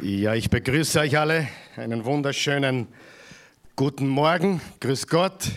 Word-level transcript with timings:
Ja, 0.00 0.32
ich 0.34 0.48
begrüße 0.48 1.00
euch 1.00 1.18
alle. 1.18 1.48
Einen 1.74 2.04
wunderschönen 2.04 2.86
guten 3.74 4.06
Morgen. 4.06 4.60
Grüß 4.78 5.08
Gott. 5.08 5.50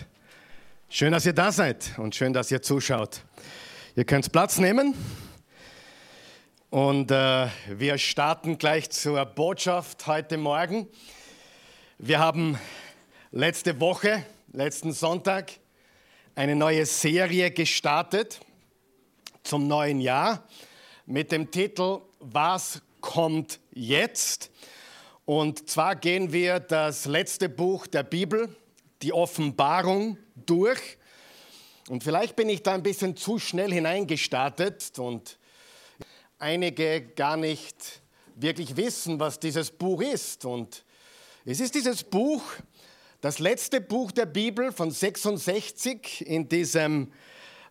Schön, 0.88 1.12
dass 1.12 1.24
ihr 1.26 1.32
da 1.32 1.52
seid 1.52 1.96
und 1.96 2.16
schön, 2.16 2.32
dass 2.32 2.50
ihr 2.50 2.60
zuschaut. 2.60 3.22
Ihr 3.94 4.04
könnt 4.04 4.32
Platz 4.32 4.58
nehmen. 4.58 4.96
Und 6.70 7.12
äh, 7.12 7.46
wir 7.68 7.98
starten 7.98 8.58
gleich 8.58 8.90
zur 8.90 9.24
Botschaft 9.26 10.08
heute 10.08 10.38
Morgen. 10.38 10.88
Wir 11.98 12.18
haben 12.18 12.58
letzte 13.30 13.78
Woche, 13.78 14.24
letzten 14.52 14.90
Sonntag, 14.92 15.52
eine 16.34 16.56
neue 16.56 16.84
Serie 16.84 17.52
gestartet 17.52 18.40
zum 19.44 19.68
neuen 19.68 20.00
Jahr 20.00 20.42
mit 21.06 21.30
dem 21.30 21.48
Titel 21.48 22.00
Was 22.18 22.82
kommt 23.00 23.60
jetzt. 23.74 24.50
Und 25.24 25.68
zwar 25.68 25.96
gehen 25.96 26.32
wir 26.32 26.60
das 26.60 27.06
letzte 27.06 27.48
Buch 27.48 27.86
der 27.86 28.02
Bibel, 28.02 28.54
die 29.02 29.12
Offenbarung, 29.12 30.18
durch. 30.34 30.98
Und 31.88 32.02
vielleicht 32.02 32.36
bin 32.36 32.48
ich 32.48 32.62
da 32.62 32.74
ein 32.74 32.82
bisschen 32.82 33.16
zu 33.16 33.38
schnell 33.38 33.72
hineingestartet 33.72 34.98
und 34.98 35.38
einige 36.38 37.02
gar 37.02 37.36
nicht 37.36 38.02
wirklich 38.34 38.76
wissen, 38.76 39.20
was 39.20 39.38
dieses 39.38 39.70
Buch 39.70 40.02
ist. 40.02 40.44
Und 40.44 40.84
es 41.44 41.60
ist 41.60 41.74
dieses 41.74 42.02
Buch, 42.04 42.42
das 43.20 43.38
letzte 43.38 43.80
Buch 43.80 44.10
der 44.10 44.26
Bibel 44.26 44.72
von 44.72 44.90
66 44.90 46.26
in 46.26 46.48
diesem 46.48 47.12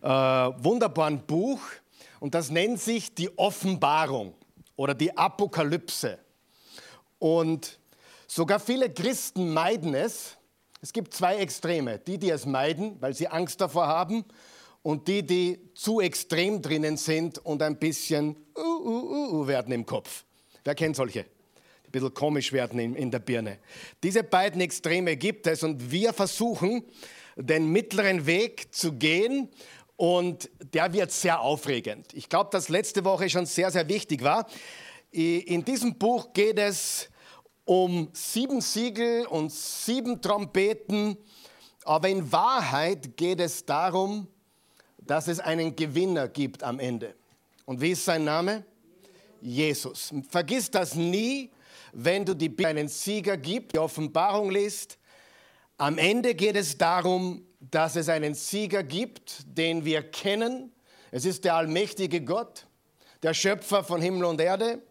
äh, 0.00 0.06
wunderbaren 0.08 1.26
Buch. 1.26 1.60
Und 2.20 2.34
das 2.34 2.50
nennt 2.50 2.80
sich 2.80 3.14
die 3.14 3.36
Offenbarung 3.36 4.34
oder 4.82 4.94
die 4.94 5.16
Apokalypse. 5.16 6.18
Und 7.20 7.78
sogar 8.26 8.58
viele 8.58 8.92
Christen 8.92 9.52
meiden 9.52 9.94
es. 9.94 10.36
Es 10.80 10.92
gibt 10.92 11.14
zwei 11.14 11.36
Extreme. 11.36 12.00
Die, 12.00 12.18
die 12.18 12.30
es 12.30 12.46
meiden, 12.46 13.00
weil 13.00 13.14
sie 13.14 13.28
Angst 13.28 13.60
davor 13.60 13.86
haben, 13.86 14.24
und 14.82 15.06
die, 15.06 15.24
die 15.24 15.60
zu 15.76 16.00
extrem 16.00 16.60
drinnen 16.60 16.96
sind 16.96 17.38
und 17.38 17.62
ein 17.62 17.76
bisschen 17.76 18.34
uh, 18.58 18.60
uh, 18.60 18.88
uh, 18.88 19.40
uh 19.42 19.46
werden 19.46 19.72
im 19.72 19.86
Kopf. 19.86 20.24
Wer 20.64 20.74
kennt 20.74 20.96
solche? 20.96 21.26
Die 21.84 21.88
ein 21.88 21.92
bisschen 21.92 22.12
komisch 22.12 22.52
werden 22.52 22.80
in, 22.80 22.96
in 22.96 23.12
der 23.12 23.20
Birne. 23.20 23.58
Diese 24.02 24.24
beiden 24.24 24.60
Extreme 24.60 25.16
gibt 25.16 25.46
es 25.46 25.62
und 25.62 25.92
wir 25.92 26.12
versuchen, 26.12 26.82
den 27.36 27.70
mittleren 27.70 28.26
Weg 28.26 28.74
zu 28.74 28.94
gehen 28.94 29.48
und 29.96 30.50
der 30.72 30.92
wird 30.92 31.12
sehr 31.12 31.40
aufregend. 31.40 32.12
Ich 32.14 32.28
glaube, 32.28 32.50
dass 32.50 32.68
letzte 32.68 33.04
Woche 33.04 33.28
schon 33.30 33.46
sehr, 33.46 33.70
sehr 33.70 33.88
wichtig 33.88 34.22
war. 34.22 34.46
In 35.10 35.64
diesem 35.64 35.98
Buch 35.98 36.32
geht 36.32 36.58
es 36.58 37.08
um 37.64 38.08
sieben 38.12 38.60
Siegel 38.60 39.26
und 39.26 39.52
sieben 39.52 40.20
Trompeten, 40.20 41.16
aber 41.84 42.08
in 42.08 42.32
Wahrheit 42.32 43.16
geht 43.16 43.40
es 43.40 43.64
darum, 43.64 44.26
dass 44.98 45.28
es 45.28 45.40
einen 45.40 45.76
Gewinner 45.76 46.28
gibt 46.28 46.62
am 46.62 46.78
Ende. 46.78 47.14
Und 47.64 47.80
wie 47.80 47.90
ist 47.90 48.04
sein 48.04 48.24
Name? 48.24 48.64
Jesus. 49.40 50.12
Vergiss 50.28 50.70
das 50.70 50.94
nie, 50.94 51.50
wenn 51.92 52.24
du 52.24 52.34
die 52.34 52.48
Bibel 52.48 52.66
einen 52.66 52.88
Sieger 52.88 53.36
gibt, 53.36 53.74
die 53.74 53.78
Offenbarung 53.78 54.50
liest. 54.50 54.98
Am 55.76 55.98
Ende 55.98 56.34
geht 56.34 56.56
es 56.56 56.78
darum, 56.78 57.44
dass 57.70 57.96
es 57.96 58.08
einen 58.08 58.34
Sieger 58.34 58.82
gibt, 58.82 59.44
den 59.56 59.84
wir 59.84 60.02
kennen. 60.02 60.72
Es 61.10 61.24
ist 61.24 61.44
der 61.44 61.54
allmächtige 61.54 62.22
Gott, 62.22 62.66
der 63.22 63.34
Schöpfer 63.34 63.84
von 63.84 64.02
Himmel 64.02 64.24
und 64.24 64.40
Erde 64.40 64.82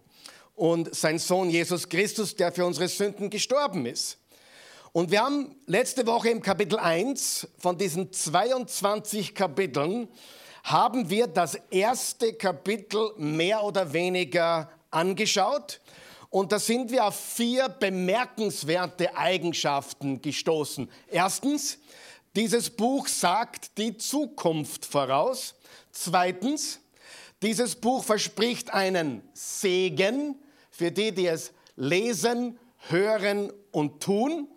und 0.55 0.95
sein 0.95 1.19
Sohn 1.19 1.49
Jesus 1.49 1.89
Christus, 1.89 2.35
der 2.35 2.51
für 2.51 2.65
unsere 2.65 2.87
Sünden 2.87 3.29
gestorben 3.29 3.85
ist. 3.85 4.17
Und 4.93 5.11
wir 5.11 5.21
haben 5.21 5.55
letzte 5.67 6.05
Woche 6.05 6.29
im 6.29 6.41
Kapitel 6.41 6.77
1 6.77 7.47
von 7.57 7.77
diesen 7.77 8.11
22 8.11 9.35
Kapiteln 9.35 10.07
haben 10.63 11.09
wir 11.09 11.27
das 11.27 11.55
erste 11.71 12.33
Kapitel 12.33 13.11
mehr 13.17 13.63
oder 13.63 13.93
weniger 13.93 14.69
angeschaut. 14.91 15.81
Und 16.29 16.51
da 16.51 16.59
sind 16.59 16.91
wir 16.91 17.05
auf 17.05 17.15
vier 17.15 17.67
bemerkenswerte 17.67 19.17
Eigenschaften 19.17 20.21
gestoßen. 20.21 20.89
Erstens, 21.09 21.79
dieses 22.35 22.69
Buch 22.69 23.07
sagt 23.07 23.77
die 23.77 23.97
Zukunft 23.97 24.85
voraus. 24.85 25.55
Zweitens, 25.91 26.79
dieses 27.41 27.75
Buch 27.75 28.03
verspricht 28.03 28.73
einen 28.73 29.21
Segen 29.33 30.35
für 30.69 30.91
die, 30.91 31.11
die 31.11 31.27
es 31.27 31.51
lesen, 31.75 32.57
hören 32.89 33.51
und 33.71 34.01
tun. 34.01 34.47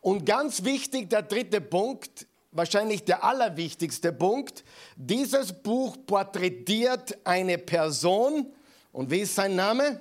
Und 0.00 0.26
ganz 0.26 0.64
wichtig, 0.64 1.10
der 1.10 1.22
dritte 1.22 1.60
Punkt, 1.60 2.26
wahrscheinlich 2.52 3.04
der 3.04 3.24
allerwichtigste 3.24 4.12
Punkt, 4.12 4.64
dieses 4.96 5.52
Buch 5.52 5.96
porträtiert 6.06 7.16
eine 7.24 7.58
Person. 7.58 8.52
Und 8.92 9.10
wie 9.10 9.20
ist 9.20 9.34
sein 9.34 9.56
Name? 9.56 10.00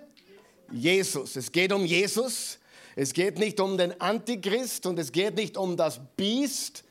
Jesus. 0.71 1.35
Es 1.35 1.51
geht 1.51 1.71
um 1.71 1.85
Jesus. 1.85 2.59
Es 2.95 3.13
geht 3.13 3.37
nicht 3.39 3.59
um 3.59 3.77
den 3.77 3.99
Antichrist 3.99 4.85
und 4.85 4.97
es 4.99 5.11
geht 5.11 5.35
nicht 5.35 5.57
um 5.57 5.75
das 5.75 5.99
Biest, 6.15 6.84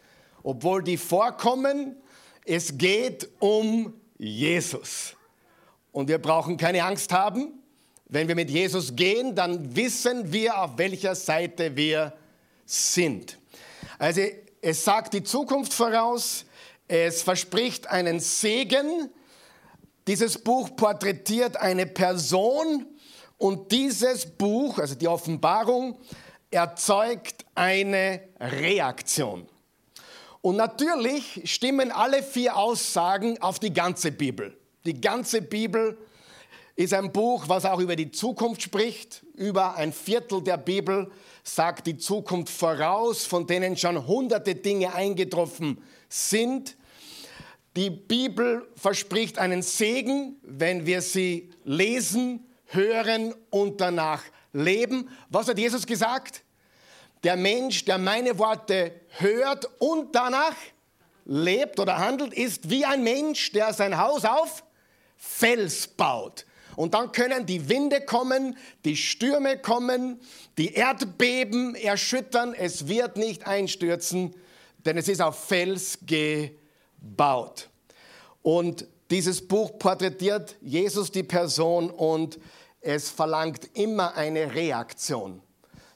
obwohl 0.45 0.85
die 0.85 0.97
vorkommen. 0.97 1.97
Es 2.45 2.79
geht 2.79 3.29
um 3.41 3.93
Jesus. 4.17 5.17
Und 5.91 6.09
wir 6.09 6.19
brauchen 6.19 6.57
keine 6.57 6.85
Angst 6.85 7.13
haben. 7.13 7.61
Wenn 8.07 8.29
wir 8.29 8.37
mit 8.37 8.51
Jesus 8.51 8.95
gehen, 8.95 9.35
dann 9.35 9.75
wissen 9.75 10.33
wir, 10.33 10.61
auf 10.61 10.79
welcher 10.79 11.15
Seite 11.17 11.75
wir 11.75 12.13
sind. 12.67 13.39
Also 13.99 14.21
es 14.61 14.85
sagt 14.85 15.15
die 15.15 15.25
Zukunft 15.25 15.73
voraus, 15.73 16.45
es 16.87 17.23
verspricht 17.23 17.89
einen 17.89 18.21
Segen. 18.21 19.09
Dieses 20.07 20.39
Buch 20.39 20.77
porträtiert 20.77 21.57
eine 21.57 21.87
Person 21.87 22.87
und 23.39 23.73
dieses 23.73 24.27
Buch, 24.27 24.79
also 24.79 24.95
die 24.95 25.09
Offenbarung, 25.09 25.99
erzeugt 26.51 27.47
eine 27.55 28.21
Reaktion. 28.39 29.49
Und 30.45 30.57
natürlich 30.57 31.41
stimmen 31.45 31.91
alle 31.91 32.23
vier 32.23 32.55
Aussagen 32.59 33.41
auf 33.41 33.59
die 33.59 33.73
ganze 33.73 34.13
Bibel. 34.13 34.55
Die 34.85 35.01
ganze 35.01 35.41
Bibel 35.41 35.97
ist 36.77 36.93
ein 36.93 37.11
Buch, 37.13 37.49
was 37.49 37.65
auch 37.65 37.81
über 37.81 37.97
die 37.97 38.11
Zukunft 38.11 38.61
spricht. 38.61 39.25
Über 39.37 39.77
ein 39.77 39.91
Viertel 39.91 40.43
der 40.43 40.59
Bibel 40.59 41.11
sagt 41.45 41.87
die 41.87 41.97
Zukunft 41.97 42.53
voraus, 42.53 43.25
von 43.25 43.47
denen 43.47 43.75
schon 43.79 44.07
hunderte 44.07 44.55
Dinge 44.55 44.93
eingetroffen 44.93 45.83
sind. 46.11 46.77
Die 47.75 47.89
Bibel 47.89 48.69
verspricht 48.77 49.39
einen 49.39 49.63
Segen, 49.63 50.37
wenn 50.43 50.85
wir 50.85 51.01
sie 51.01 51.53
lesen, 51.65 52.45
hören 52.67 53.35
und 53.49 53.81
danach 53.81 54.23
leben. 54.53 55.09
Was 55.31 55.49
hat 55.49 55.59
Jesus 55.59 55.87
gesagt? 55.87 56.45
Der 57.25 57.37
Mensch, 57.37 57.85
der 57.87 57.99
meine 57.99 58.39
Worte 58.39 58.93
hört 59.19 59.69
und 59.79 60.15
danach 60.15 60.55
lebt 61.25 61.81
oder 61.81 61.99
handelt, 61.99 62.35
ist 62.35 62.69
wie 62.69 62.85
ein 62.85 63.03
Mensch, 63.03 63.53
der 63.53 63.73
sein 63.73 63.97
Haus 63.97 64.25
auf 64.25 64.63
Fels 65.17 65.89
baut. 65.89 66.45
Und 66.77 66.95
dann 66.95 67.13
können 67.13 67.47
die 67.47 67.69
Winde 67.69 68.01
kommen, 68.03 68.59
die 68.85 68.97
Stürme 68.97 69.59
kommen, 69.59 70.21
die 70.59 70.75
Erdbeben 70.75 71.75
erschüttern. 71.77 72.53
Es 72.53 72.89
wird 72.89 73.17
nicht 73.17 73.47
einstürzen, 73.47 74.35
denn 74.85 74.99
es 74.99 75.09
ist 75.09 75.23
auf 75.23 75.47
Fels 75.47 75.99
gebaut. 76.03 77.71
Und 78.43 78.87
dieses 79.11 79.47
Buch 79.47 79.79
porträtiert 79.79 80.57
Jesus 80.61 81.11
die 81.11 81.23
Person 81.23 81.91
und 81.91 82.39
es 82.81 83.09
verlangt 83.09 83.71
immer 83.75 84.15
eine 84.15 84.55
Reaktion. 84.55 85.41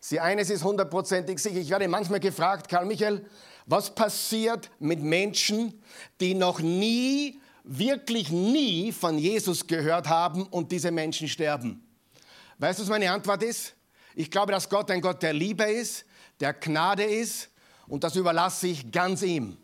Sie 0.09 0.21
eines 0.21 0.49
ist 0.49 0.65
hundertprozentig 0.65 1.39
sicher. 1.39 1.59
Ich 1.59 1.69
werde 1.69 1.87
manchmal 1.87 2.19
gefragt, 2.19 2.71
Karl 2.71 2.87
Michael, 2.87 3.27
was 3.67 3.95
passiert 3.95 4.71
mit 4.79 5.03
Menschen, 5.03 5.83
die 6.19 6.33
noch 6.33 6.61
nie, 6.61 7.39
wirklich 7.63 8.31
nie 8.31 8.91
von 8.91 9.19
Jesus 9.19 9.67
gehört 9.67 10.09
haben 10.09 10.47
und 10.47 10.73
diese 10.73 10.91
Menschen 10.91 11.29
sterben? 11.29 11.87
Weißt 12.57 12.79
du, 12.79 12.85
was 12.85 12.89
meine 12.89 13.13
Antwort 13.13 13.43
ist? 13.43 13.75
Ich 14.15 14.31
glaube, 14.31 14.51
dass 14.51 14.71
Gott 14.71 14.91
ein 14.91 15.03
Gott 15.03 15.23
der 15.23 15.35
Liebe 15.35 15.65
ist, 15.65 16.07
der 16.41 16.55
Gnade 16.55 17.05
ist 17.05 17.51
und 17.87 18.03
das 18.03 18.17
überlasse 18.17 18.69
ich 18.69 18.91
ganz 18.91 19.21
ihm. 19.21 19.59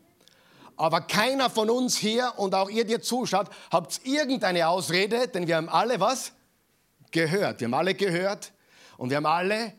Aber 0.76 1.00
keiner 1.00 1.48
von 1.48 1.70
uns 1.70 1.96
hier 1.96 2.34
und 2.36 2.54
auch 2.54 2.68
ihr, 2.68 2.84
die 2.84 3.00
zuschaut, 3.00 3.48
habt 3.72 3.98
irgendeine 4.04 4.68
Ausrede, 4.68 5.26
denn 5.26 5.46
wir 5.46 5.56
haben 5.56 5.70
alle 5.70 6.00
was? 6.00 6.32
Gehört. 7.12 7.60
Wir 7.60 7.64
haben 7.64 7.72
alle 7.72 7.94
gehört 7.94 8.52
und 8.98 9.08
wir 9.08 9.16
haben 9.16 9.24
alle 9.24 9.72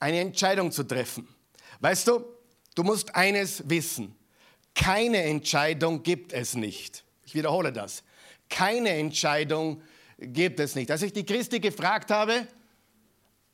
eine 0.00 0.20
Entscheidung 0.20 0.72
zu 0.72 0.82
treffen. 0.82 1.28
Weißt 1.80 2.08
du, 2.08 2.24
du 2.74 2.82
musst 2.82 3.14
eines 3.14 3.68
wissen. 3.68 4.16
Keine 4.74 5.22
Entscheidung 5.22 6.02
gibt 6.02 6.32
es 6.32 6.54
nicht. 6.54 7.04
Ich 7.24 7.34
wiederhole 7.34 7.72
das. 7.72 8.02
Keine 8.48 8.90
Entscheidung 8.90 9.82
gibt 10.18 10.58
es 10.58 10.74
nicht. 10.74 10.90
Als 10.90 11.02
ich 11.02 11.12
die 11.12 11.24
Christi 11.24 11.60
gefragt 11.60 12.10
habe, 12.10 12.46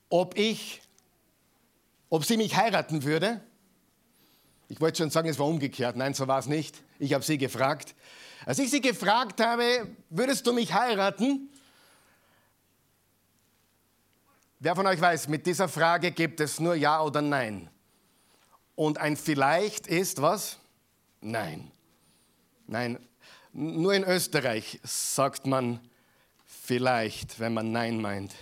ob 0.08 0.38
ich, 0.38 0.80
ob 2.08 2.24
sie 2.24 2.36
mich 2.36 2.56
heiraten 2.56 3.02
würde. 3.02 3.40
Ich 4.68 4.80
wollte 4.80 4.98
schon 4.98 5.10
sagen, 5.10 5.28
es 5.28 5.38
war 5.38 5.46
umgekehrt. 5.46 5.96
Nein, 5.96 6.14
so 6.14 6.26
war 6.26 6.38
es 6.38 6.46
nicht. 6.46 6.82
Ich 6.98 7.12
habe 7.12 7.24
sie 7.24 7.38
gefragt. 7.38 7.94
Als 8.44 8.58
ich 8.58 8.70
sie 8.70 8.80
gefragt 8.80 9.40
habe, 9.40 9.88
würdest 10.10 10.46
du 10.46 10.52
mich 10.52 10.72
heiraten? 10.72 11.50
Wer 14.66 14.74
von 14.74 14.88
euch 14.88 15.00
weiß, 15.00 15.28
mit 15.28 15.46
dieser 15.46 15.68
Frage 15.68 16.10
gibt 16.10 16.40
es 16.40 16.58
nur 16.58 16.74
Ja 16.74 17.00
oder 17.00 17.22
Nein. 17.22 17.70
Und 18.74 18.98
ein 18.98 19.16
Vielleicht 19.16 19.86
ist 19.86 20.20
was? 20.20 20.58
Nein. 21.20 21.70
Nein. 22.66 22.98
Nur 23.52 23.94
in 23.94 24.02
Österreich 24.02 24.80
sagt 24.82 25.46
man 25.46 25.78
vielleicht, 26.44 27.38
wenn 27.38 27.54
man 27.54 27.70
Nein 27.70 28.00
meint. 28.00 28.34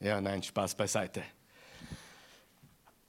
Ja, 0.00 0.20
nein, 0.20 0.42
Spaß 0.42 0.74
beiseite. 0.74 1.22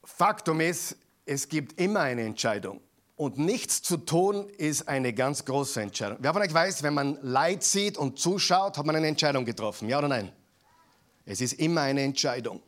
Faktum 0.03 0.61
ist, 0.61 0.95
es 1.25 1.49
gibt 1.49 1.81
immer 1.81 2.01
eine 2.01 2.21
Entscheidung. 2.21 2.81
Und 3.15 3.39
nichts 3.39 3.81
zu 3.81 3.97
tun 3.97 4.47
ist 4.59 4.87
eine 4.87 5.11
ganz 5.11 5.43
große 5.43 5.81
Entscheidung. 5.81 6.19
Wer 6.21 6.33
von 6.33 6.43
euch 6.43 6.53
weiß, 6.53 6.83
wenn 6.83 6.93
man 6.93 7.17
Leid 7.23 7.63
sieht 7.63 7.97
und 7.97 8.19
zuschaut, 8.19 8.77
hat 8.77 8.85
man 8.85 8.95
eine 8.95 9.07
Entscheidung 9.07 9.43
getroffen. 9.43 9.89
Ja 9.89 9.97
oder 9.97 10.07
nein? 10.07 10.31
Es 11.29 11.41
ist 11.41 11.53
immer 11.53 11.81
eine 11.81 12.01
Entscheidung. 12.01 12.59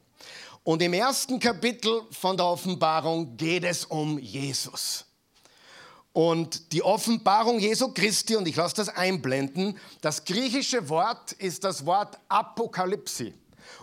Und 0.63 0.83
im 0.83 0.93
ersten 0.93 1.39
Kapitel 1.39 2.03
von 2.11 2.37
der 2.37 2.45
Offenbarung 2.45 3.35
geht 3.35 3.63
es 3.63 3.85
um 3.85 4.19
Jesus. 4.19 5.03
Und 6.13 6.71
die 6.71 6.83
Offenbarung 6.83 7.57
Jesu 7.57 7.91
Christi, 7.91 8.35
und 8.35 8.47
ich 8.47 8.55
lasse 8.55 8.75
das 8.75 8.89
einblenden, 8.89 9.79
das 10.01 10.25
griechische 10.25 10.89
Wort 10.89 11.31
ist 11.31 11.63
das 11.63 11.87
Wort 11.87 12.19
Apokalypse 12.29 13.33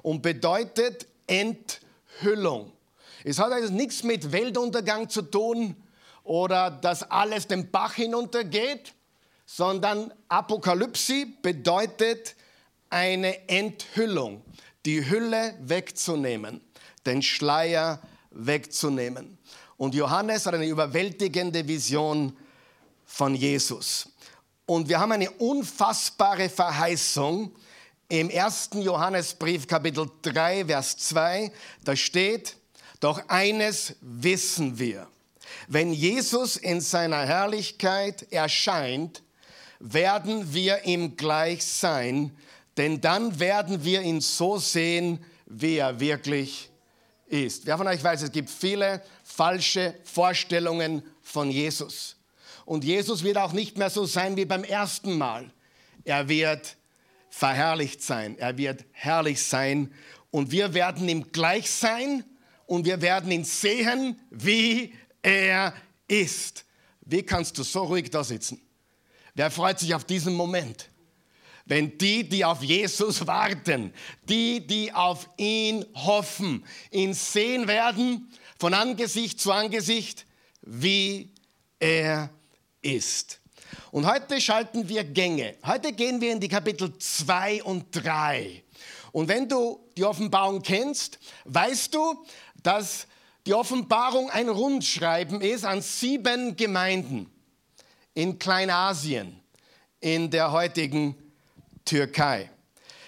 und 0.03 0.23
bedeutet 0.23 1.09
Enthüllung. 1.27 2.71
Es 3.25 3.41
hat 3.41 3.51
also 3.51 3.73
nichts 3.73 4.05
mit 4.05 4.31
Weltuntergang 4.31 5.09
zu 5.09 5.23
tun 5.23 5.75
oder 6.23 6.71
dass 6.71 7.03
alles 7.03 7.49
den 7.49 7.69
Bach 7.73 7.95
hinuntergeht, 7.95 8.95
sondern 9.45 10.15
Apokalypse 10.29 11.27
bedeutet 11.43 12.37
eine 12.91 13.49
Enthüllung, 13.49 14.43
die 14.87 15.09
Hülle 15.09 15.55
wegzunehmen, 15.61 16.61
den 17.07 17.23
Schleier 17.23 18.01
wegzunehmen. 18.31 19.39
Und 19.77 19.95
Johannes 19.95 20.47
hat 20.47 20.55
eine 20.55 20.67
überwältigende 20.67 21.67
Vision 21.67 22.37
von 23.07 23.35
Jesus. 23.35 24.11
Und 24.67 24.89
wir 24.89 25.01
haben 25.01 25.13
eine 25.13 25.31
unfassbare 25.31 26.49
Verheißung 26.49 27.55
im 28.09 28.31
ersten 28.31 28.83
Johannesbrief 28.83 29.67
Kapitel 29.67 30.11
3, 30.23 30.67
Vers 30.67 30.97
2. 30.99 31.53
Da 31.85 31.97
steht, 31.97 32.57
doch 33.01 33.29
eines 33.29 33.97
wissen 34.01 34.79
wir. 34.79 35.09
Wenn 35.69 35.93
Jesus 35.93 36.57
in 36.57 36.81
seiner 36.81 37.25
Herrlichkeit 37.25 38.31
erscheint, 38.33 39.23
werden 39.81 40.53
wir 40.53 40.85
ihm 40.85 41.17
gleich 41.17 41.65
sein, 41.65 42.37
denn 42.79 43.01
dann 43.01 43.39
werden 43.41 43.85
wir 43.85 44.03
ihn 44.03 44.21
so 44.21 44.59
sehen, 44.59 45.25
wie 45.47 45.77
er 45.77 45.99
wirklich 45.99 46.71
ist. 47.27 47.67
Wer 47.67 47.77
von 47.77 47.89
euch 47.89 48.03
weiß, 48.03 48.23
es 48.23 48.33
gibt 48.33 48.49
viele 48.49 49.03
falsche 49.25 49.95
Vorstellungen 50.05 51.03
von 51.21 51.51
Jesus. 51.51 52.17
Und 52.65 52.85
Jesus 52.85 53.25
wird 53.25 53.37
auch 53.37 53.53
nicht 53.53 53.77
mehr 53.77 53.91
so 53.91 54.07
sein 54.07 54.37
wie 54.37 54.45
beim 54.45 54.63
ersten 54.65 55.19
Mal. 55.19 55.51
Er 56.05 56.29
wird 56.29 56.77
verherrlicht 57.31 58.03
sein, 58.03 58.39
er 58.39 58.57
wird 58.57 58.85
herrlich 58.93 59.43
sein 59.43 59.93
und 60.31 60.51
wir 60.51 60.73
werden 60.75 61.09
ihm 61.09 61.33
gleich 61.33 61.71
sein 61.71 62.25
und 62.67 62.85
wir 62.85 63.03
werden 63.03 63.31
ihn 63.31 63.45
sehen, 63.45 64.21
wie 64.31 64.95
er 65.23 65.75
ist. 66.07 66.65
Wie 67.01 67.23
kannst 67.23 67.59
du 67.59 67.63
so 67.63 67.85
ruhig 67.85 68.11
da 68.11 68.23
sitzen? 68.23 68.61
Wer 69.35 69.51
freut 69.51 69.79
sich 69.79 69.95
auf 69.95 70.05
diesen 70.05 70.35
Moment? 70.35 70.89
Wenn 71.69 71.99
die, 71.99 72.27
die 72.27 72.47
auf 72.47 72.63
Jesus 72.63 73.27
warten, 73.27 73.93
die, 74.27 74.67
die 74.67 74.93
auf 74.93 75.29
ihn 75.37 75.85
hoffen, 75.95 76.65
ihn 76.91 77.13
sehen 77.13 77.69
werden, 77.69 78.33
von 78.59 78.73
Angesicht 78.73 79.39
zu 79.39 79.53
Angesicht, 79.53 80.25
wie 80.63 81.31
er 81.79 82.31
ist. 82.81 83.41
Und 83.91 84.07
heute 84.07 84.41
schalten 84.41 84.89
wir 84.89 85.05
Gänge. 85.05 85.57
Heute 85.65 85.93
gehen 85.93 86.23
wir 86.23 86.33
in 86.33 86.41
die 86.41 86.49
Kapitel 86.49 86.97
2 86.99 87.63
und 87.63 87.85
3. 87.93 88.63
Und 89.13 89.29
wenn 89.29 89.47
du 89.47 89.79
die 89.95 90.05
Offenbarung 90.05 90.63
kennst, 90.63 91.19
weißt 91.45 91.95
du, 91.95 92.25
dass 92.63 93.07
die 93.47 93.53
Offenbarung 93.53 94.31
ein 94.31 94.49
Rundschreiben 94.49 95.43
ist 95.43 95.67
an 95.67 95.83
sieben 95.83 96.57
Gemeinden 96.57 97.31
in 98.15 98.39
Kleinasien, 98.39 99.39
in 100.01 100.31
der 100.31 100.51
heutigen 100.51 101.15
Türkei. 101.89 102.51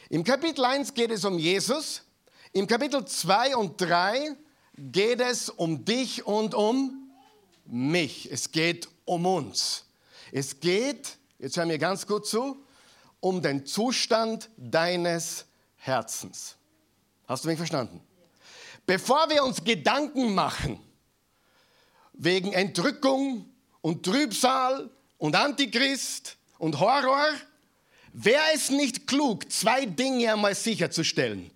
Im 0.08 0.24
Kapitel 0.24 0.64
1 0.64 0.94
geht 0.94 1.10
es 1.10 1.26
um 1.26 1.38
Jesus, 1.38 2.00
im 2.54 2.66
Kapitel 2.66 3.04
2 3.04 3.54
und 3.54 3.78
3 3.78 4.34
geht 4.78 5.20
es 5.20 5.50
um 5.50 5.84
dich 5.84 6.26
und 6.26 6.54
um 6.54 7.10
mich. 7.66 8.32
Es 8.32 8.50
geht 8.50 8.88
um 9.04 9.26
uns. 9.26 9.84
Es 10.32 10.58
geht, 10.60 11.18
jetzt 11.38 11.58
hör 11.58 11.66
mir 11.66 11.78
ganz 11.78 12.06
gut 12.06 12.26
zu, 12.26 12.64
um 13.20 13.42
den 13.42 13.66
Zustand 13.66 14.48
deines 14.56 15.44
Herzens. 15.76 16.56
Hast 17.28 17.44
du 17.44 17.48
mich 17.48 17.58
verstanden? 17.58 18.00
Bevor 18.86 19.28
wir 19.28 19.44
uns 19.44 19.62
Gedanken 19.62 20.34
machen 20.34 20.80
wegen 22.14 22.54
Entrückung 22.54 23.44
und 23.82 24.06
Trübsal 24.06 24.88
und 25.18 25.36
Antichrist 25.36 26.38
und 26.56 26.80
Horror, 26.80 27.28
wäre 28.12 28.42
es 28.54 28.70
nicht 28.70 29.06
klug, 29.06 29.50
zwei 29.50 29.86
Dinge 29.86 30.32
einmal 30.32 30.54
sicherzustellen. 30.54 31.50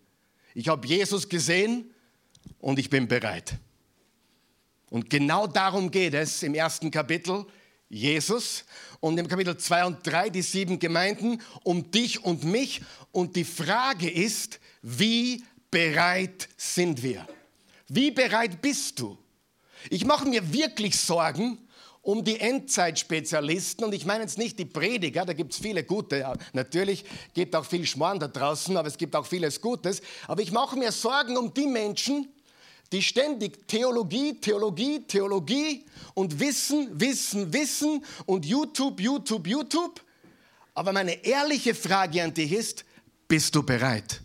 Ich 0.55 0.69
habe 0.69 0.87
Jesus 0.87 1.29
gesehen 1.29 1.91
und 2.61 2.79
ich 2.79 2.91
bin 2.91 3.09
bereit. 3.09 3.59
Und 4.91 5.11
genau 5.11 5.47
darum 5.47 5.91
geht 5.91 6.15
es 6.15 6.43
im 6.43 6.55
ersten 6.55 6.91
Kapitel, 6.91 7.45
Jesus, 7.89 8.65
und 9.01 9.19
im 9.19 9.29
Kapitel 9.29 9.57
2 9.57 9.85
und 9.85 10.07
3 10.07 10.31
die 10.31 10.43
sieben 10.43 10.79
Gemeinden, 10.79 11.41
um 11.63 11.91
dich 11.91 12.25
und 12.25 12.45
mich. 12.45 12.81
Und 13.13 13.37
die 13.37 13.45
Frage 13.45 14.09
ist, 14.09 14.61
wie 14.83 15.45
bereit 15.71 16.49
sind 16.57 17.03
wir? 17.03 17.27
Wie 17.89 18.11
bereit 18.11 18.63
bist 18.63 19.01
du? 19.01 19.19
Ich 19.91 20.05
mache 20.05 20.27
mir 20.27 20.53
wirklich 20.53 20.97
Sorgen 20.97 21.59
um 22.05 22.23
die 22.23 22.39
Endzeitspezialisten 22.39 23.83
und 23.85 23.95
ich 23.95 24.05
meine 24.05 24.25
jetzt 24.25 24.37
nicht 24.37 24.59
die 24.59 24.67
Prediger, 24.67 25.25
da 25.25 25.33
gibt 25.33 25.55
es 25.55 25.59
viele 25.59 25.85
gute, 25.85 26.31
natürlich 26.53 27.05
gibt 27.33 27.57
auch 27.57 27.65
viel 27.65 27.87
Schmarrn 27.87 28.21
da 28.21 28.29
draußen, 28.29 28.77
aber 28.77 28.89
es 28.89 28.99
gibt 28.99 29.17
auch 29.17 29.27
vieles 29.27 29.61
Gutes, 29.61 30.03
aber 30.29 30.43
ich 30.43 30.53
mache 30.53 30.77
mir 30.77 30.93
Sorgen 30.93 31.39
um 31.39 31.53
die 31.53 31.67
Menschen, 31.67 32.29
die 32.93 33.03
ständig 33.03 33.67
Theologie, 33.67 34.39
Theologie, 34.39 35.01
Theologie 35.07 35.87
und 36.13 36.39
Wissen, 36.39 36.89
Wissen, 37.01 37.51
Wissen 37.53 38.05
und 38.27 38.45
YouTube, 38.45 39.01
YouTube, 39.01 39.47
YouTube. 39.47 40.03
Aber 40.75 40.93
meine 40.93 41.25
ehrliche 41.25 41.75
Frage 41.75 42.23
an 42.23 42.35
dich 42.35 42.53
ist, 42.53 42.85
bist 43.27 43.55
du 43.55 43.63
bereit? 43.63 44.21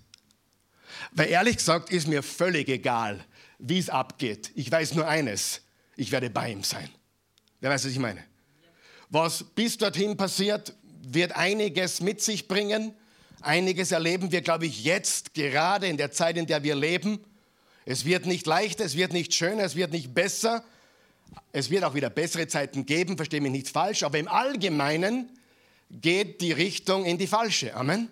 Weil 1.14 1.30
ehrlich 1.30 1.58
gesagt 1.58 1.92
ist 1.92 2.10
mir 2.10 2.22
völlig 2.22 2.68
egal, 2.68 3.24
wie 3.58 3.80
es 3.80 3.90
abgeht. 3.90 4.52
Ich 4.54 4.70
weiß 4.70 4.96
nur 4.96 5.08
eines, 5.08 5.62
ich 5.96 6.12
werde 6.12 6.30
bei 6.30 6.52
ihm 6.52 6.64
sein. 6.64 6.90
Wer 7.60 7.70
weiß, 7.70 7.86
was 7.86 7.92
ich 7.92 8.00
meine? 8.00 8.24
Was 9.10 9.44
bis 9.44 9.78
dorthin 9.78 10.16
passiert, 10.16 10.74
wird 11.01 11.34
einiges 11.36 12.01
mit 12.01 12.22
sich 12.22 12.48
bringen. 12.48 12.94
Einiges 13.42 13.92
erleben 13.92 14.32
wir, 14.32 14.42
glaube 14.42 14.66
ich, 14.66 14.84
jetzt, 14.84 15.34
gerade 15.34 15.88
in 15.88 15.98
der 15.98 16.12
Zeit, 16.12 16.38
in 16.38 16.46
der 16.46 16.63
wir 16.63 16.75
leben. 16.75 17.20
Es 17.86 18.06
wird 18.06 18.25
nicht 18.25 18.46
leichter, 18.46 18.86
es 18.86 18.96
wird 18.96 19.13
nicht 19.13 19.34
schöner, 19.34 19.63
es 19.63 19.75
wird 19.75 19.92
nicht 19.92 20.13
besser. 20.13 20.63
Es 21.51 21.70
wird 21.70 21.84
auch 21.84 21.94
wieder 21.94 22.10
bessere 22.10 22.48
Zeiten 22.48 22.86
geben, 22.86 23.18
verstehe 23.18 23.42
mich 23.42 23.51
nicht 23.51 23.70
falsch, 23.70 24.04
aber 24.04 24.20
im 24.20 24.28
Allgemeinen 24.28 25.30
geht 25.89 26.42
die 26.42 26.51
Richtung 26.51 27.06
in 27.06 27.18
die 27.18 27.28
falsche. 27.28 27.75
Amen. 27.75 28.10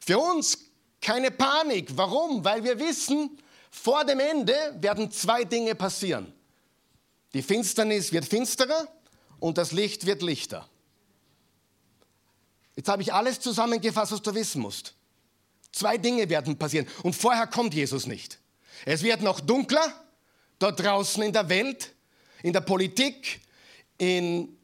Für 0.00 0.18
uns 0.18 0.58
keine 1.00 1.30
Panik. 1.30 1.90
Warum? 1.96 2.44
Weil 2.44 2.64
wir 2.64 2.78
wissen, 2.78 3.38
vor 3.70 4.04
dem 4.04 4.20
Ende 4.20 4.54
werden 4.80 5.10
zwei 5.10 5.44
Dinge 5.44 5.74
passieren. 5.74 6.32
Die 7.34 7.42
Finsternis 7.42 8.12
wird 8.12 8.24
finsterer 8.24 8.88
und 9.40 9.58
das 9.58 9.72
Licht 9.72 10.06
wird 10.06 10.22
lichter. 10.22 10.68
Jetzt 12.76 12.88
habe 12.88 13.02
ich 13.02 13.12
alles 13.12 13.40
zusammengefasst, 13.40 14.12
was 14.12 14.22
du 14.22 14.34
wissen 14.34 14.62
musst. 14.62 14.94
Zwei 15.72 15.98
Dinge 15.98 16.28
werden 16.28 16.58
passieren 16.58 16.86
und 17.02 17.14
vorher 17.14 17.46
kommt 17.46 17.74
Jesus 17.74 18.06
nicht. 18.06 18.38
Es 18.84 19.02
wird 19.02 19.22
noch 19.22 19.40
dunkler 19.40 19.92
dort 20.58 20.80
draußen 20.80 21.22
in 21.22 21.32
der 21.32 21.48
Welt, 21.48 21.94
in 22.42 22.52
der 22.52 22.60
Politik, 22.60 23.40
in, 23.98 24.56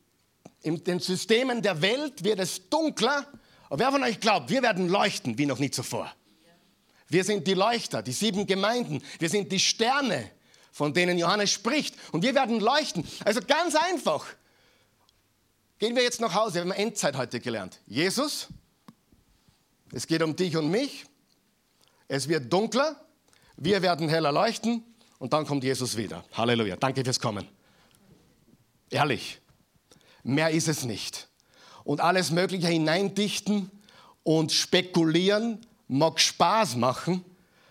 in 0.62 0.82
den 0.84 1.00
Systemen 1.00 1.62
der 1.62 1.80
Welt 1.80 2.24
wird 2.24 2.40
es 2.40 2.68
dunkler. 2.68 3.26
Aber 3.68 3.78
wer 3.78 3.92
von 3.92 4.02
euch 4.02 4.20
glaubt, 4.20 4.50
wir 4.50 4.62
werden 4.62 4.88
leuchten 4.88 5.38
wie 5.38 5.46
noch 5.46 5.58
nie 5.58 5.70
zuvor? 5.70 6.12
Wir 7.08 7.24
sind 7.24 7.46
die 7.46 7.54
Leuchter, 7.54 8.02
die 8.02 8.12
sieben 8.12 8.46
Gemeinden. 8.46 9.02
Wir 9.18 9.30
sind 9.30 9.50
die 9.50 9.60
Sterne, 9.60 10.30
von 10.78 10.94
denen 10.94 11.18
Johannes 11.18 11.50
spricht. 11.50 11.96
Und 12.12 12.22
wir 12.22 12.36
werden 12.36 12.60
leuchten. 12.60 13.04
Also 13.24 13.40
ganz 13.40 13.74
einfach. 13.74 14.24
Gehen 15.80 15.96
wir 15.96 16.04
jetzt 16.04 16.20
nach 16.20 16.34
Hause. 16.34 16.54
Wir 16.54 16.60
haben 16.60 16.70
Endzeit 16.70 17.16
heute 17.16 17.40
gelernt. 17.40 17.80
Jesus, 17.88 18.46
es 19.90 20.06
geht 20.06 20.22
um 20.22 20.36
dich 20.36 20.56
und 20.56 20.70
mich. 20.70 21.04
Es 22.06 22.28
wird 22.28 22.52
dunkler. 22.52 22.94
Wir 23.56 23.82
werden 23.82 24.08
heller 24.08 24.30
leuchten. 24.30 24.84
Und 25.18 25.32
dann 25.32 25.46
kommt 25.46 25.64
Jesus 25.64 25.96
wieder. 25.96 26.24
Halleluja. 26.32 26.76
Danke 26.76 27.02
fürs 27.02 27.18
Kommen. 27.18 27.48
Ehrlich. 28.88 29.40
Mehr 30.22 30.50
ist 30.50 30.68
es 30.68 30.84
nicht. 30.84 31.26
Und 31.82 32.00
alles 32.00 32.30
Mögliche 32.30 32.68
hineindichten 32.68 33.68
und 34.22 34.52
spekulieren 34.52 35.66
mag 35.88 36.20
Spaß 36.20 36.76
machen, 36.76 37.24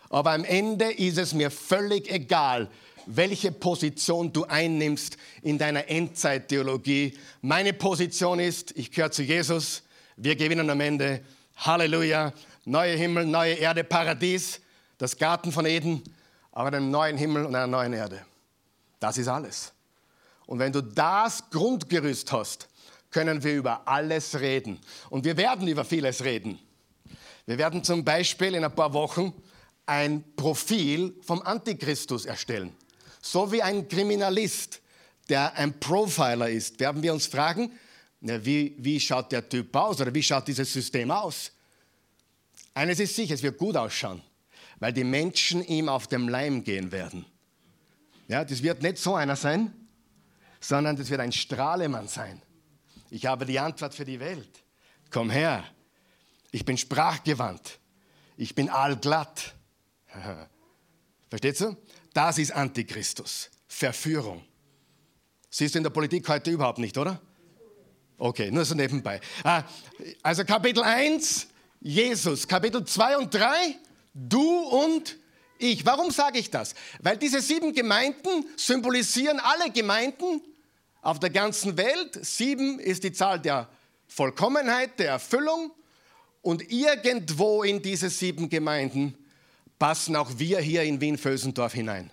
aber 0.10 0.32
am 0.32 0.44
Ende 0.44 0.92
ist 0.92 1.18
es 1.18 1.34
mir 1.34 1.52
völlig 1.52 2.12
egal, 2.12 2.70
welche 3.08 3.52
Position 3.52 4.32
du 4.32 4.44
einnimmst 4.46 5.18
in 5.42 5.58
deiner 5.58 5.90
Endzeittheologie. 5.90 7.18
Meine 7.42 7.74
Position 7.74 8.40
ist, 8.40 8.78
ich 8.78 8.92
gehöre 8.92 9.12
zu 9.12 9.24
Jesus, 9.24 9.84
wir 10.18 10.36
gewinnen 10.36 10.70
am 10.70 10.82
Ende. 10.82 11.22
Halleluja, 11.56 12.34
neue 12.66 12.96
Himmel, 12.96 13.26
neue 13.26 13.54
Erde, 13.54 13.84
Paradies, 13.84 14.60
das 14.98 15.18
Garten 15.18 15.52
von 15.52 15.66
Eden, 15.66 16.04
aber 16.52 16.68
einem 16.68 16.92
neuen 16.92 17.18
Himmel 17.18 17.46
und 17.46 17.56
einer 17.56 17.68
neuen 17.68 17.94
Erde. 17.94 18.26
Das 19.00 19.18
ist 19.18 19.28
alles. 19.28 19.74
Und 20.46 20.60
wenn 20.60 20.72
du 20.72 20.82
das 20.82 21.50
Grundgerüst 21.50 22.32
hast, 22.32 22.68
können 23.10 23.44
wir 23.44 23.56
über 23.56 23.88
alles 23.88 24.40
reden. 24.40 24.80
Und 25.10 25.26
wir 25.26 25.38
werden 25.38 25.68
über 25.68 25.86
vieles 25.86 26.24
reden. 26.24 26.60
Wir 27.46 27.58
werden 27.58 27.84
zum 27.84 28.04
Beispiel 28.04 28.56
in 28.56 28.64
ein 28.64 28.76
paar 28.76 28.94
Wochen 28.94 29.34
ein 29.86 30.24
Profil 30.36 31.16
vom 31.22 31.42
Antichristus 31.42 32.26
erstellen. 32.26 32.76
So 33.22 33.52
wie 33.52 33.62
ein 33.62 33.88
Kriminalist, 33.88 34.82
der 35.30 35.54
ein 35.56 35.80
Profiler 35.80 36.50
ist, 36.50 36.80
werden 36.80 37.02
wir 37.04 37.14
uns 37.14 37.28
fragen, 37.28 37.72
na, 38.20 38.44
wie, 38.44 38.76
wie 38.80 39.00
schaut 39.00 39.32
der 39.32 39.48
Typ 39.48 39.76
aus 39.76 40.02
oder 40.02 40.14
wie 40.14 40.24
schaut 40.24 40.48
dieses 40.48 40.72
System 40.72 41.12
aus? 41.12 41.52
Eines 42.74 43.00
ist 43.00 43.16
sicher, 43.16 43.34
es 43.34 43.44
wird 43.44 43.58
gut 43.58 43.76
ausschauen, 43.76 44.22
weil 44.80 44.94
die 44.94 45.04
Menschen 45.04 45.64
ihm 45.64 45.90
auf 45.90 46.08
dem 46.08 46.30
Leim 46.30 46.64
gehen 46.64 46.92
werden. 46.92 47.26
Ja, 48.28 48.44
das 48.44 48.62
wird 48.62 48.82
nicht 48.82 48.98
so 48.98 49.16
einer 49.16 49.36
sein, 49.36 49.74
sondern 50.60 50.96
das 50.96 51.10
wird 51.10 51.22
ein 51.22 51.32
Strahlemann 51.32 52.08
sein. 52.08 52.42
Ich 53.10 53.26
habe 53.26 53.46
die 53.46 53.60
Antwort 53.60 53.94
für 53.94 54.06
die 54.06 54.20
Welt. 54.20 54.64
Komm 55.10 55.30
her, 55.30 55.64
ich 56.52 56.66
bin 56.66 56.78
sprachgewandt, 56.78 57.80
ich 58.36 58.54
bin 58.54 58.70
allglatt. 58.70 59.56
Versteht 61.30 61.60
du? 61.60 61.78
Das 62.18 62.40
ist 62.40 62.52
Antichristus, 62.52 63.52
Verführung. 63.68 64.44
Siehst 65.52 65.76
du 65.76 65.78
in 65.78 65.84
der 65.84 65.92
Politik 65.92 66.28
heute 66.28 66.50
überhaupt 66.50 66.80
nicht, 66.80 66.98
oder? 66.98 67.22
Okay, 68.18 68.50
nur 68.50 68.66
so 68.66 68.74
nebenbei. 68.74 69.22
Ah, 69.44 69.62
also 70.24 70.44
Kapitel 70.44 70.82
1, 70.82 71.46
Jesus. 71.80 72.48
Kapitel 72.48 72.84
2 72.84 73.18
und 73.20 73.32
3, 73.32 73.76
du 74.16 74.42
und 74.42 75.16
ich. 75.60 75.86
Warum 75.86 76.10
sage 76.10 76.40
ich 76.40 76.50
das? 76.50 76.74
Weil 77.04 77.18
diese 77.18 77.40
sieben 77.40 77.72
Gemeinden 77.72 78.48
symbolisieren 78.56 79.40
alle 79.40 79.70
Gemeinden 79.70 80.42
auf 81.04 81.20
der 81.20 81.30
ganzen 81.30 81.78
Welt. 81.78 82.18
Sieben 82.26 82.80
ist 82.80 83.04
die 83.04 83.14
Zahl 83.14 83.40
der 83.40 83.70
Vollkommenheit, 84.08 84.98
der 84.98 85.10
Erfüllung. 85.10 85.70
Und 86.42 86.72
irgendwo 86.72 87.62
in 87.62 87.80
diese 87.80 88.10
sieben 88.10 88.50
Gemeinden 88.50 89.16
passen 89.80 90.16
auch 90.16 90.32
wir 90.38 90.60
hier 90.60 90.84
in 90.84 91.02
Wien-Vösendorf 91.02 91.74
hinein. 91.74 92.12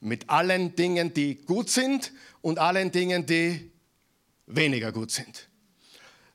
Mit 0.00 0.30
allen 0.30 0.74
Dingen, 0.76 1.12
die 1.12 1.36
gut 1.36 1.68
sind 1.68 2.12
und 2.40 2.58
allen 2.58 2.90
Dingen, 2.90 3.26
die 3.26 3.70
weniger 4.46 4.92
gut 4.92 5.10
sind. 5.10 5.48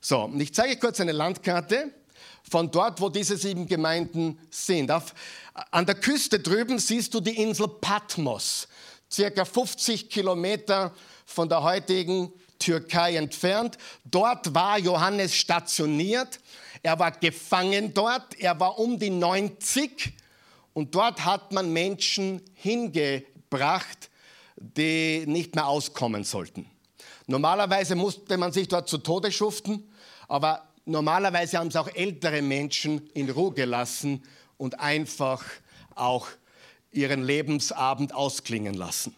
So, 0.00 0.22
und 0.22 0.40
ich 0.40 0.54
zeige 0.54 0.76
kurz 0.76 1.00
eine 1.00 1.12
Landkarte 1.12 1.92
von 2.48 2.70
dort, 2.70 3.00
wo 3.00 3.08
diese 3.08 3.36
sieben 3.36 3.66
Gemeinden 3.66 4.38
sind. 4.50 4.90
Auf, 4.90 5.14
an 5.72 5.84
der 5.84 5.96
Küste 5.96 6.38
drüben 6.38 6.78
siehst 6.78 7.12
du 7.14 7.20
die 7.20 7.42
Insel 7.42 7.66
Patmos, 7.66 8.68
circa 9.10 9.44
50 9.44 10.08
Kilometer 10.08 10.94
von 11.24 11.48
der 11.48 11.64
heutigen 11.64 12.32
Türkei 12.60 13.16
entfernt. 13.16 13.78
Dort 14.04 14.54
war 14.54 14.78
Johannes 14.78 15.34
stationiert. 15.34 16.38
Er 16.82 16.98
war 16.98 17.10
gefangen 17.10 17.92
dort. 17.92 18.38
Er 18.38 18.58
war 18.60 18.78
um 18.78 18.98
die 18.98 19.10
90 19.10 20.12
und 20.76 20.94
dort 20.94 21.24
hat 21.24 21.52
man 21.52 21.72
Menschen 21.72 22.42
hingebracht, 22.52 24.10
die 24.56 25.24
nicht 25.26 25.54
mehr 25.54 25.68
auskommen 25.68 26.22
sollten. 26.22 26.66
Normalerweise 27.26 27.94
musste 27.94 28.36
man 28.36 28.52
sich 28.52 28.68
dort 28.68 28.86
zu 28.86 28.98
Tode 28.98 29.32
schuften, 29.32 29.90
aber 30.28 30.68
normalerweise 30.84 31.56
haben 31.56 31.68
es 31.68 31.76
auch 31.76 31.88
ältere 31.88 32.42
Menschen 32.42 33.08
in 33.14 33.30
Ruhe 33.30 33.54
gelassen 33.54 34.22
und 34.58 34.78
einfach 34.78 35.42
auch 35.94 36.28
ihren 36.92 37.24
Lebensabend 37.24 38.14
ausklingen 38.14 38.74
lassen. 38.74 39.16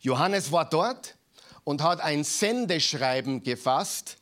Johannes 0.00 0.50
war 0.50 0.68
dort 0.68 1.14
und 1.62 1.80
hat 1.80 2.00
ein 2.00 2.24
Sendeschreiben 2.24 3.44
gefasst 3.44 4.16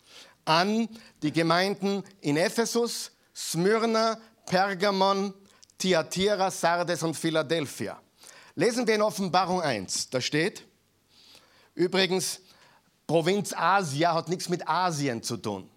an 0.45 0.90
die 1.23 1.33
Gemeinden 1.33 2.04
in 2.21 2.37
Ephesus, 2.37 3.12
Smyrna, 3.35 4.18
Pergamon, 4.45 5.33
Thyatira, 5.78 6.50
Sardes 6.50 7.02
und 7.02 7.14
Philadelphia. 7.14 8.00
Lesen 8.54 8.87
wir 8.87 8.95
in 8.95 9.02
Offenbarung 9.02 9.61
1, 9.61 10.11
da 10.11 10.21
steht, 10.21 10.62
übrigens, 11.75 12.40
Provinz 13.06 13.52
Asia 13.52 14.14
hat 14.14 14.28
nichts 14.28 14.49
mit 14.49 14.66
Asien 14.66 15.23
zu 15.23 15.37
tun. 15.37 15.68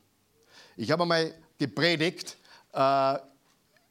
Ich 0.77 0.89
habe 0.89 1.03
einmal 1.03 1.33
gepredigt, 1.57 2.37
äh, 2.73 3.15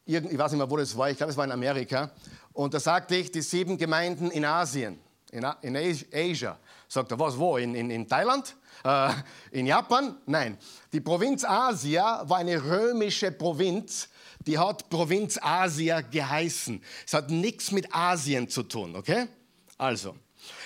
ich 0.06 0.38
weiß 0.38 0.52
nicht 0.52 0.58
mehr, 0.58 0.70
wo 0.70 0.76
das 0.78 0.96
war, 0.96 1.10
ich 1.10 1.18
glaube, 1.18 1.30
es 1.30 1.36
war 1.36 1.44
in 1.44 1.52
Amerika, 1.52 2.10
und 2.54 2.72
da 2.72 2.80
sagte 2.80 3.14
ich, 3.14 3.30
die 3.30 3.42
sieben 3.42 3.76
Gemeinden 3.76 4.30
in 4.30 4.44
Asien, 4.44 4.98
in, 5.30 5.46
in 5.62 5.76
Asia. 5.76 6.58
Sagt 6.88 7.12
er, 7.12 7.18
was, 7.18 7.38
wo? 7.38 7.58
In, 7.58 7.74
in, 7.74 7.90
in 7.90 8.08
Thailand? 8.08 8.56
Äh, 8.82 9.12
in 9.50 9.66
Japan? 9.66 10.16
Nein. 10.26 10.56
Die 10.92 11.00
Provinz 11.00 11.44
Asia 11.44 12.26
war 12.26 12.38
eine 12.38 12.62
römische 12.62 13.30
Provinz, 13.30 14.08
die 14.48 14.58
hat 14.58 14.88
Provinz 14.88 15.38
Asia 15.40 16.00
geheißen. 16.00 16.82
Es 17.06 17.12
hat 17.12 17.30
nichts 17.30 17.70
mit 17.70 17.94
Asien 17.94 18.48
zu 18.48 18.62
tun, 18.62 18.96
okay? 18.96 19.28
Also, 19.76 20.16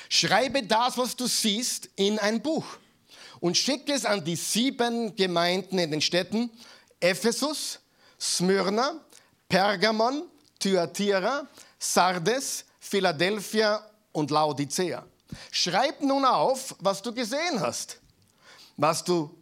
schreibe 0.09 0.63
das, 0.63 0.97
was 0.97 1.17
du 1.17 1.27
siehst, 1.27 1.91
in 1.97 2.21
ein 2.21 2.41
Buch 2.41 2.65
und 3.41 3.59
schicke 3.59 3.93
es 3.93 4.05
an 4.05 4.25
die 4.25 4.37
sieben 4.37 5.17
Gemeinden 5.17 5.81
in 5.81 5.91
den 5.91 6.01
Städten 6.01 6.49
Ephesus, 7.01 7.81
Smyrna, 8.21 9.01
Pergamon, 9.49 10.23
Thyatira, 10.61 11.49
Sardes, 11.77 12.65
Philadelphia 12.79 13.85
und 14.13 14.31
Laodicea. 14.31 15.05
Schreib 15.51 16.03
nun 16.03 16.25
auf, 16.25 16.77
was 16.79 17.03
du 17.03 17.13
gesehen 17.13 17.59
hast, 17.59 17.99
was, 18.77 19.03
du, 19.03 19.37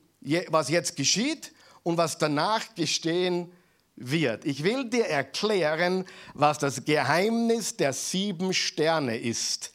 was 0.48 0.70
jetzt 0.70 0.96
geschieht 0.96 1.52
und 1.82 1.98
was 1.98 2.16
danach 2.16 2.74
geschehen 2.74 3.52
wird. 4.00 4.44
Ich 4.44 4.64
will 4.64 4.88
dir 4.88 5.06
erklären, 5.06 6.04
was 6.34 6.58
das 6.58 6.84
Geheimnis 6.84 7.76
der 7.76 7.92
sieben 7.92 8.52
Sterne 8.52 9.16
ist, 9.16 9.74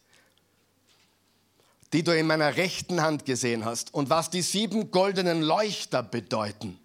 die 1.94 2.04
du 2.04 2.12
in 2.12 2.28
meiner 2.28 2.58
rechten 2.58 3.02
Hand 3.02 3.26
gesehen 3.26 3.64
hast 3.64 3.94
und 3.94 4.10
was 4.10 4.30
die 4.30 4.42
sieben 4.42 4.92
goldenen 4.92 5.42
Leuchter 5.42 6.04
bedeuten. 6.04 6.78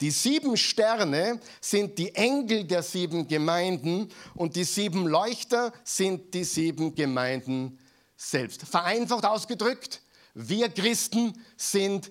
Die 0.00 0.10
sieben 0.10 0.56
Sterne 0.56 1.38
sind 1.60 1.96
die 1.96 2.12
Engel 2.16 2.64
der 2.64 2.82
sieben 2.82 3.28
Gemeinden 3.28 4.08
und 4.34 4.56
die 4.56 4.64
sieben 4.64 5.06
Leuchter 5.06 5.72
sind 5.84 6.34
die 6.34 6.42
sieben 6.42 6.96
Gemeinden 6.96 7.78
selbst. 8.16 8.64
Vereinfacht 8.64 9.24
ausgedrückt, 9.24 10.02
wir 10.34 10.70
Christen 10.70 11.40
sind 11.56 12.10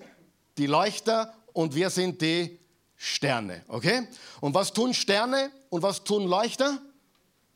die 0.56 0.66
Leuchter 0.66 1.34
und 1.52 1.74
wir 1.74 1.90
sind 1.90 2.22
die 2.22 2.58
Sterne. 3.04 3.64
Okay? 3.66 4.06
Und 4.40 4.54
was 4.54 4.72
tun 4.72 4.94
Sterne 4.94 5.50
und 5.70 5.82
was 5.82 6.04
tun 6.04 6.24
Leuchter? 6.24 6.80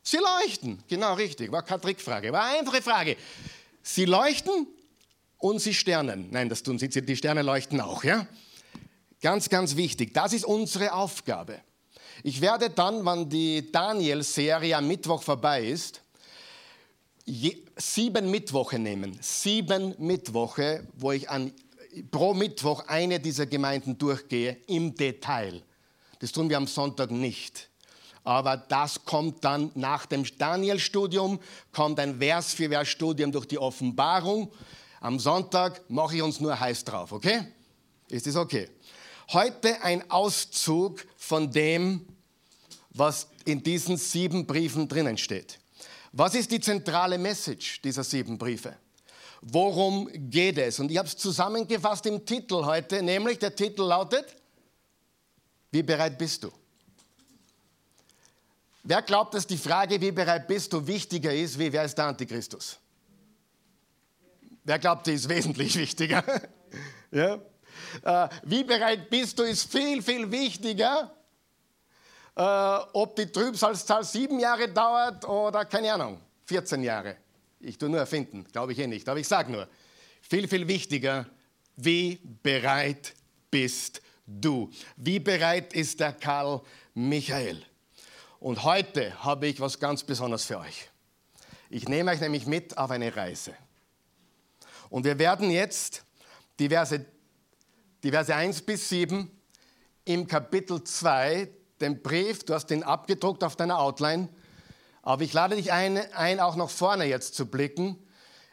Sie 0.02 0.16
leuchten. 0.16 0.82
Genau 0.88 1.14
richtig. 1.14 1.52
War 1.52 1.62
keine 1.62 1.80
Trickfrage. 1.80 2.32
War 2.32 2.46
eine 2.46 2.58
einfache 2.58 2.82
Frage. 2.82 3.16
Sie 3.80 4.06
leuchten 4.06 4.66
und 5.38 5.60
sie 5.60 5.72
sternen. 5.72 6.30
Nein, 6.32 6.48
das 6.48 6.64
tun 6.64 6.80
sie. 6.80 6.88
Die 6.88 7.16
Sterne 7.16 7.42
leuchten 7.42 7.80
auch. 7.80 8.02
Ja? 8.02 8.26
Ganz, 9.20 9.48
ganz 9.48 9.76
wichtig. 9.76 10.12
Das 10.12 10.32
ist 10.32 10.44
unsere 10.44 10.92
Aufgabe. 10.92 11.60
Ich 12.24 12.40
werde 12.40 12.68
dann, 12.68 13.06
wenn 13.06 13.28
die 13.28 13.70
Daniel-Serie 13.70 14.76
am 14.76 14.88
Mittwoch 14.88 15.22
vorbei 15.22 15.64
ist, 15.64 16.02
sieben 17.76 18.32
Mittwoche 18.32 18.80
nehmen. 18.80 19.16
Sieben 19.20 19.94
Mittwoche, 19.98 20.88
wo 20.96 21.12
ich 21.12 21.30
an 21.30 21.52
pro 22.10 22.34
Mittwoch 22.34 22.84
eine 22.86 23.20
dieser 23.20 23.46
Gemeinden 23.46 23.96
durchgehe 23.96 24.58
im 24.66 24.94
Detail. 24.94 25.62
Das 26.18 26.32
tun 26.32 26.48
wir 26.48 26.56
am 26.56 26.66
Sonntag 26.66 27.10
nicht. 27.10 27.68
aber 28.26 28.56
das 28.56 29.04
kommt 29.04 29.44
dann 29.44 29.70
nach 29.76 30.04
dem 30.06 30.24
Daniel-Studium, 30.36 31.38
kommt 31.70 32.00
ein 32.00 32.18
Vers 32.18 32.54
für 32.54 32.68
Vers-Studium 32.68 33.30
durch 33.30 33.46
die 33.46 33.58
Offenbarung. 33.58 34.50
Am 35.00 35.20
Sonntag 35.20 35.88
mache 35.88 36.16
ich 36.16 36.22
uns 36.22 36.40
nur 36.40 36.58
heiß 36.58 36.82
drauf, 36.82 37.12
okay? 37.12 37.46
Ist 38.08 38.26
das 38.26 38.34
okay? 38.34 38.68
Heute 39.32 39.80
ein 39.82 40.10
Auszug 40.10 41.06
von 41.16 41.52
dem, 41.52 42.04
was 42.90 43.28
in 43.44 43.62
diesen 43.62 43.96
sieben 43.96 44.44
Briefen 44.44 44.88
drinnen 44.88 45.16
steht. 45.16 45.60
Was 46.10 46.34
ist 46.34 46.50
die 46.50 46.60
zentrale 46.60 47.18
Message 47.18 47.80
dieser 47.80 48.02
sieben 48.02 48.38
Briefe? 48.38 48.74
Worum 49.42 50.08
geht 50.30 50.58
es? 50.58 50.80
Und 50.80 50.90
ich 50.90 50.98
habe 50.98 51.08
es 51.08 51.16
zusammengefasst 51.16 52.06
im 52.06 52.24
Titel 52.24 52.64
heute, 52.64 53.02
nämlich 53.02 53.38
der 53.38 53.54
Titel 53.54 53.82
lautet, 53.82 54.24
wie 55.70 55.82
bereit 55.82 56.16
bist 56.16 56.42
du? 56.44 56.50
Wer 58.82 59.02
glaubt, 59.02 59.34
dass 59.34 59.46
die 59.46 59.58
Frage, 59.58 60.00
wie 60.00 60.12
bereit 60.12 60.46
bist 60.46 60.72
du, 60.72 60.86
wichtiger 60.86 61.34
ist, 61.34 61.58
wie 61.58 61.72
wer 61.72 61.84
ist 61.84 61.96
der 61.96 62.06
Antichristus? 62.06 62.78
Wer 64.62 64.78
glaubt, 64.78 65.06
die 65.06 65.12
ist 65.12 65.28
wesentlich 65.28 65.76
wichtiger? 65.78 66.22
ja? 67.10 67.38
Äh, 68.02 68.28
wie 68.44 68.64
bereit 68.64 69.10
bist 69.10 69.38
du, 69.38 69.42
ist 69.42 69.70
viel, 69.70 70.02
viel 70.02 70.30
wichtiger, 70.30 71.10
äh, 72.36 72.42
ob 72.92 73.16
die 73.16 73.26
Trübsalzahl 73.26 74.04
sieben 74.04 74.38
Jahre 74.38 74.68
dauert 74.68 75.26
oder, 75.28 75.64
keine 75.64 75.92
Ahnung, 75.92 76.20
14 76.44 76.82
Jahre. 76.82 77.16
Ich 77.66 77.78
tue 77.78 77.88
nur 77.88 77.98
erfinden, 77.98 78.44
glaube 78.52 78.72
ich 78.72 78.78
eh 78.78 78.86
nicht, 78.86 79.08
aber 79.08 79.18
ich 79.18 79.26
sage 79.26 79.50
nur, 79.50 79.66
viel, 80.22 80.46
viel 80.46 80.68
wichtiger, 80.68 81.26
wie 81.74 82.20
bereit 82.44 83.12
bist 83.50 84.00
du? 84.24 84.70
Wie 84.96 85.18
bereit 85.18 85.72
ist 85.72 85.98
der 85.98 86.12
Karl 86.12 86.62
Michael? 86.94 87.60
Und 88.38 88.62
heute 88.62 89.24
habe 89.24 89.48
ich 89.48 89.58
was 89.58 89.80
ganz 89.80 90.04
Besonderes 90.04 90.44
für 90.44 90.60
euch. 90.60 90.88
Ich 91.68 91.88
nehme 91.88 92.12
euch 92.12 92.20
nämlich 92.20 92.46
mit 92.46 92.78
auf 92.78 92.92
eine 92.92 93.16
Reise. 93.16 93.52
Und 94.88 95.04
wir 95.04 95.18
werden 95.18 95.50
jetzt 95.50 96.04
die 96.60 96.68
Verse, 96.68 97.04
die 98.04 98.10
Verse 98.12 98.32
1 98.32 98.62
bis 98.62 98.88
7 98.90 99.28
im 100.04 100.28
Kapitel 100.28 100.84
2, 100.84 101.48
den 101.80 102.00
Brief, 102.00 102.44
du 102.44 102.54
hast 102.54 102.66
den 102.66 102.84
abgedruckt 102.84 103.42
auf 103.42 103.56
deiner 103.56 103.80
Outline, 103.80 104.28
aber 105.06 105.22
ich 105.22 105.32
lade 105.32 105.54
dich 105.54 105.72
ein, 105.72 105.98
ein, 106.14 106.40
auch 106.40 106.56
nach 106.56 106.68
vorne 106.68 107.04
jetzt 107.04 107.36
zu 107.36 107.46
blicken. 107.46 107.96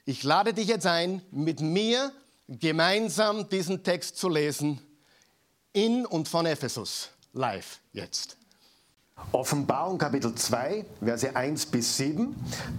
Ich 0.06 0.22
lade 0.22 0.54
dich 0.54 0.68
jetzt 0.68 0.86
ein, 0.86 1.24
mit 1.32 1.62
mir 1.62 2.12
gemeinsam 2.48 3.50
diesen 3.50 3.84
Text 3.84 4.18
zu 4.18 4.30
lesen, 4.30 4.80
in 5.72 6.06
und 6.06 6.28
von 6.28 6.46
Ephesus, 6.46 7.10
live 7.34 7.80
jetzt. 7.92 8.38
Offenbarung 9.32 9.98
Kapitel 9.98 10.36
2, 10.36 10.86
Verse 11.04 11.36
1 11.36 11.66
bis 11.66 11.98
7, 11.98 12.36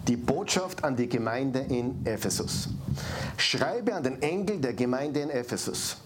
die 0.07 0.17
Botschaft 0.17 0.85
an 0.85 0.95
die 0.95 1.09
Gemeinde 1.09 1.59
in 1.59 2.07
Ephesus. 2.07 2.69
Schreibe 3.37 3.95
an 3.95 4.03
den 4.03 4.23
Engel 4.23 4.61
der 4.61 4.75
Gemeinde 4.75 5.21
in 5.21 5.31
Ephesus, 5.31 5.97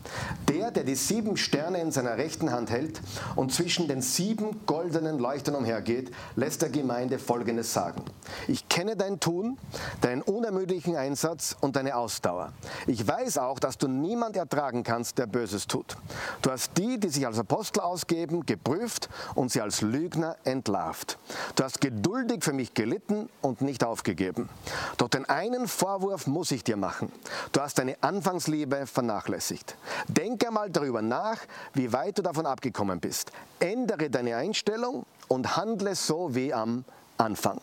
der, 0.48 0.70
der 0.70 0.84
die 0.84 0.94
sieben 0.94 1.36
Sterne 1.36 1.80
in 1.80 1.92
seiner 1.92 2.16
rechten 2.16 2.50
Hand 2.50 2.70
hält 2.70 3.00
und 3.36 3.52
zwischen 3.52 3.88
den 3.88 4.02
sieben 4.02 4.64
goldenen 4.66 5.18
Leuchtern 5.18 5.54
umhergeht, 5.54 6.10
lässt 6.36 6.62
der 6.62 6.70
Gemeinde 6.70 7.18
Folgendes 7.18 7.72
sagen. 7.72 8.02
Ich 8.46 8.68
kenne 8.68 8.96
dein 8.96 9.20
Tun, 9.20 9.58
deinen 10.00 10.22
unermüdlichen 10.22 10.96
Einsatz 10.96 11.56
und 11.60 11.76
deine 11.76 11.96
Ausdauer. 11.96 12.52
Ich 12.86 13.06
weiß 13.06 13.38
auch, 13.38 13.58
dass 13.58 13.78
du 13.78 13.88
niemand 13.88 14.36
ertragen 14.36 14.82
kannst, 14.82 15.18
der 15.18 15.26
Böses 15.26 15.66
tut. 15.66 15.96
Du 16.42 16.50
hast 16.50 16.72
die, 16.78 16.98
die 16.98 17.08
sich 17.08 17.26
als 17.26 17.38
Apostel 17.38 17.80
ausgeben, 17.80 18.46
geprüft 18.46 19.08
und 19.34 19.50
sie 19.50 19.60
als 19.60 19.82
Lügner 19.82 20.36
entlarvt. 20.44 21.18
Du 21.56 21.64
hast 21.64 21.80
geduldig 21.80 22.44
für 22.44 22.52
mich 22.52 22.74
gelitten 22.74 23.28
und 23.42 23.60
nicht 23.60 23.84
aufgegeben. 23.84 24.48
Doch 24.96 25.08
den 25.08 25.26
einen 25.26 25.68
Vorwurf 25.68 26.26
muss 26.26 26.50
ich 26.50 26.64
dir 26.64 26.76
machen. 26.78 27.12
Du 27.52 27.60
hast 27.60 27.78
deine 27.78 27.96
Anfangsliebe 28.02 28.86
vernachlässigt. 28.86 29.76
Denke 30.08 30.48
einmal 30.48 30.70
darüber 30.70 31.02
nach, 31.02 31.38
wie 31.74 31.92
weit 31.92 32.18
du 32.18 32.22
davon 32.22 32.46
abgekommen 32.46 33.00
bist. 33.00 33.32
Ändere 33.60 34.10
deine 34.10 34.36
Einstellung 34.36 35.04
und 35.28 35.56
handle 35.56 35.94
so 35.94 36.34
wie 36.34 36.54
am 36.54 36.84
Anfang. 37.18 37.60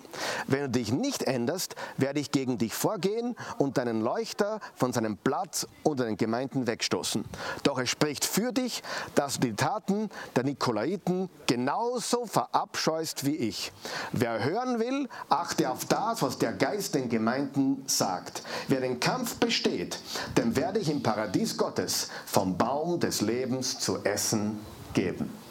Wenn 0.48 0.62
du 0.62 0.70
dich 0.70 0.92
nicht 0.92 1.24
änderst, 1.24 1.76
werde 1.98 2.20
ich 2.20 2.32
gegen 2.32 2.58
dich 2.58 2.74
vorgehen 2.74 3.36
und 3.58 3.78
deinen 3.78 4.02
Leuchter 4.02 4.60
von 4.76 4.94
seinem 4.94 5.18
Platz 5.18 5.68
unter 5.84 6.06
den 6.06 6.18
Gemeinden 6.18 6.68
wegstoßen. 6.68 7.26
Doch 7.64 7.80
es 7.80 7.90
spricht 7.90 8.26
für 8.26 8.52
dich, 8.52 8.84
dass 9.16 9.36
du 9.36 9.48
die 9.48 9.56
Taten 9.56 10.10
der 10.36 10.44
Nikolaiten 10.44 11.30
genauso 11.48 12.26
verabscheust 12.26 13.26
wie 13.26 13.36
ich. 13.36 13.72
Wer 14.12 14.44
hören 14.44 14.80
will, 14.80 15.10
achte 15.30 15.70
auf 15.70 15.86
das, 15.86 16.22
was 16.22 16.38
der 16.38 16.54
Geist 16.54 16.96
den 16.96 17.10
Gemeinden 17.10 17.84
sagt. 17.88 18.44
Wer 18.68 18.82
den 18.82 19.00
Kampf 19.00 19.36
besteht, 19.38 20.00
dem 20.38 20.56
werde 20.56 20.80
ich 20.80 20.90
im 20.90 21.02
Paradies 21.02 21.58
Gottes 21.58 22.10
vom 22.26 22.58
Baum 22.58 23.00
des 23.00 23.22
Lebens 23.22 23.80
zu 23.80 24.04
essen 24.04 24.60
geben. 24.94 25.45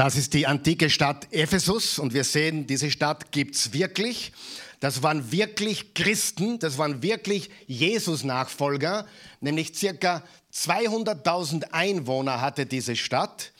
Das 0.00 0.16
ist 0.16 0.32
die 0.32 0.46
antike 0.46 0.88
Stadt 0.88 1.28
Ephesus 1.30 1.98
und 1.98 2.14
wir 2.14 2.24
sehen, 2.24 2.66
diese 2.66 2.90
Stadt 2.90 3.32
gibt 3.32 3.54
es 3.54 3.74
wirklich. 3.74 4.32
Das 4.80 5.02
waren 5.02 5.30
wirklich 5.30 5.92
Christen, 5.92 6.58
das 6.58 6.78
waren 6.78 7.02
wirklich 7.02 7.50
Jesus-Nachfolger, 7.66 9.06
nämlich 9.42 9.74
circa 9.74 10.22
200.000 10.54 11.72
Einwohner 11.72 12.40
hatte 12.40 12.64
diese 12.64 12.96
Stadt 12.96 13.52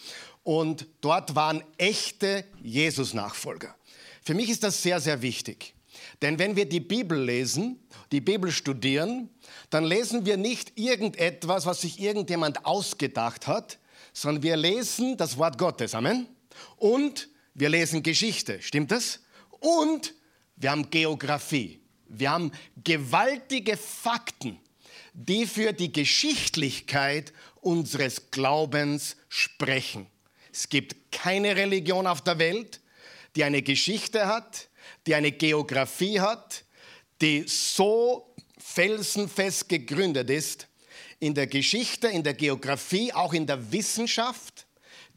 und 0.42 0.86
dort 1.02 1.34
waren 1.34 1.62
echte 1.76 2.46
Jesus-Nachfolger. 2.62 3.74
Für 4.22 4.32
mich 4.32 4.48
ist 4.48 4.62
das 4.62 4.82
sehr, 4.82 4.98
sehr 4.98 5.20
wichtig. 5.20 5.74
Denn 6.22 6.38
wenn 6.38 6.56
wir 6.56 6.66
die 6.66 6.80
Bibel 6.80 7.22
lesen, 7.22 7.78
die 8.12 8.22
Bibel 8.22 8.50
studieren, 8.50 9.28
dann 9.68 9.84
lesen 9.84 10.24
wir 10.24 10.38
nicht 10.38 10.78
irgendetwas, 10.78 11.66
was 11.66 11.82
sich 11.82 12.00
irgendjemand 12.00 12.64
ausgedacht 12.64 13.46
hat, 13.46 13.76
sondern 14.12 14.42
wir 14.42 14.56
lesen 14.56 15.16
das 15.16 15.36
Wort 15.36 15.58
Gottes. 15.58 15.94
Amen. 15.94 16.26
Und 16.76 17.28
wir 17.54 17.68
lesen 17.68 18.02
Geschichte. 18.02 18.60
Stimmt 18.62 18.90
das? 18.90 19.20
Und 19.60 20.14
wir 20.56 20.70
haben 20.70 20.90
Geografie. 20.90 21.80
Wir 22.08 22.30
haben 22.30 22.52
gewaltige 22.82 23.76
Fakten, 23.76 24.58
die 25.14 25.46
für 25.46 25.72
die 25.72 25.92
Geschichtlichkeit 25.92 27.32
unseres 27.60 28.30
Glaubens 28.30 29.16
sprechen. 29.28 30.06
Es 30.52 30.68
gibt 30.68 31.12
keine 31.12 31.54
Religion 31.56 32.06
auf 32.06 32.22
der 32.22 32.38
Welt, 32.38 32.80
die 33.36 33.44
eine 33.44 33.62
Geschichte 33.62 34.26
hat, 34.26 34.68
die 35.06 35.14
eine 35.14 35.32
Geografie 35.32 36.20
hat, 36.20 36.64
die 37.20 37.44
so 37.46 38.34
felsenfest 38.58 39.68
gegründet 39.68 40.30
ist, 40.30 40.66
in 41.20 41.34
der 41.34 41.46
Geschichte, 41.46 42.08
in 42.08 42.22
der 42.22 42.34
Geografie, 42.34 43.12
auch 43.12 43.32
in 43.32 43.46
der 43.46 43.70
Wissenschaft. 43.70 44.66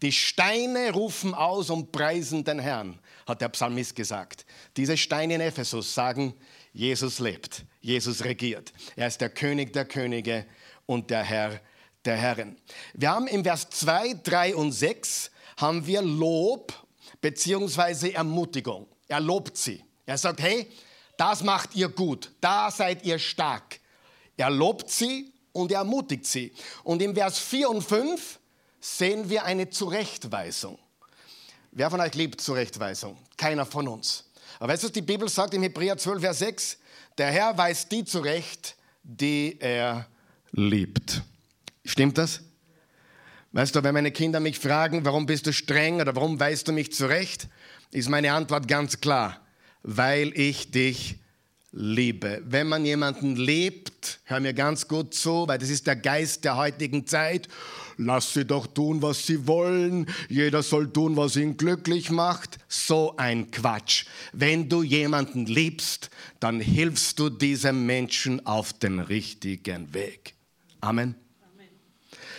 Die 0.02 0.12
Steine 0.12 0.92
rufen 0.92 1.34
aus 1.34 1.70
und 1.70 1.92
preisen 1.92 2.44
den 2.44 2.60
Herrn, 2.60 3.00
hat 3.26 3.42
der 3.42 3.50
Psalmist 3.50 3.96
gesagt. 3.96 4.46
Diese 4.76 4.98
Steine 4.98 5.36
in 5.36 5.42
Ephesus 5.42 5.94
sagen, 5.94 6.34
Jesus 6.74 7.20
lebt, 7.20 7.66
Jesus 7.82 8.24
regiert. 8.24 8.74
Er 8.96 9.08
ist 9.08 9.22
der 9.22 9.30
König 9.30 9.72
der 9.72 9.86
Könige 9.86 10.46
und 10.86 11.10
der 11.10 11.24
Herr 11.24 11.62
der 12.04 12.18
Herren. 12.18 12.58
Wir 12.94 13.12
haben 13.12 13.28
im 13.28 13.44
Vers 13.44 13.70
2, 13.70 14.16
3 14.24 14.56
und 14.56 14.74
6 14.74 15.32
haben 15.58 15.86
wir 15.88 16.02
Lob 16.02 16.74
bzw. 17.22 18.12
Ermutigung. 18.12 18.88
Er 19.08 19.22
lobt 19.22 19.56
sie. 19.56 19.84
Er 20.06 20.18
sagt, 20.18 20.42
hey, 20.42 20.68
das 21.16 21.44
macht 21.44 21.76
ihr 21.76 21.88
gut, 21.88 22.32
da 22.42 22.72
seid 22.72 23.06
ihr 23.06 23.20
stark. 23.20 23.80
Er 24.36 24.50
lobt 24.50 24.90
sie 24.90 25.33
und 25.54 25.72
er 25.72 25.80
ermutigt 25.80 26.26
sie. 26.26 26.52
Und 26.84 27.02
im 27.02 27.16
Vers 27.16 27.40
4 27.40 27.70
und 27.70 27.82
5 27.82 28.40
sehen 28.80 29.30
wir 29.30 29.46
eine 29.46 29.70
Zurechtweisung. 29.70 30.78
Wer 31.72 31.90
von 31.90 32.02
euch 32.02 32.14
liebt 32.14 32.42
Zurechtweisung? 32.42 33.18
Keiner 33.38 33.66
von 33.66 33.88
uns. 33.88 34.26
Aber 34.60 34.74
weißt 34.74 34.84
du, 34.84 34.88
was 34.88 34.94
die 34.94 35.02
Bibel 35.02 35.30
sagt 35.30 35.54
im 35.54 35.64
Hebräer 35.64 35.98
12, 35.98 36.22
Vers 36.22 36.40
6? 36.40 36.78
Der 37.18 37.32
Herr 37.32 37.58
weist 37.58 37.92
die 37.92 38.04
zurecht, 38.04 38.76
die 39.04 39.58
er 39.60 40.08
liebt. 40.52 41.22
Stimmt 41.86 42.18
das? 42.18 42.42
Weißt 43.52 43.76
du, 43.76 43.84
wenn 43.84 43.94
meine 43.94 44.12
Kinder 44.12 44.40
mich 44.40 44.60
fragen, 44.60 45.06
warum 45.06 45.26
bist 45.26 45.46
du 45.46 45.54
streng 45.54 46.02
oder 46.02 46.16
warum 46.16 46.40
weist 46.40 46.68
du 46.68 46.72
mich 46.72 46.92
zurecht, 46.92 47.48
ist 47.92 48.10
meine 48.10 48.34
Antwort 48.34 48.68
ganz 48.68 49.00
klar, 49.00 49.40
weil 49.84 50.32
ich 50.38 50.72
dich 50.72 51.20
Liebe. 51.76 52.44
Wenn 52.46 52.68
man 52.68 52.86
jemanden 52.86 53.36
liebt, 53.36 54.20
hör 54.26 54.40
mir 54.40 54.54
ganz 54.54 54.88
gut 54.88 55.16
zu, 55.16 55.48
weil 55.48 55.58
das 55.58 55.72
ist 55.72 55.88
der 55.88 55.96
Geist 55.96 56.44
der 56.46 56.56
heutigen 56.56 57.08
Zeit. 57.08 57.48
Lass 57.98 58.34
sie 58.34 58.46
doch 58.46 58.68
tun, 58.68 59.02
was 59.02 59.26
sie 59.26 59.48
wollen. 59.48 60.06
Jeder 60.30 60.62
soll 60.62 60.94
tun, 60.94 61.18
was 61.18 61.36
ihn 61.36 61.58
glücklich 61.58 62.12
macht. 62.12 62.60
So 62.68 63.16
ein 63.18 63.50
Quatsch. 63.50 64.06
Wenn 64.34 64.70
du 64.70 64.84
jemanden 64.84 65.48
liebst, 65.48 66.12
dann 66.40 66.60
hilfst 66.60 67.18
du 67.18 67.30
diesem 67.30 67.88
Menschen 67.88 68.46
auf 68.46 68.74
den 68.74 69.00
richtigen 69.00 69.96
Weg. 69.96 70.36
Amen. 70.80 71.16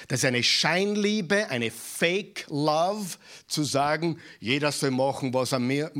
Das 0.08 0.20
ist 0.20 0.26
eine 0.26 0.42
Scheinliebe, 0.42 1.48
eine 1.48 1.70
Fake 1.70 2.46
Love, 2.50 3.16
zu 3.46 3.64
sagen, 3.64 4.18
jeder 4.38 4.70
soll 4.70 4.90
machen, 4.90 5.32
was 5.32 5.52
er 5.52 5.58
mir 5.58 5.90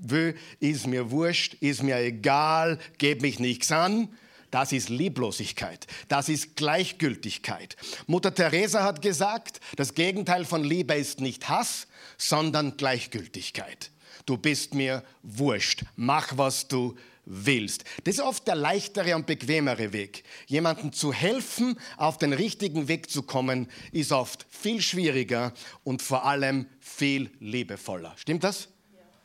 will, 0.00 0.36
ist 0.58 0.86
mir 0.86 1.10
wurscht, 1.10 1.54
ist 1.60 1.82
mir 1.82 1.98
egal, 1.98 2.78
geht 2.98 3.22
mich 3.22 3.38
nichts 3.38 3.70
an. 3.70 4.08
Das 4.50 4.72
ist 4.72 4.88
Lieblosigkeit. 4.88 5.86
Das 6.08 6.28
ist 6.28 6.56
Gleichgültigkeit. 6.56 7.76
Mutter 8.06 8.34
Teresa 8.34 8.82
hat 8.82 9.00
gesagt, 9.00 9.60
das 9.76 9.94
Gegenteil 9.94 10.44
von 10.44 10.64
Liebe 10.64 10.94
ist 10.94 11.20
nicht 11.20 11.48
Hass, 11.48 11.86
sondern 12.18 12.76
Gleichgültigkeit. 12.76 13.92
Du 14.26 14.36
bist 14.36 14.74
mir 14.74 15.04
wurscht. 15.22 15.84
Mach, 15.96 16.36
was 16.36 16.66
du 16.66 16.96
willst. 17.24 17.84
Das 18.04 18.16
ist 18.16 18.20
oft 18.20 18.46
der 18.48 18.56
leichtere 18.56 19.14
und 19.14 19.26
bequemere 19.26 19.92
Weg. 19.92 20.24
Jemandem 20.46 20.92
zu 20.92 21.12
helfen, 21.12 21.78
auf 21.96 22.18
den 22.18 22.32
richtigen 22.32 22.88
Weg 22.88 23.08
zu 23.08 23.22
kommen, 23.22 23.68
ist 23.92 24.10
oft 24.10 24.46
viel 24.50 24.82
schwieriger 24.82 25.52
und 25.84 26.02
vor 26.02 26.24
allem 26.26 26.66
viel 26.80 27.30
liebevoller. 27.38 28.14
Stimmt 28.16 28.42
das? 28.42 28.68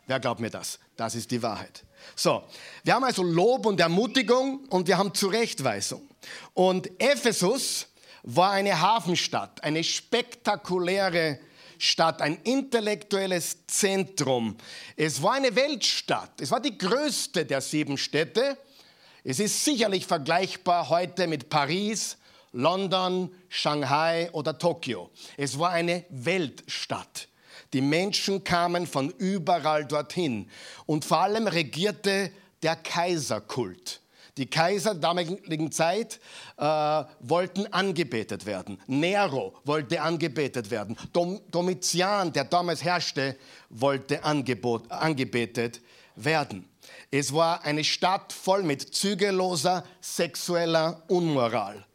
Wer 0.08 0.20
glaubt 0.20 0.40
mir 0.40 0.50
das? 0.50 0.80
Das 0.96 1.16
ist 1.16 1.32
die 1.32 1.42
Wahrheit. 1.42 1.84
So, 2.16 2.44
wir 2.84 2.94
haben 2.94 3.04
also 3.04 3.24
Lob 3.24 3.66
und 3.66 3.80
Ermutigung 3.80 4.66
und 4.70 4.88
wir 4.88 4.98
haben 4.98 5.14
Zurechtweisung. 5.14 6.08
Und 6.54 6.90
Ephesus 7.02 7.88
war 8.24 8.52
eine 8.52 8.80
Hafenstadt, 8.80 9.64
eine 9.64 9.84
spektakuläre 9.84 11.40
Stadt, 11.78 12.22
ein 12.22 12.38
intellektuelles 12.44 13.68
Zentrum. 13.68 14.58
Es 14.96 15.22
war 15.22 15.34
eine 15.34 15.56
Weltstadt. 15.56 16.40
Es 16.40 16.52
war 16.52 16.60
die 16.60 16.78
größte 16.78 17.46
der 17.46 17.62
sieben 17.62 17.98
Städte. 17.98 18.58
Es 19.24 19.40
ist 19.40 19.66
sicherlich 19.66 20.06
vergleichbar 20.06 20.90
heute 20.90 21.28
mit 21.28 21.50
Paris, 21.50 22.18
London, 22.52 23.34
Shanghai 23.50 24.30
oder 24.32 24.58
Tokio. 24.58 25.10
Es 25.36 25.60
war 25.60 25.72
eine 25.72 26.06
Weltstadt. 26.10 27.28
Die 27.76 27.82
Menschen 27.82 28.42
kamen 28.46 28.88
von 28.88 29.10
überall 29.18 29.84
dorthin. 29.84 30.50
Und 30.86 31.04
vor 31.04 31.20
allem 31.20 31.46
regierte 31.46 32.32
der 32.64 32.78
Kaiserkult. 32.78 34.00
Die 34.38 34.46
Kaiser 34.46 34.92
der 34.92 35.02
damaligen 35.02 35.74
Zeit 35.74 36.22
äh, 36.56 36.64
wollten 37.20 37.68
angebetet 37.74 38.46
werden. 38.46 38.80
Nero 38.88 39.58
wollte 39.66 40.02
angebetet 40.02 40.72
werden. 40.72 40.96
Dom 41.12 41.42
Domitian, 41.52 42.32
der 42.32 42.46
damals 42.46 42.82
herrschte, 42.82 43.36
wollte 43.70 44.24
angebot, 44.24 44.90
angebetet 44.90 45.82
werden. 46.16 46.70
Es 47.12 47.34
war 47.34 47.66
eine 47.66 47.84
Stadt 47.84 48.32
voll 48.32 48.64
mit 48.64 48.96
zügelloser 48.96 49.84
sexueller 50.00 51.04
Unmoral. 51.10 51.86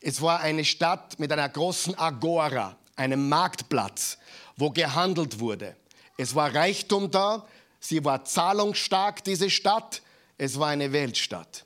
Es 0.00 0.22
war 0.22 0.38
eine 0.38 0.64
Stadt 0.64 1.18
mit 1.18 1.32
einer 1.32 1.48
großen 1.48 1.98
Agora, 1.98 2.76
einem 2.94 3.28
Marktplatz, 3.28 4.18
wo 4.56 4.70
gehandelt 4.70 5.40
wurde. 5.40 5.76
Es 6.16 6.34
war 6.34 6.54
Reichtum 6.54 7.10
da, 7.10 7.46
sie 7.80 8.04
war 8.04 8.24
zahlungsstark, 8.24 9.24
diese 9.24 9.50
Stadt. 9.50 10.02
Es 10.38 10.58
war 10.58 10.68
eine 10.68 10.92
Weltstadt. 10.92 11.64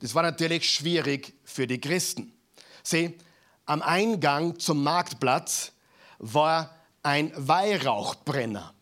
Das 0.00 0.14
war 0.14 0.22
natürlich 0.22 0.70
schwierig 0.70 1.34
für 1.44 1.66
die 1.66 1.80
Christen. 1.80 2.32
Sieh, 2.82 3.16
am 3.66 3.82
Eingang 3.82 4.58
zum 4.58 4.82
Marktplatz 4.82 5.72
war 6.18 6.74
ein 7.02 7.32
Weihrauchbrenner. 7.34 8.74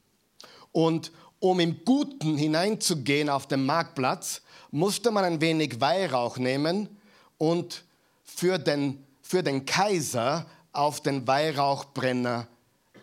Und 0.72 1.12
um 1.38 1.60
im 1.60 1.84
Guten 1.84 2.36
hineinzugehen 2.36 3.28
auf 3.28 3.46
den 3.46 3.64
Marktplatz, 3.64 4.42
musste 4.70 5.10
man 5.10 5.24
ein 5.24 5.40
wenig 5.40 5.80
Weihrauch 5.80 6.38
nehmen 6.38 6.88
und 7.36 7.84
für 8.24 8.58
den, 8.58 9.04
für 9.20 9.42
den 9.42 9.66
Kaiser 9.66 10.46
auf 10.72 11.02
den 11.02 11.26
Weihrauchbrenner 11.26 12.48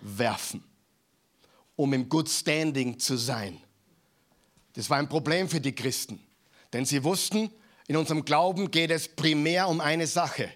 werfen, 0.01 0.63
um 1.75 1.93
im 1.93 2.09
Good 2.09 2.29
Standing 2.29 2.99
zu 2.99 3.17
sein. 3.17 3.57
Das 4.73 4.89
war 4.89 4.97
ein 4.97 5.09
Problem 5.09 5.49
für 5.49 5.61
die 5.61 5.73
Christen, 5.73 6.19
denn 6.73 6.85
sie 6.85 7.03
wussten, 7.03 7.51
in 7.87 7.97
unserem 7.97 8.23
Glauben 8.23 8.69
geht 8.69 8.91
es 8.91 9.07
primär 9.07 9.67
um 9.67 9.81
eine 9.81 10.07
Sache, 10.07 10.49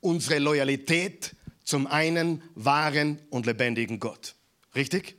unsere 0.00 0.38
Loyalität 0.38 1.34
zum 1.64 1.86
einen 1.86 2.42
wahren 2.54 3.20
und 3.30 3.46
lebendigen 3.46 3.98
Gott. 3.98 4.34
Richtig? 4.74 5.16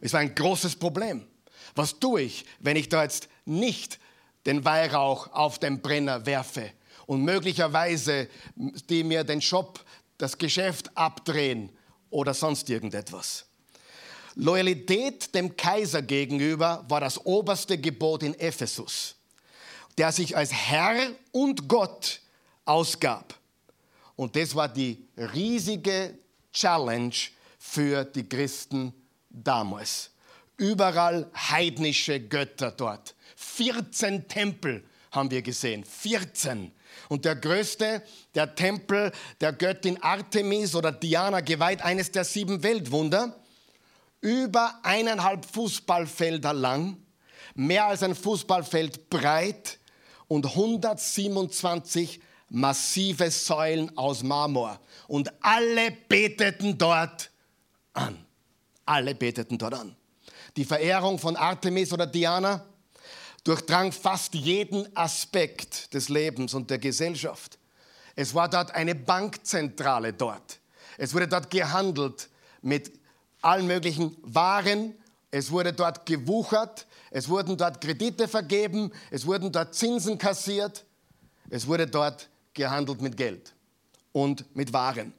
Es 0.00 0.12
war 0.12 0.20
ein 0.20 0.34
großes 0.34 0.76
Problem. 0.76 1.26
Was 1.74 1.98
tue 1.98 2.22
ich, 2.22 2.44
wenn 2.58 2.76
ich 2.76 2.88
da 2.88 3.02
jetzt 3.02 3.28
nicht 3.44 3.98
den 4.46 4.64
Weihrauch 4.64 5.32
auf 5.32 5.58
den 5.58 5.80
Brenner 5.80 6.26
werfe 6.26 6.70
und 7.06 7.22
möglicherweise 7.22 8.28
die 8.54 9.04
mir 9.04 9.24
den 9.24 9.42
Shop, 9.42 9.84
das 10.18 10.38
Geschäft 10.38 10.96
abdrehen 10.96 11.70
oder 12.10 12.34
sonst 12.34 12.68
irgendetwas? 12.68 13.46
Loyalität 14.34 15.34
dem 15.34 15.56
Kaiser 15.56 16.02
gegenüber 16.02 16.84
war 16.88 17.00
das 17.00 17.24
oberste 17.24 17.78
Gebot 17.78 18.22
in 18.22 18.38
Ephesus, 18.38 19.16
der 19.98 20.12
sich 20.12 20.36
als 20.36 20.52
Herr 20.52 21.10
und 21.32 21.68
Gott 21.68 22.20
ausgab. 22.64 23.34
Und 24.16 24.36
das 24.36 24.54
war 24.54 24.68
die 24.68 25.08
riesige 25.16 26.16
Challenge 26.52 27.14
für 27.58 28.04
die 28.04 28.28
Christen 28.28 28.92
damals. 29.28 30.10
Überall 30.56 31.30
heidnische 31.34 32.20
Götter 32.20 32.70
dort. 32.70 33.14
14 33.36 34.28
Tempel 34.28 34.84
haben 35.10 35.30
wir 35.30 35.42
gesehen. 35.42 35.84
14. 35.84 36.72
Und 37.10 37.24
der 37.24 37.34
größte, 37.34 38.02
der 38.36 38.54
Tempel 38.54 39.10
der 39.40 39.52
Göttin 39.52 40.00
Artemis 40.00 40.76
oder 40.76 40.92
Diana, 40.92 41.40
geweiht 41.40 41.82
eines 41.82 42.12
der 42.12 42.22
sieben 42.22 42.62
Weltwunder 42.62 43.34
über 44.20 44.78
eineinhalb 44.84 45.44
Fußballfelder 45.44 46.52
lang, 46.52 46.98
mehr 47.56 47.86
als 47.86 48.04
ein 48.04 48.14
Fußballfeld 48.14 49.10
breit 49.10 49.80
und 50.28 50.46
127 50.46 52.20
massive 52.48 53.28
Säulen 53.32 53.98
aus 53.98 54.22
Marmor. 54.22 54.78
Und 55.08 55.32
alle 55.42 55.90
beteten 55.90 56.78
dort 56.78 57.32
an. 57.92 58.24
Alle 58.86 59.16
beteten 59.16 59.58
dort 59.58 59.74
an. 59.74 59.96
Die 60.56 60.64
Verehrung 60.64 61.18
von 61.18 61.34
Artemis 61.34 61.92
oder 61.92 62.06
Diana 62.06 62.64
durchdrang 63.50 63.90
fast 63.90 64.34
jeden 64.34 64.96
Aspekt 64.96 65.92
des 65.92 66.08
Lebens 66.08 66.54
und 66.54 66.70
der 66.70 66.78
Gesellschaft. 66.78 67.58
Es 68.14 68.32
war 68.32 68.48
dort 68.48 68.72
eine 68.76 68.94
Bankzentrale 68.94 70.12
dort. 70.12 70.60
Es 70.96 71.12
wurde 71.12 71.26
dort 71.26 71.50
gehandelt 71.50 72.28
mit 72.62 72.92
allen 73.42 73.66
möglichen 73.66 74.16
Waren. 74.22 74.94
Es 75.32 75.50
wurde 75.50 75.72
dort 75.72 76.06
gewuchert, 76.06 76.86
es 77.10 77.28
wurden 77.28 77.56
dort 77.56 77.80
Kredite 77.80 78.28
vergeben, 78.28 78.92
es 79.10 79.26
wurden 79.26 79.50
dort 79.50 79.74
Zinsen 79.74 80.16
kassiert, 80.16 80.84
es 81.48 81.66
wurde 81.66 81.88
dort 81.88 82.28
gehandelt 82.54 83.00
mit 83.02 83.16
Geld 83.16 83.52
und 84.12 84.44
mit 84.54 84.72
Waren. 84.72 85.12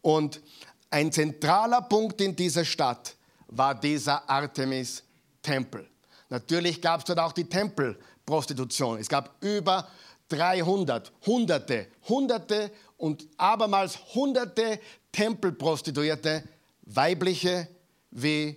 Und 0.00 0.40
ein 0.88 1.12
zentraler 1.12 1.82
Punkt 1.82 2.22
in 2.22 2.34
dieser 2.34 2.64
Stadt 2.64 3.16
war 3.48 3.74
dieser 3.74 4.28
Artemis-Tempel. 4.30 5.90
Natürlich 6.30 6.80
gab 6.80 7.00
es 7.00 7.04
dort 7.04 7.18
auch 7.18 7.32
die 7.32 7.44
Tempelprostitution. 7.44 8.98
Es 8.98 9.08
gab 9.08 9.34
über 9.42 9.88
300, 10.28 11.12
Hunderte, 11.26 11.88
Hunderte 12.08 12.70
und 12.96 13.26
abermals 13.36 13.98
Hunderte 14.14 14.80
Tempelprostituierte 15.12 16.44
weibliche 16.82 17.68
wie 18.10 18.56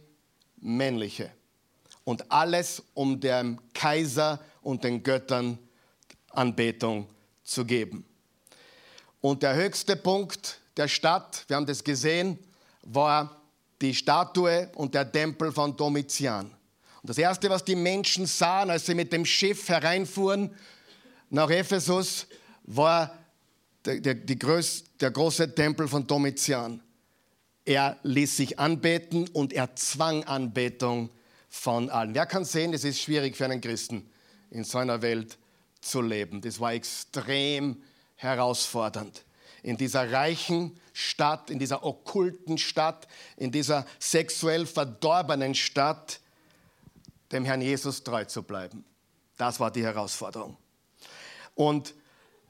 männliche. 0.57 1.31
Und 2.03 2.31
alles, 2.31 2.83
um 2.93 3.19
dem 3.19 3.59
Kaiser 3.73 4.39
und 4.61 4.83
den 4.83 5.01
Göttern 5.01 5.57
Anbetung 6.31 7.07
zu 7.43 7.65
geben. 7.65 8.05
Und 9.21 9.41
der 9.41 9.55
höchste 9.55 9.95
Punkt 9.95 10.59
der 10.77 10.87
Stadt, 10.87 11.45
wir 11.47 11.55
haben 11.55 11.65
das 11.65 11.83
gesehen, 11.83 12.37
war 12.83 13.41
die 13.81 13.95
Statue 13.95 14.69
und 14.75 14.93
der 14.93 15.11
Tempel 15.11 15.51
von 15.51 15.75
Domitian. 15.75 16.51
Und 17.03 17.09
das 17.09 17.17
Erste, 17.17 17.49
was 17.49 17.65
die 17.65 17.75
Menschen 17.75 18.25
sahen, 18.25 18.69
als 18.69 18.85
sie 18.85 18.95
mit 18.95 19.11
dem 19.11 19.25
Schiff 19.25 19.67
hereinfuhren 19.67 20.55
nach 21.29 21.49
Ephesus, 21.49 22.27
war 22.63 23.13
der, 23.83 23.99
der, 23.99 24.35
Größ, 24.37 24.85
der 25.01 25.11
große 25.11 25.53
Tempel 25.53 25.89
von 25.89 26.07
Domitian. 26.07 26.81
Er 27.65 27.97
ließ 28.03 28.37
sich 28.37 28.57
anbeten 28.57 29.27
und 29.33 29.51
er 29.51 29.75
zwang 29.75 30.23
Anbetung 30.23 31.09
von 31.49 31.89
allen. 31.89 32.15
Wer 32.15 32.25
kann 32.25 32.45
sehen, 32.45 32.73
es 32.73 32.85
ist 32.85 33.01
schwierig 33.01 33.35
für 33.35 33.43
einen 33.43 33.59
Christen 33.59 34.09
in 34.49 34.63
so 34.63 34.77
einer 34.77 35.01
Welt 35.01 35.37
zu 35.81 36.01
leben. 36.01 36.39
Das 36.39 36.61
war 36.61 36.71
extrem 36.71 37.83
herausfordernd. 38.15 39.25
In 39.61 39.75
dieser 39.75 40.09
reichen 40.09 40.79
Stadt, 40.93 41.49
in 41.49 41.59
dieser 41.59 41.83
okkulten 41.83 42.57
Stadt, 42.57 43.09
in 43.35 43.51
dieser 43.51 43.85
sexuell 43.99 44.65
verdorbenen 44.65 45.53
Stadt, 45.53 46.21
dem 47.33 47.45
Herrn 47.45 47.61
Jesus 47.61 48.03
treu 48.03 48.23
zu 48.25 48.43
bleiben. 48.43 48.85
Das 49.37 49.59
war 49.59 49.71
die 49.71 49.83
Herausforderung. 49.83 50.55
Und 51.55 51.93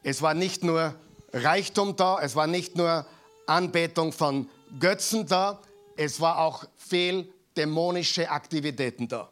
es 0.03 0.21
war 0.21 0.33
nicht 0.33 0.63
nur 0.63 0.93
Reichtum 1.31 1.95
da, 1.95 2.19
es 2.21 2.35
war 2.35 2.47
nicht 2.47 2.75
nur 2.75 3.05
Anbetung 3.47 4.11
von 4.11 4.49
Götzen 4.79 5.25
da, 5.25 5.61
es 5.95 6.19
war 6.19 6.39
auch 6.39 6.65
viel 6.77 7.31
dämonische 7.55 8.29
Aktivitäten 8.29 9.07
da. 9.07 9.29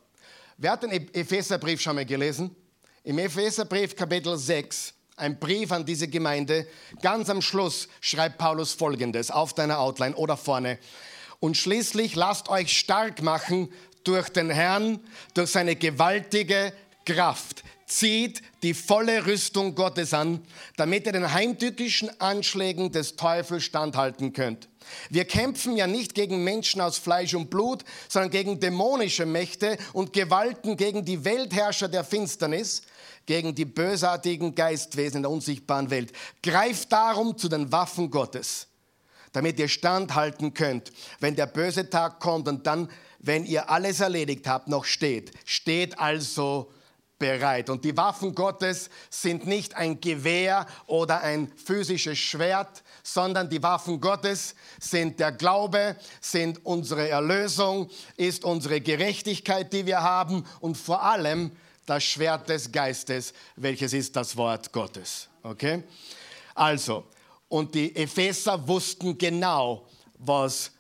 Wer 0.58 0.72
hat 0.72 0.84
den 0.84 0.92
Epheserbrief 0.92 1.82
schon 1.82 1.96
mal 1.96 2.06
gelesen? 2.06 2.56
Im 3.04 3.18
Epheserbrief 3.18 3.96
Kapitel 3.96 4.38
6, 4.38 4.94
ein 5.18 5.40
Brief 5.40 5.72
an 5.72 5.86
diese 5.86 6.08
Gemeinde, 6.08 6.68
ganz 7.02 7.30
am 7.30 7.42
Schluss 7.42 7.88
schreibt 8.00 8.38
Paulus 8.38 8.74
folgendes 8.74 9.32
auf 9.32 9.54
deiner 9.54 9.80
Outline 9.80 10.16
oder 10.16 10.38
vorne. 10.38 10.78
Und 11.40 11.58
schließlich 11.58 12.16
lasst 12.16 12.50
euch 12.50 12.78
stark 12.78 13.24
machen 13.24 13.74
durch 14.04 14.30
den 14.30 14.50
Herrn, 14.50 15.00
durch 15.34 15.52
seine 15.52 15.76
gewaltige 15.76 16.74
Kraft. 17.06 17.64
Zieht 17.86 18.42
die 18.64 18.74
volle 18.74 19.26
Rüstung 19.26 19.76
Gottes 19.76 20.14
an, 20.14 20.42
damit 20.78 21.06
ihr 21.06 21.12
den 21.12 21.34
heimtückischen 21.34 22.10
Anschlägen 22.22 22.92
des 22.92 23.18
Teufels 23.18 23.64
standhalten 23.64 24.32
könnt. 24.32 24.70
Wir 25.10 25.26
kämpfen 25.26 25.76
ja 25.76 25.88
nicht 25.88 26.16
gegen 26.16 26.44
Menschen 26.44 26.82
aus 26.82 26.98
Fleisch 26.98 27.34
und 27.34 27.50
Blut, 27.50 27.84
sondern 28.08 28.32
gegen 28.32 28.60
dämonische 28.60 29.26
Mächte 29.26 29.78
und 29.94 30.14
Gewalten, 30.14 30.78
gegen 30.78 31.04
die 31.04 31.26
Weltherrscher 31.26 31.88
der 31.88 32.04
Finsternis, 32.04 32.84
gegen 33.26 33.54
die 33.56 33.66
bösartigen 33.66 34.56
Geistwesen 34.56 35.18
in 35.18 35.24
der 35.24 35.32
unsichtbaren 35.32 35.90
Welt. 35.90 36.12
Greift 36.42 36.92
darum 36.92 37.38
zu 37.38 37.50
den 37.50 37.72
Waffen 37.72 38.10
Gottes, 38.10 38.68
damit 39.32 39.60
ihr 39.60 39.68
standhalten 39.68 40.54
könnt, 40.54 40.92
wenn 41.20 41.36
der 41.36 41.46
böse 41.46 41.90
Tag 41.90 42.20
kommt 42.20 42.48
und 42.48 42.66
dann, 42.66 42.90
wenn 43.24 43.46
ihr 43.46 43.70
alles 43.70 44.00
erledigt 44.00 44.48
habt, 44.48 44.68
noch 44.68 44.86
steht. 44.86 45.32
Steht 45.46 46.00
also 46.00 46.72
bereit. 47.20 47.70
Und 47.70 47.86
die 47.86 47.96
Waffen 47.96 48.34
Gottes 48.34 48.90
sind 49.12 49.46
nicht 49.46 49.76
ein 49.76 50.02
Gewehr 50.02 50.66
oder 50.88 51.22
ein 51.22 51.52
physisches 51.56 52.18
Schwert, 52.18 52.84
sondern 53.04 53.48
die 53.48 53.62
Waffen 53.62 54.02
Gottes 54.02 54.56
sind 54.80 55.20
der 55.20 55.32
Glaube, 55.32 55.96
sind 56.20 56.66
unsere 56.66 57.08
Erlösung, 57.08 57.90
ist 58.18 58.44
unsere 58.44 58.82
Gerechtigkeit, 58.82 59.72
die 59.72 59.86
wir 59.86 60.02
haben 60.02 60.44
und 60.60 60.76
vor 60.76 61.04
allem 61.04 61.52
das 61.86 62.04
Schwert 62.04 62.50
des 62.50 62.72
Geistes, 62.72 63.34
welches 63.56 63.94
ist 63.94 64.16
das 64.16 64.36
Wort 64.36 64.72
Gottes. 64.72 65.28
Okay? 65.44 65.84
Also, 66.56 67.06
und 67.50 67.76
die 67.76 67.96
Epheser 67.96 68.68
wussten 68.68 69.18
genau, 69.18 69.86
was 70.18 70.72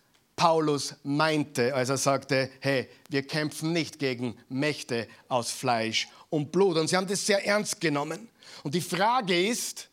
Paulus 0.41 0.95
meinte, 1.04 1.75
als 1.75 1.89
er 1.89 1.97
sagte, 1.97 2.49
hey, 2.62 2.89
wir 3.10 3.21
kämpfen 3.21 3.73
nicht 3.73 3.99
gegen 3.99 4.36
Mächte 4.49 5.08
aus 5.27 5.51
Fleisch 5.51 6.08
und 6.32 6.51
Blut. 6.51 6.77
Und 6.77 6.88
sie 6.88 6.97
haben 6.97 7.06
das 7.06 7.23
sehr 7.23 7.45
ernst 7.45 7.80
genommen. 7.80 8.27
Und 8.63 8.73
die 8.73 8.82
Frage 8.82 9.39
ist, 9.39 9.88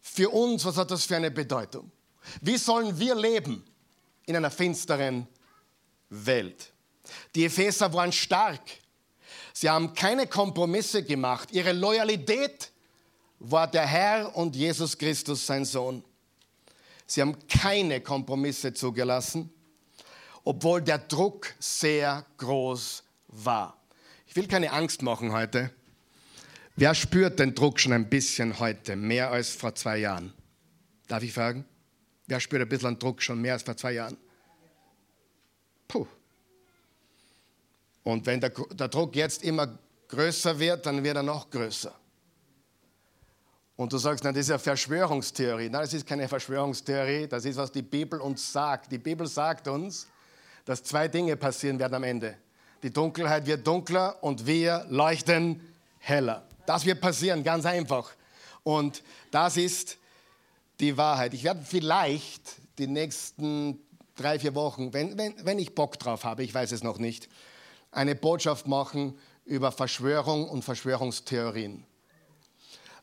für 0.00 0.30
uns, 0.30 0.64
was 0.64 0.78
hat 0.78 0.90
das 0.90 1.04
für 1.04 1.16
eine 1.16 1.30
Bedeutung? 1.30 1.92
Wie 2.40 2.56
sollen 2.56 2.98
wir 2.98 3.14
leben 3.14 3.62
in 4.24 4.34
einer 4.34 4.50
finsteren 4.50 5.28
Welt? 6.08 6.72
Die 7.34 7.44
Epheser 7.44 7.92
waren 7.92 8.12
stark. 8.12 8.62
Sie 9.52 9.68
haben 9.68 9.92
keine 9.92 10.26
Kompromisse 10.26 11.02
gemacht. 11.02 11.50
Ihre 11.52 11.74
Loyalität 11.74 12.72
war 13.40 13.66
der 13.66 13.84
Herr 13.84 14.34
und 14.34 14.56
Jesus 14.56 14.96
Christus, 14.96 15.46
sein 15.46 15.66
Sohn. 15.66 16.02
Sie 17.08 17.22
haben 17.22 17.36
keine 17.48 18.02
Kompromisse 18.02 18.74
zugelassen, 18.74 19.50
obwohl 20.44 20.82
der 20.82 20.98
Druck 20.98 21.54
sehr 21.58 22.24
groß 22.36 23.02
war. 23.28 23.80
Ich 24.26 24.36
will 24.36 24.46
keine 24.46 24.70
Angst 24.72 25.00
machen 25.00 25.32
heute. 25.32 25.70
Wer 26.76 26.94
spürt 26.94 27.40
den 27.40 27.54
Druck 27.54 27.80
schon 27.80 27.94
ein 27.94 28.10
bisschen 28.10 28.58
heute, 28.58 28.94
mehr 28.94 29.30
als 29.30 29.50
vor 29.52 29.74
zwei 29.74 29.98
Jahren? 29.98 30.34
Darf 31.08 31.22
ich 31.22 31.32
fragen? 31.32 31.64
Wer 32.26 32.40
spürt 32.40 32.60
ein 32.60 32.68
bisschen 32.68 32.98
Druck 32.98 33.22
schon 33.22 33.40
mehr 33.40 33.54
als 33.54 33.62
vor 33.62 33.76
zwei 33.76 33.92
Jahren? 33.92 34.18
Puh. 35.88 36.06
Und 38.04 38.26
wenn 38.26 38.38
der, 38.38 38.50
der 38.50 38.88
Druck 38.88 39.16
jetzt 39.16 39.42
immer 39.42 39.78
größer 40.08 40.58
wird, 40.58 40.84
dann 40.84 41.02
wird 41.02 41.16
er 41.16 41.22
noch 41.22 41.48
größer. 41.48 41.98
Und 43.78 43.92
du 43.92 43.98
sagst, 43.98 44.24
na, 44.24 44.32
das 44.32 44.40
ist 44.40 44.48
ja 44.48 44.58
Verschwörungstheorie. 44.58 45.70
Nein, 45.70 45.82
das 45.82 45.94
ist 45.94 46.04
keine 46.04 46.26
Verschwörungstheorie, 46.26 47.28
das 47.28 47.44
ist, 47.44 47.56
was 47.56 47.70
die 47.70 47.82
Bibel 47.82 48.20
uns 48.20 48.52
sagt. 48.52 48.90
Die 48.90 48.98
Bibel 48.98 49.24
sagt 49.24 49.68
uns, 49.68 50.08
dass 50.64 50.82
zwei 50.82 51.06
Dinge 51.06 51.36
passieren 51.36 51.78
werden 51.78 51.94
am 51.94 52.02
Ende. 52.02 52.36
Die 52.82 52.92
Dunkelheit 52.92 53.46
wird 53.46 53.64
dunkler 53.64 54.20
und 54.20 54.44
wir 54.44 54.84
leuchten 54.88 55.60
heller. 56.00 56.44
Das 56.66 56.84
wird 56.86 57.00
passieren, 57.00 57.44
ganz 57.44 57.66
einfach. 57.66 58.10
Und 58.64 59.04
das 59.30 59.56
ist 59.56 59.96
die 60.80 60.96
Wahrheit. 60.96 61.32
Ich 61.32 61.44
werde 61.44 61.62
vielleicht 61.64 62.56
die 62.80 62.88
nächsten 62.88 63.78
drei, 64.16 64.40
vier 64.40 64.56
Wochen, 64.56 64.92
wenn, 64.92 65.16
wenn, 65.16 65.34
wenn 65.44 65.60
ich 65.60 65.76
Bock 65.76 66.00
drauf 66.00 66.24
habe, 66.24 66.42
ich 66.42 66.52
weiß 66.52 66.72
es 66.72 66.82
noch 66.82 66.98
nicht, 66.98 67.28
eine 67.92 68.16
Botschaft 68.16 68.66
machen 68.66 69.16
über 69.44 69.70
Verschwörung 69.70 70.48
und 70.48 70.64
Verschwörungstheorien. 70.64 71.84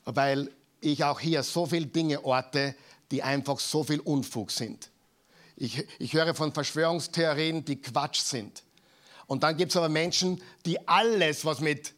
Weil 0.03 0.51
ich 0.91 1.03
auch 1.03 1.19
hier 1.19 1.43
so 1.43 1.65
viele 1.65 1.87
Dinge 1.87 2.23
orte, 2.23 2.75
die 3.11 3.23
einfach 3.23 3.59
so 3.59 3.83
viel 3.83 3.99
Unfug 3.99 4.51
sind. 4.51 4.89
Ich, 5.55 5.85
ich 5.99 6.13
höre 6.13 6.35
von 6.35 6.53
Verschwörungstheorien, 6.53 7.63
die 7.63 7.81
Quatsch 7.81 8.19
sind. 8.19 8.63
Und 9.27 9.43
dann 9.43 9.57
gibt 9.57 9.71
es 9.71 9.77
aber 9.77 9.89
Menschen, 9.89 10.41
die 10.65 10.87
alles, 10.87 11.45
was 11.45 11.59
mit 11.59 11.93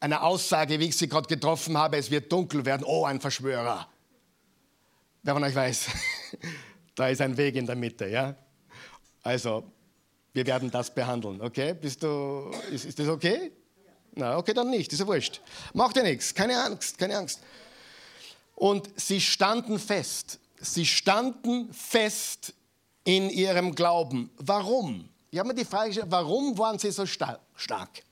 einer 0.00 0.22
Aussage, 0.22 0.78
wie 0.80 0.86
ich 0.86 0.96
sie 0.96 1.08
gerade 1.08 1.28
getroffen 1.28 1.78
habe, 1.78 1.96
es 1.96 2.10
wird 2.10 2.30
dunkel 2.30 2.64
werden, 2.64 2.84
oh, 2.84 3.04
ein 3.04 3.20
Verschwörer. 3.20 3.88
Wer 5.22 5.34
von 5.34 5.44
euch 5.44 5.54
weiß, 5.54 5.86
da 6.94 7.08
ist 7.08 7.20
ein 7.20 7.36
Weg 7.36 7.54
in 7.54 7.66
der 7.66 7.76
Mitte, 7.76 8.08
ja? 8.08 8.34
Also, 9.22 9.64
wir 10.34 10.46
werden 10.46 10.70
das 10.70 10.92
behandeln, 10.92 11.40
okay? 11.40 11.72
Bist 11.72 12.02
du, 12.02 12.50
ist, 12.70 12.84
ist 12.84 12.98
das 12.98 13.08
okay? 13.08 13.52
Na, 14.16 14.36
okay, 14.36 14.52
dann 14.52 14.68
nicht, 14.68 14.92
ist 14.92 14.98
ja 14.98 15.06
wurscht. 15.06 15.40
Macht 15.72 15.96
ja 15.96 16.02
nichts, 16.02 16.34
keine 16.34 16.62
Angst, 16.62 16.98
keine 16.98 17.16
Angst. 17.16 17.40
Und 18.54 18.88
sie 18.96 19.20
standen 19.20 19.78
fest. 19.78 20.38
Sie 20.60 20.86
standen 20.86 21.72
fest 21.72 22.54
in 23.04 23.30
ihrem 23.30 23.74
Glauben. 23.74 24.30
Warum? 24.38 25.08
Ich 25.30 25.38
habe 25.38 25.48
mir 25.48 25.54
die 25.54 25.64
Frage 25.64 25.88
gestellt, 25.88 26.10
warum 26.10 26.56
waren 26.56 26.78
sie 26.78 26.90
so 26.90 27.04
stark? 27.06 28.02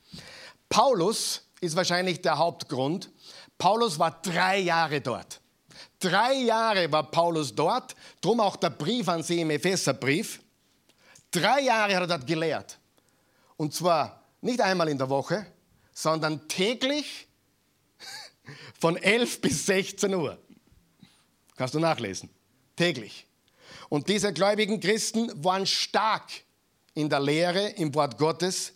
Paulus 0.68 1.42
ist 1.60 1.76
wahrscheinlich 1.76 2.20
der 2.20 2.36
Hauptgrund. 2.36 3.10
Paulus 3.56 3.98
war 3.98 4.20
drei 4.22 4.58
Jahre 4.58 5.00
dort. 5.00 5.40
Drei 6.00 6.34
Jahre 6.34 6.90
war 6.90 7.10
Paulus 7.10 7.54
dort, 7.54 7.94
drum 8.20 8.40
auch 8.40 8.56
der 8.56 8.70
Brief 8.70 9.08
an 9.08 9.22
sie 9.22 9.40
im 9.40 9.50
Epheserbrief. 9.50 10.42
Drei 11.30 11.60
Jahre 11.60 11.94
hat 11.94 12.02
er 12.02 12.06
dort 12.08 12.26
gelehrt. 12.26 12.78
Und 13.56 13.72
zwar 13.72 14.24
nicht 14.40 14.60
einmal 14.60 14.88
in 14.88 14.98
der 14.98 15.08
Woche, 15.08 15.46
sondern 15.92 16.48
täglich 16.48 17.28
von 18.82 18.96
11 18.96 19.40
bis 19.40 19.66
16 19.66 20.12
Uhr. 20.12 20.36
Kannst 21.54 21.72
du 21.74 21.78
nachlesen. 21.78 22.28
Täglich. 22.74 23.28
Und 23.88 24.08
diese 24.08 24.32
gläubigen 24.32 24.80
Christen 24.80 25.30
waren 25.44 25.66
stark 25.66 26.32
in 26.92 27.08
der 27.08 27.20
Lehre, 27.20 27.68
im 27.76 27.94
Wort 27.94 28.18
Gottes. 28.18 28.72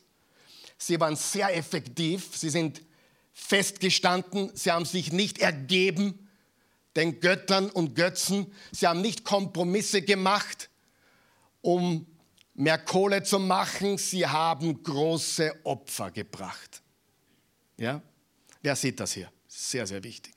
Sie 0.79 1.01
waren 1.01 1.17
sehr 1.17 1.57
effektiv. 1.57 2.37
Sie 2.37 2.51
sind 2.51 2.83
festgestanden. 3.33 4.53
Sie 4.55 4.71
haben 4.71 4.85
sich 4.85 5.11
nicht 5.11 5.41
ergeben 5.41 6.29
den 6.95 7.19
Göttern 7.19 7.69
und 7.69 7.97
Götzen. 7.97 8.55
Sie 8.71 8.87
haben 8.87 9.01
nicht 9.01 9.25
Kompromisse 9.25 10.03
gemacht, 10.03 10.71
um 11.63 12.07
mehr 12.55 12.79
Kohle 12.79 13.25
zu 13.25 13.41
machen. 13.41 13.99
Sie 13.99 14.25
haben 14.25 14.85
große 14.85 15.53
Opfer 15.65 16.13
gebracht. 16.13 16.81
Ja? 17.77 18.01
Wer 18.63 18.77
sieht 18.77 19.01
das 19.01 19.13
hier? 19.15 19.33
Sehr, 19.59 19.87
sehr 19.87 20.05
wichtig. 20.05 20.35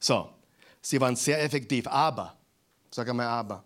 So, 0.00 0.32
sie 0.80 0.98
waren 0.98 1.14
sehr 1.14 1.42
effektiv, 1.42 1.86
aber, 1.86 2.34
sag 2.90 3.06
einmal 3.06 3.26
aber, 3.26 3.62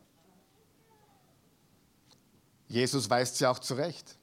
Jesus 2.66 3.08
weist 3.08 3.36
sie 3.36 3.46
auch 3.46 3.60
zurecht. 3.60 4.16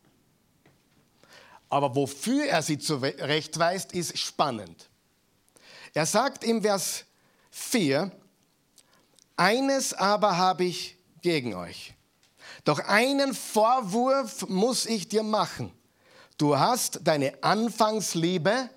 Aber 1.69 1.95
wofür 1.95 2.47
er 2.47 2.61
sie 2.61 2.77
zurechtweist, 2.77 3.93
ist 3.93 4.17
spannend. 4.19 4.89
Er 5.93 6.05
sagt 6.05 6.43
im 6.43 6.61
Vers 6.61 7.05
4, 7.51 8.11
eines 9.37 9.93
aber 9.93 10.35
habe 10.35 10.65
ich 10.65 10.97
gegen 11.21 11.53
euch. 11.53 11.93
Doch 12.65 12.79
einen 12.79 13.33
Vorwurf 13.33 14.47
muss 14.49 14.85
ich 14.85 15.07
dir 15.07 15.23
machen. 15.23 15.71
Du 16.37 16.59
hast 16.59 16.99
deine 17.03 17.41
Anfangsliebe 17.41 18.69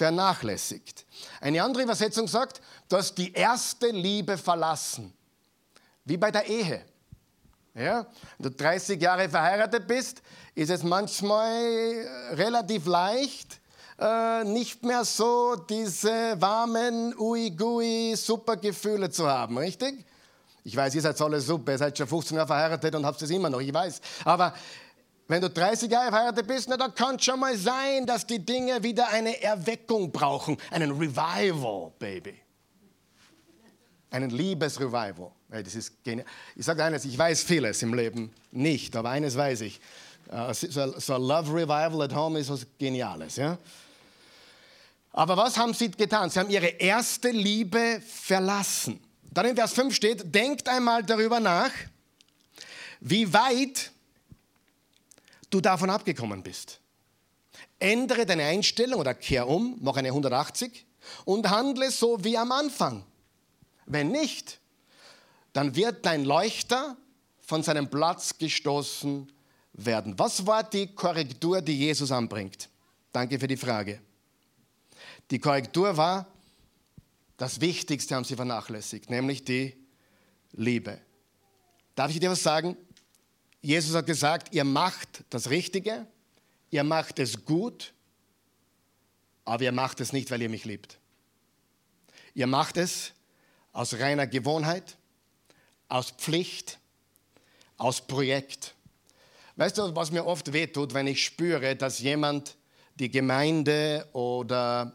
vernachlässigt. 0.00 1.04
Eine 1.42 1.62
andere 1.62 1.82
Übersetzung 1.82 2.26
sagt, 2.26 2.62
du 2.88 2.96
hast 2.96 3.14
die 3.18 3.34
erste 3.34 3.88
Liebe 3.88 4.38
verlassen. 4.38 5.12
Wie 6.06 6.16
bei 6.16 6.30
der 6.30 6.46
Ehe. 6.46 6.82
Ja? 7.74 8.06
Wenn 8.38 8.50
du 8.50 8.56
30 8.56 8.98
Jahre 8.98 9.28
verheiratet 9.28 9.86
bist, 9.86 10.22
ist 10.54 10.70
es 10.70 10.82
manchmal 10.82 11.52
relativ 12.32 12.86
leicht, 12.86 13.60
äh, 13.98 14.42
nicht 14.44 14.82
mehr 14.82 15.04
so 15.04 15.56
diese 15.68 16.40
warmen, 16.40 17.14
ui-gui, 17.18 18.16
super 18.16 18.56
Gefühle 18.56 19.10
zu 19.10 19.28
haben, 19.28 19.58
richtig? 19.58 20.06
Ich 20.64 20.74
weiß, 20.74 20.94
ihr 20.94 21.02
seid 21.02 21.20
alle 21.20 21.40
super, 21.42 21.72
ihr 21.72 21.78
seid 21.78 21.98
schon 21.98 22.06
15 22.06 22.36
Jahre 22.36 22.46
verheiratet 22.46 22.94
und 22.94 23.04
habt 23.04 23.20
es 23.20 23.28
immer 23.28 23.50
noch, 23.50 23.60
ich 23.60 23.72
weiß. 23.72 24.00
Aber 24.24 24.54
wenn 25.30 25.40
du 25.40 25.48
30 25.48 25.88
Jahre 25.88 26.10
verheiratet 26.10 26.44
bist, 26.44 26.68
na, 26.68 26.76
dann 26.76 26.92
kann 26.92 27.14
es 27.14 27.24
schon 27.24 27.38
mal 27.38 27.56
sein, 27.56 28.04
dass 28.04 28.26
die 28.26 28.44
Dinge 28.44 28.82
wieder 28.82 29.08
eine 29.10 29.40
Erweckung 29.40 30.10
brauchen, 30.10 30.56
einen 30.72 30.90
Revival, 30.90 31.92
Baby. 32.00 32.34
Einen 34.10 34.30
Liebesrevival. 34.30 35.30
Hey, 35.48 35.62
das 35.62 35.76
ist 35.76 36.02
genial. 36.02 36.26
Ich 36.56 36.66
sage 36.66 36.82
eines, 36.82 37.04
ich 37.04 37.16
weiß 37.16 37.44
vieles 37.44 37.80
im 37.82 37.94
Leben 37.94 38.32
nicht, 38.50 38.96
aber 38.96 39.10
eines 39.10 39.36
weiß 39.36 39.60
ich. 39.60 39.80
So, 40.52 40.98
so 40.98 41.14
ein 41.14 41.22
Love 41.22 41.54
Revival 41.54 42.02
at 42.02 42.12
Home 42.12 42.40
ist 42.40 42.50
was 42.50 42.66
Geniales. 42.76 43.36
Ja? 43.36 43.56
Aber 45.12 45.36
was 45.36 45.56
haben 45.56 45.74
sie 45.74 45.92
getan? 45.92 46.28
Sie 46.28 46.40
haben 46.40 46.50
ihre 46.50 46.66
erste 46.66 47.30
Liebe 47.30 48.02
verlassen. 48.04 48.98
Dann 49.30 49.46
in 49.46 49.54
Vers 49.54 49.74
5 49.74 49.94
steht, 49.94 50.34
denkt 50.34 50.68
einmal 50.68 51.04
darüber 51.04 51.38
nach, 51.38 51.70
wie 52.98 53.32
weit 53.32 53.92
du 55.50 55.60
davon 55.60 55.90
abgekommen 55.90 56.42
bist. 56.42 56.80
Ändere 57.78 58.26
deine 58.26 58.44
Einstellung 58.44 59.00
oder 59.00 59.14
kehr 59.14 59.48
um, 59.48 59.76
mach 59.80 59.96
eine 59.96 60.08
180 60.08 60.86
und 61.24 61.50
handle 61.50 61.90
so 61.90 62.22
wie 62.24 62.36
am 62.38 62.52
Anfang. 62.52 63.04
Wenn 63.86 64.10
nicht, 64.10 64.60
dann 65.52 65.74
wird 65.74 66.06
dein 66.06 66.24
Leuchter 66.24 66.96
von 67.40 67.62
seinem 67.62 67.90
Platz 67.90 68.38
gestoßen 68.38 69.30
werden. 69.72 70.18
Was 70.18 70.46
war 70.46 70.62
die 70.62 70.94
Korrektur, 70.94 71.60
die 71.60 71.76
Jesus 71.76 72.12
anbringt? 72.12 72.68
Danke 73.12 73.38
für 73.38 73.48
die 73.48 73.56
Frage. 73.56 74.00
Die 75.30 75.38
Korrektur 75.38 75.96
war, 75.96 76.26
das 77.36 77.60
Wichtigste 77.60 78.14
haben 78.14 78.24
sie 78.24 78.36
vernachlässigt, 78.36 79.10
nämlich 79.10 79.44
die 79.44 79.74
Liebe. 80.52 81.00
Darf 81.94 82.10
ich 82.10 82.20
dir 82.20 82.30
was 82.30 82.42
sagen? 82.42 82.76
Jesus 83.62 83.94
hat 83.94 84.06
gesagt, 84.06 84.54
ihr 84.54 84.64
macht 84.64 85.24
das 85.30 85.50
Richtige, 85.50 86.06
ihr 86.70 86.84
macht 86.84 87.18
es 87.18 87.44
gut, 87.44 87.92
aber 89.44 89.64
ihr 89.64 89.72
macht 89.72 90.00
es 90.00 90.12
nicht, 90.12 90.30
weil 90.30 90.42
ihr 90.42 90.48
mich 90.48 90.64
liebt. 90.64 90.98
Ihr 92.34 92.46
macht 92.46 92.76
es 92.76 93.12
aus 93.72 93.94
reiner 93.94 94.26
Gewohnheit, 94.26 94.96
aus 95.88 96.10
Pflicht, 96.12 96.78
aus 97.76 98.06
Projekt. 98.06 98.74
Weißt 99.56 99.76
du, 99.78 99.94
was 99.94 100.10
mir 100.10 100.24
oft 100.24 100.52
wehtut, 100.52 100.94
wenn 100.94 101.06
ich 101.06 101.24
spüre, 101.24 101.76
dass 101.76 101.98
jemand 101.98 102.56
die 102.94 103.10
Gemeinde 103.10 104.08
oder 104.12 104.92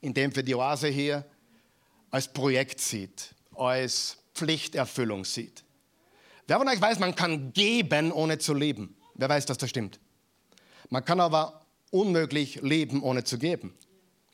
in 0.00 0.12
dem 0.12 0.32
für 0.32 0.42
die 0.42 0.54
Oase 0.54 0.88
hier 0.88 1.24
als 2.10 2.32
Projekt 2.32 2.80
sieht, 2.80 3.34
als 3.54 4.18
Pflichterfüllung 4.34 5.24
sieht. 5.24 5.65
Wer 6.46 6.58
von 6.58 6.68
euch 6.68 6.80
weiß, 6.80 6.98
man 6.98 7.14
kann 7.14 7.52
geben, 7.52 8.12
ohne 8.12 8.38
zu 8.38 8.54
leben? 8.54 8.96
Wer 9.14 9.28
weiß, 9.28 9.46
dass 9.46 9.58
das 9.58 9.70
stimmt? 9.70 9.98
Man 10.90 11.04
kann 11.04 11.20
aber 11.20 11.66
unmöglich 11.90 12.60
leben, 12.62 13.02
ohne 13.02 13.24
zu 13.24 13.38
geben. 13.38 13.74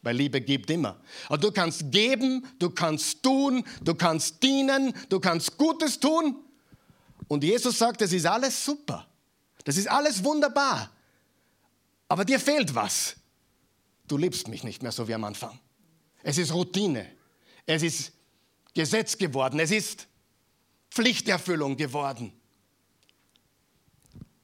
Weil 0.03 0.17
Liebe 0.17 0.41
gibt 0.41 0.69
immer. 0.71 1.01
Aber 1.29 1.39
du 1.39 1.53
kannst 1.53 1.91
geben, 1.91 2.47
du 2.59 2.71
kannst 2.71 3.23
tun, 3.23 3.65
du 3.83 3.95
kannst 3.95 4.43
dienen, 4.43 4.93
du 5.09 5.21
kannst 5.21 5.57
Gutes 5.57 5.99
tun. 6.01 6.37
Und 7.29 7.45
Jesus 7.45 7.79
sagt, 7.79 8.01
das 8.01 8.13
ist 8.13 8.27
alles 8.27 8.65
super. 8.65 9.07
Das 9.65 9.77
ist 9.77 9.89
alles 9.89 10.23
wunderbar. 10.23 10.91
Aber 12.09 12.25
dir 12.25 12.41
fehlt 12.41 12.75
was. 12.75 13.17
Du 14.09 14.19
liebst 14.19 14.49
mich 14.49 14.65
nicht 14.65 14.83
mehr 14.83 14.93
so 14.93 15.07
wie 15.07 15.15
am 15.15 15.25
Anfang. 15.25 15.59
Es 16.23 16.37
ist 16.37 16.53
Routine. 16.53 17.07
Es 17.65 17.83
ist 17.83 18.13
Gesetz 18.75 19.17
geworden. 19.17 19.61
Es 19.61 19.71
ist 19.71 20.09
Pflichterfüllung 20.93 21.77
geworden. 21.77 22.33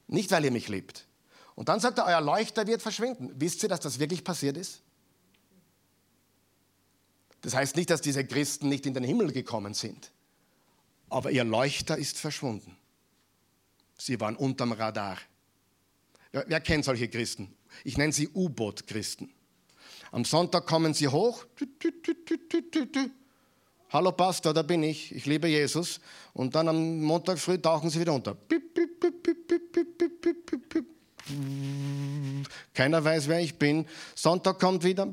Nicht, 0.07 0.31
weil 0.31 0.45
ihr 0.45 0.51
mich 0.51 0.67
liebt. 0.67 1.05
Und 1.53 1.69
dann 1.69 1.79
sagt 1.79 1.99
er, 1.99 2.05
euer 2.05 2.21
Leuchter 2.21 2.65
wird 2.65 2.81
verschwinden. 2.81 3.31
Wisst 3.35 3.61
ihr, 3.61 3.69
dass 3.69 3.81
das 3.81 3.99
wirklich 3.99 4.23
passiert 4.23 4.57
ist? 4.57 4.81
Das 7.41 7.53
heißt 7.53 7.75
nicht, 7.75 7.91
dass 7.91 8.01
diese 8.01 8.25
Christen 8.25 8.67
nicht 8.67 8.87
in 8.87 8.95
den 8.95 9.03
Himmel 9.03 9.31
gekommen 9.31 9.75
sind. 9.75 10.11
Aber 11.09 11.29
ihr 11.29 11.43
Leuchter 11.43 11.97
ist 11.97 12.17
verschwunden. 12.17 12.75
Sie 13.97 14.19
waren 14.19 14.35
unterm 14.35 14.71
Radar. 14.71 15.19
Wer, 16.31 16.45
wer 16.47 16.61
kennt 16.61 16.85
solche 16.85 17.09
Christen? 17.09 17.55
Ich 17.83 17.97
nenne 17.97 18.11
sie 18.11 18.27
U-Boot-Christen. 18.27 19.31
Am 20.11 20.25
Sonntag 20.25 20.65
kommen 20.65 20.95
sie 20.95 21.07
hoch. 21.07 21.45
Hallo 23.91 24.11
Pastor, 24.11 24.53
da 24.53 24.61
bin 24.61 24.83
ich. 24.83 25.15
Ich 25.15 25.25
liebe 25.25 25.47
Jesus. 25.47 25.99
Und 26.33 26.53
dann 26.53 26.67
am 26.67 27.01
Montag 27.01 27.39
früh 27.39 27.57
tauchen 27.57 27.89
sie 27.89 27.99
wieder 27.99 28.13
unter. 28.13 28.37
Keiner 32.75 33.03
weiß, 33.03 33.27
wer 33.27 33.39
ich 33.39 33.55
bin. 33.55 33.87
Sonntag 34.13 34.59
kommt 34.59 34.83
wieder. 34.83 35.11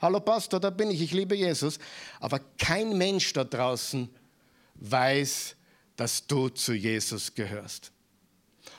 Hallo 0.00 0.18
Pastor, 0.18 0.58
da 0.58 0.70
bin 0.70 0.90
ich. 0.90 1.00
Ich 1.00 1.12
liebe 1.12 1.36
Jesus. 1.36 1.78
Aber 2.18 2.40
kein 2.58 2.98
Mensch 2.98 3.32
da 3.32 3.44
draußen 3.44 4.08
weiß, 4.74 5.54
dass 5.94 6.26
du 6.26 6.48
zu 6.48 6.74
Jesus 6.74 7.36
gehörst. 7.36 7.92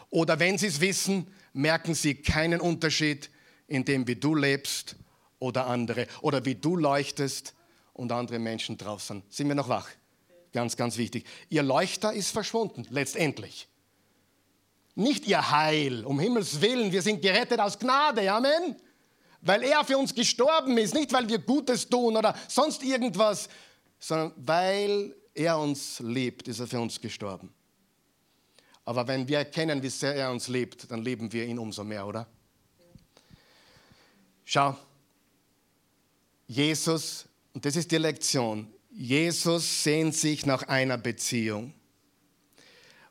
Oder 0.09 0.37
wenn 0.37 0.57
sie 0.57 0.67
es 0.67 0.81
wissen, 0.81 1.27
merken 1.53 1.95
sie 1.95 2.15
keinen 2.15 2.59
Unterschied 2.59 3.29
in 3.67 3.85
dem, 3.85 4.05
wie 4.05 4.15
du 4.17 4.35
lebst 4.35 4.97
oder 5.39 5.67
andere 5.67 6.07
oder 6.21 6.45
wie 6.45 6.55
du 6.55 6.75
leuchtest 6.75 7.53
und 7.93 8.11
andere 8.11 8.39
Menschen 8.39 8.77
drauf 8.77 9.03
sind. 9.03 9.23
Sind 9.33 9.47
wir 9.47 9.55
noch 9.55 9.69
wach? 9.69 9.89
Ganz, 10.53 10.77
ganz 10.77 10.97
wichtig. 10.97 11.25
Ihr 11.49 11.63
Leuchter 11.63 12.13
ist 12.13 12.31
verschwunden, 12.31 12.85
letztendlich. 12.89 13.67
Nicht 14.95 15.27
ihr 15.27 15.51
Heil, 15.51 16.05
um 16.05 16.19
Himmels 16.19 16.61
Willen, 16.61 16.91
wir 16.91 17.01
sind 17.01 17.21
gerettet 17.21 17.59
aus 17.59 17.77
Gnade, 17.77 18.31
Amen. 18.31 18.75
Weil 19.41 19.61
er 19.63 19.85
für 19.85 19.97
uns 19.97 20.15
gestorben 20.15 20.77
ist, 20.77 20.95
nicht 20.95 21.13
weil 21.13 21.29
wir 21.29 21.37
Gutes 21.37 21.87
tun 21.87 22.17
oder 22.17 22.35
sonst 22.47 22.83
irgendwas, 22.83 23.49
sondern 23.99 24.33
weil 24.37 25.15
er 25.35 25.59
uns 25.59 25.99
liebt, 25.99 26.47
ist 26.47 26.59
er 26.59 26.67
für 26.67 26.79
uns 26.79 26.99
gestorben. 26.99 27.53
Aber 28.85 29.07
wenn 29.07 29.27
wir 29.27 29.39
erkennen, 29.39 29.83
wie 29.83 29.89
sehr 29.89 30.15
er 30.15 30.31
uns 30.31 30.47
liebt, 30.47 30.89
dann 30.89 31.03
lieben 31.03 31.31
wir 31.31 31.45
ihn 31.45 31.59
umso 31.59 31.83
mehr, 31.83 32.07
oder? 32.07 32.25
Schau, 34.45 34.77
Jesus, 36.47 37.25
und 37.53 37.65
das 37.65 37.75
ist 37.75 37.91
die 37.91 37.97
Lektion, 37.97 38.67
Jesus 38.89 39.83
sehnt 39.83 40.15
sich 40.15 40.45
nach 40.45 40.63
einer 40.63 40.97
Beziehung. 40.97 41.73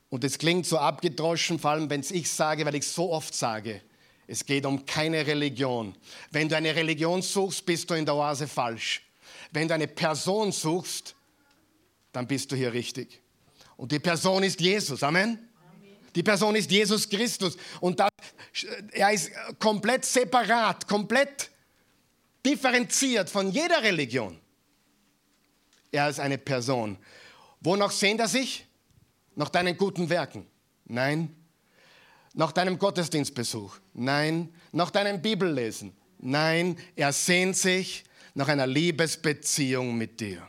Und 0.09 0.25
es 0.25 0.39
klingt 0.39 0.67
so 0.67 0.79
abgedroschen, 0.79 1.59
vor 1.59 1.73
allem 1.73 1.91
wenn 1.91 2.01
es 2.01 2.11
ich 2.11 2.31
sage, 2.31 2.65
weil 2.65 2.75
ich 2.75 2.87
so 2.87 3.13
oft 3.13 3.35
sage, 3.35 3.83
es 4.27 4.45
geht 4.45 4.67
um 4.67 4.85
keine 4.85 5.27
Religion. 5.27 5.95
Wenn 6.31 6.49
du 6.49 6.57
eine 6.57 6.75
Religion 6.75 7.23
suchst, 7.23 7.65
bist 7.65 7.89
du 7.91 7.95
in 7.95 8.05
der 8.05 8.15
Oase 8.15 8.49
falsch. 8.49 9.03
Wenn 9.53 9.69
du 9.69 9.75
eine 9.75 9.87
Person 9.87 10.51
suchst, 10.51 11.15
dann 12.13 12.27
bist 12.27 12.51
du 12.51 12.57
hier 12.57 12.73
richtig. 12.73 13.21
Und 13.77 13.93
die 13.93 13.99
Person 13.99 14.43
ist 14.43 14.61
Jesus. 14.61 15.03
Amen. 15.03 15.39
Die 16.15 16.23
Person 16.23 16.57
ist 16.57 16.71
Jesus 16.71 17.09
Christus. 17.09 17.57
Und 17.81 18.01
das, 18.01 18.09
er 18.93 19.13
ist 19.13 19.31
komplett 19.59 20.05
separat, 20.05 20.89
komplett 20.89 21.51
differenziert 22.47 23.29
von 23.29 23.51
jeder 23.51 23.83
Religion. 23.83 24.39
Er 25.91 26.09
ist 26.09 26.21
eine 26.21 26.39
Person. 26.39 26.97
Wonach 27.61 27.91
sehnt 27.91 28.21
er 28.21 28.29
sich? 28.29 28.67
Nach 29.35 29.49
deinen 29.49 29.77
guten 29.77 30.09
Werken? 30.09 30.47
Nein. 30.85 31.35
Nach 32.35 32.53
deinem 32.53 32.79
Gottesdienstbesuch? 32.79 33.77
Nein. 33.95 34.55
Nach 34.73 34.91
deinem 34.91 35.21
Bibellesen? 35.21 35.97
Nein. 36.19 36.79
Er 36.95 37.13
sehnt 37.13 37.57
sich 37.57 38.05
nach 38.35 38.49
einer 38.49 38.67
Liebesbeziehung 38.67 39.97
mit 39.97 40.21
dir. 40.21 40.47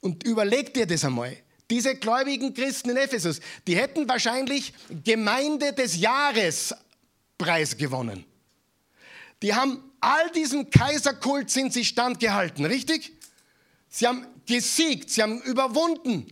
Und 0.00 0.22
überleg 0.24 0.72
dir 0.74 0.86
das 0.86 1.04
einmal. 1.04 1.36
Diese 1.70 1.96
gläubigen 1.96 2.54
Christen 2.54 2.90
in 2.90 2.96
Ephesus, 2.96 3.40
die 3.66 3.76
hätten 3.76 4.08
wahrscheinlich 4.08 4.72
Gemeinde 5.04 5.72
des 5.72 5.96
Jahres 5.96 6.74
Preis 7.36 7.76
gewonnen. 7.76 8.24
Die 9.42 9.54
haben 9.54 9.87
all 10.00 10.30
diesem 10.30 10.70
Kaiserkult 10.70 11.50
sind 11.50 11.72
sie 11.72 11.84
standgehalten, 11.84 12.64
richtig? 12.64 13.12
Sie 13.88 14.06
haben 14.06 14.26
gesiegt, 14.46 15.10
sie 15.10 15.22
haben 15.22 15.40
überwunden. 15.42 16.26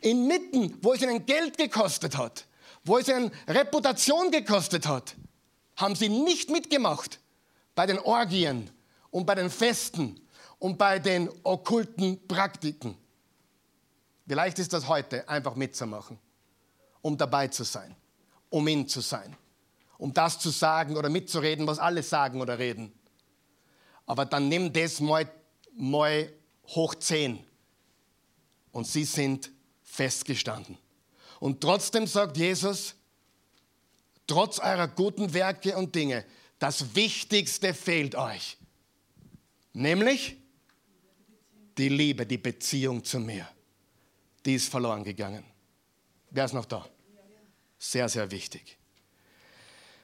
Inmitten, 0.00 0.78
wo 0.82 0.92
es 0.92 1.02
ihnen 1.02 1.26
Geld 1.26 1.58
gekostet 1.58 2.16
hat, 2.16 2.46
wo 2.84 2.98
es 2.98 3.08
ihnen 3.08 3.30
Reputation 3.46 4.30
gekostet 4.30 4.86
hat, 4.86 5.16
haben 5.76 5.94
sie 5.94 6.08
nicht 6.08 6.50
mitgemacht 6.50 7.20
bei 7.74 7.86
den 7.86 7.98
Orgien 7.98 8.70
und 9.10 9.26
bei 9.26 9.34
den 9.34 9.50
Festen 9.50 10.20
und 10.58 10.78
bei 10.78 10.98
den 10.98 11.28
okkulten 11.42 12.26
Praktiken. 12.26 12.96
Vielleicht 14.26 14.58
ist 14.58 14.72
das 14.72 14.88
heute 14.88 15.28
einfach 15.28 15.54
mitzumachen, 15.54 16.18
um 17.02 17.16
dabei 17.16 17.48
zu 17.48 17.64
sein, 17.64 17.94
um 18.50 18.66
ihn 18.68 18.86
zu 18.88 19.00
sein, 19.00 19.36
um 19.98 20.14
das 20.14 20.38
zu 20.38 20.50
sagen 20.50 20.96
oder 20.96 21.10
mitzureden, 21.10 21.66
was 21.66 21.78
alle 21.78 22.02
sagen 22.02 22.40
oder 22.40 22.58
reden. 22.58 22.92
Aber 24.06 24.24
dann 24.24 24.48
nimm 24.48 24.72
das 24.72 25.00
mal 25.00 25.30
mal 25.78 26.32
hoch 26.66 26.94
10 26.94 27.38
und 28.72 28.86
sie 28.86 29.04
sind 29.04 29.50
festgestanden. 29.82 30.76
Und 31.40 31.60
trotzdem 31.60 32.06
sagt 32.06 32.36
Jesus, 32.36 32.94
trotz 34.26 34.58
eurer 34.58 34.88
guten 34.88 35.32
Werke 35.32 35.76
und 35.76 35.94
Dinge, 35.94 36.24
das 36.58 36.94
Wichtigste 36.94 37.72
fehlt 37.72 38.16
euch. 38.16 38.58
Nämlich 39.72 40.36
die 41.76 41.88
Liebe, 41.88 42.26
die 42.26 42.38
Beziehung 42.38 43.04
zu 43.04 43.20
mir. 43.20 43.48
Die 44.44 44.54
ist 44.54 44.68
verloren 44.68 45.04
gegangen. 45.04 45.44
Wer 46.30 46.44
ist 46.44 46.54
noch 46.54 46.64
da? 46.64 46.86
Sehr, 47.78 48.08
sehr 48.08 48.30
wichtig. 48.30 48.77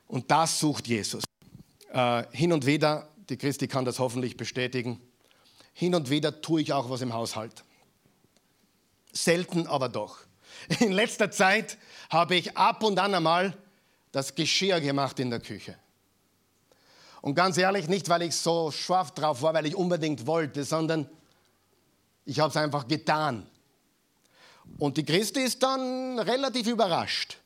Und 0.07 0.30
das 0.30 0.59
sucht 0.59 0.86
Jesus. 0.86 1.24
Äh, 1.90 2.24
hin 2.32 2.52
und 2.52 2.66
wieder, 2.66 3.09
die 3.28 3.36
Christi 3.36 3.68
kann 3.68 3.84
das 3.84 3.98
hoffentlich 3.98 4.36
bestätigen, 4.36 5.00
hin 5.72 5.94
und 5.94 6.09
wieder 6.09 6.40
tue 6.40 6.62
ich 6.62 6.72
auch 6.72 6.88
was 6.88 7.00
im 7.00 7.12
Haushalt. 7.12 7.64
Selten, 9.12 9.66
aber 9.66 9.88
doch. 9.88 10.18
In 10.80 10.92
letzter 10.92 11.30
Zeit 11.30 11.78
habe 12.11 12.36
ich 12.36 12.57
ab 12.57 12.82
und 12.82 12.98
an 12.98 13.14
einmal 13.14 13.57
das 14.12 14.34
Geschirr 14.34 14.80
gemacht 14.80 15.18
in 15.18 15.30
der 15.30 15.40
Küche. 15.40 15.76
Und 17.20 17.34
ganz 17.34 17.59
ehrlich, 17.59 17.88
nicht 17.88 18.09
weil 18.09 18.22
ich 18.22 18.36
so 18.36 18.70
scharf 18.70 19.11
drauf 19.12 19.42
war, 19.42 19.55
weil 19.55 19.66
ich 19.66 19.74
unbedingt 19.74 20.26
wollte, 20.26 20.62
sondern 20.62 21.09
ich 22.24 22.38
habe 22.38 22.50
es 22.50 22.57
einfach 22.57 22.86
getan. 22.86 23.46
Und 24.78 24.96
die 24.96 25.05
Christi 25.05 25.40
ist 25.40 25.62
dann 25.62 26.18
relativ 26.18 26.66
überrascht. 26.66 27.38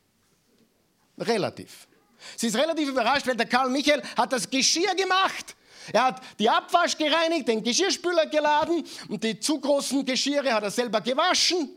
Relativ. 1.17 1.88
Sie 2.37 2.49
ist 2.49 2.57
relativ 2.57 2.89
überrascht, 2.89 3.27
weil 3.27 3.37
der 3.37 3.47
Karl 3.47 3.71
Michael 3.71 4.03
hat 4.17 4.33
das 4.33 4.49
Geschirr 4.49 4.95
gemacht. 4.95 5.57
Er 5.93 6.05
hat 6.05 6.23
die 6.39 6.49
Abwasch 6.49 6.97
gereinigt, 6.97 7.49
den 7.49 7.63
Geschirrspüler 7.63 8.27
geladen 8.27 8.85
und 9.09 9.25
die 9.25 9.41
zu 9.41 9.61
großen 9.61 10.05
Geschirre 10.05 10.53
hat 10.53 10.63
er 10.63 10.71
selber 10.71 11.01
gewaschen 11.01 11.71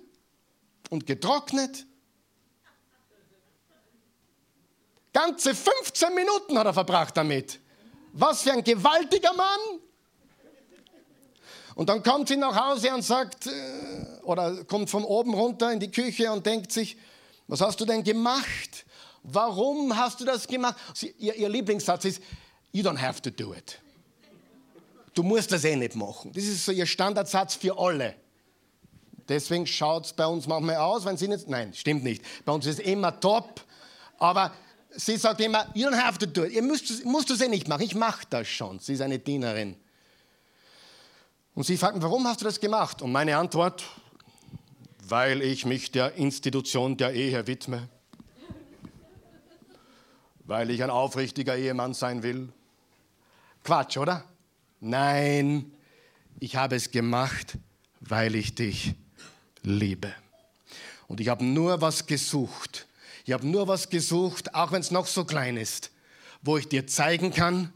und 0.90 1.06
getrocknet. 1.06 1.86
Ganze 5.14 5.54
15 5.54 6.14
Minuten 6.14 6.58
hat 6.58 6.66
er 6.66 6.74
verbracht 6.74 7.16
damit. 7.18 7.60
Was 8.14 8.44
für 8.44 8.54
ein 8.54 8.64
gewaltiger 8.64 9.34
Mann. 9.34 9.60
Und 11.76 11.88
dann 11.88 12.04
kommt 12.04 12.28
sie 12.28 12.36
nach 12.36 12.56
Hause 12.56 12.94
und 12.94 13.02
sagt, 13.02 13.48
äh, 13.48 13.52
oder 14.24 14.64
kommt 14.66 14.90
von 14.90 15.04
oben 15.04 15.34
runter 15.34 15.72
in 15.72 15.80
die 15.80 15.90
Küche 15.90 16.32
und 16.32 16.46
denkt 16.46 16.72
sich, 16.72 16.98
was 17.48 17.62
hast 17.62 17.80
du 17.80 17.86
denn 17.86 18.04
gemacht? 18.04 18.86
Warum 19.24 19.96
hast 19.96 20.20
du 20.20 20.26
das 20.26 20.48
gemacht? 20.48 20.76
Sie, 20.94 21.14
ihr, 21.20 21.36
ihr 21.36 21.50
Lieblingssatz 21.50 22.06
ist, 22.06 22.22
you 22.72 22.84
don't 22.84 23.00
have 23.00 23.22
to 23.22 23.30
do 23.30 23.54
it. 23.54 23.80
Du 25.14 25.24
musst 25.24 25.52
das 25.52 25.64
eh 25.64 25.76
nicht 25.76 25.96
machen. 25.96 26.32
Das 26.34 26.44
ist 26.44 26.66
so 26.66 26.72
ihr 26.72 26.86
Standardsatz 26.86 27.56
für 27.56 27.78
alle. 27.78 28.16
Deswegen 29.28 29.68
schaut 29.68 30.06
es 30.06 30.14
bei 30.14 30.26
uns 30.26 30.48
manchmal 30.48 30.78
aus, 30.78 31.06
wenn 31.06 31.18
sie 31.18 31.28
nicht. 31.28 31.48
Nein, 31.48 31.74
stimmt 31.74 32.04
nicht. 32.04 32.24
Bei 32.46 32.54
uns 32.54 32.66
ist 32.66 32.80
es 32.80 32.86
immer 32.86 33.20
top. 33.20 33.62
Aber 34.18 34.54
sie 34.92 35.18
sagt 35.18 35.42
immer, 35.42 35.68
you 35.74 35.88
don't 35.88 35.98
have 35.98 36.18
to 36.18 36.26
do 36.26 36.44
it. 36.46 36.54
Ihr 36.54 36.62
müsst, 36.62 37.06
musst 37.06 37.30
es 37.30 37.42
eh 37.42 37.48
nicht 37.48 37.68
machen. 37.68 37.82
Ich 37.82 37.96
mache 37.96 38.26
das 38.30 38.48
schon. 38.48 38.80
Sie 38.80 38.94
ist 38.94 39.02
eine 39.02 39.20
Dienerin. 39.20 39.76
Und 41.54 41.66
sie 41.66 41.78
fragt, 41.78 42.02
warum 42.02 42.26
hast 42.26 42.42
du 42.42 42.46
das 42.46 42.60
gemacht? 42.60 43.02
Und 43.02 43.12
meine 43.12 43.38
Antwort, 43.38 43.84
weil 45.04 45.42
ich 45.42 45.66
mich 45.66 45.92
der 45.92 46.16
Institution 46.16 46.96
der 46.98 47.14
Ehe 47.14 47.46
widme 47.46 47.90
weil 50.52 50.70
ich 50.70 50.84
ein 50.84 50.90
aufrichtiger 50.90 51.56
Ehemann 51.56 51.94
sein 51.94 52.24
will? 52.24 52.50
Quatsch, 53.64 53.96
oder? 53.96 54.26
Nein, 54.82 55.72
ich 56.42 56.58
habe 56.58 56.76
es 56.76 56.92
gemacht, 56.92 57.58
weil 58.02 58.36
ich 58.36 58.54
dich 58.54 58.96
liebe. 59.64 60.14
Und 61.08 61.22
ich 61.22 61.30
habe 61.30 61.46
nur 61.46 61.80
was 61.80 62.06
gesucht. 62.06 62.86
Ich 63.24 63.32
habe 63.32 63.48
nur 63.48 63.70
was 63.70 63.90
gesucht, 63.90 64.54
auch 64.54 64.74
wenn 64.74 64.82
es 64.82 64.92
noch 64.92 65.08
so 65.08 65.24
klein 65.24 65.56
ist, 65.56 65.90
wo 66.42 66.58
ich 66.58 66.68
dir 66.68 66.86
zeigen 66.86 67.32
kann, 67.32 67.72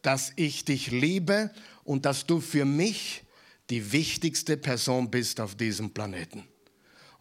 dass 0.00 0.32
ich 0.36 0.64
dich 0.64 0.90
liebe 0.90 1.50
und 1.84 2.06
dass 2.06 2.24
du 2.24 2.40
für 2.40 2.64
mich 2.64 3.22
die 3.68 3.92
wichtigste 3.92 4.56
Person 4.56 5.10
bist 5.10 5.42
auf 5.42 5.56
diesem 5.56 5.90
Planeten. 5.90 6.48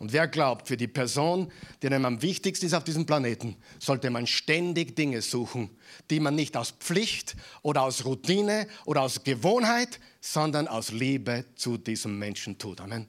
Und 0.02 0.14
wer 0.14 0.28
glaubt, 0.28 0.68
für 0.68 0.78
die 0.78 0.88
Person, 0.88 1.52
die 1.84 1.86
einem 1.86 2.06
am 2.06 2.24
wichtigsten 2.24 2.66
ist 2.66 2.74
auf 2.74 2.84
diesem 2.84 3.06
Planeten, 3.06 3.56
sollte 3.78 4.10
man 4.10 4.26
ständig 4.26 4.96
Dinge 4.96 5.22
suchen, 5.22 5.70
die 6.10 6.20
man 6.20 6.34
nicht 6.34 6.58
aus 6.58 6.72
Pflicht 6.72 7.36
oder 7.62 7.84
aus 7.84 8.04
Routine 8.04 8.68
oder 8.86 9.04
aus 9.04 9.24
Gewohnheit, 9.24 10.00
sondern 10.20 10.68
aus 10.68 10.92
Liebe 10.92 11.46
zu 11.54 11.78
diesem 11.78 12.18
Menschen 12.18 12.58
tut. 12.58 12.82
Amen. 12.82 13.06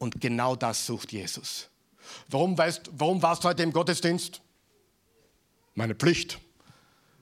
Und 0.00 0.20
genau 0.20 0.56
das 0.56 0.84
sucht 0.86 1.12
Jesus. 1.12 1.68
Warum, 2.28 2.58
weißt, 2.58 2.90
warum 2.90 3.22
warst 3.22 3.44
du 3.44 3.48
heute 3.48 3.62
im 3.62 3.72
Gottesdienst? 3.72 4.42
Meine 5.76 5.94
Pflicht. 5.94 6.40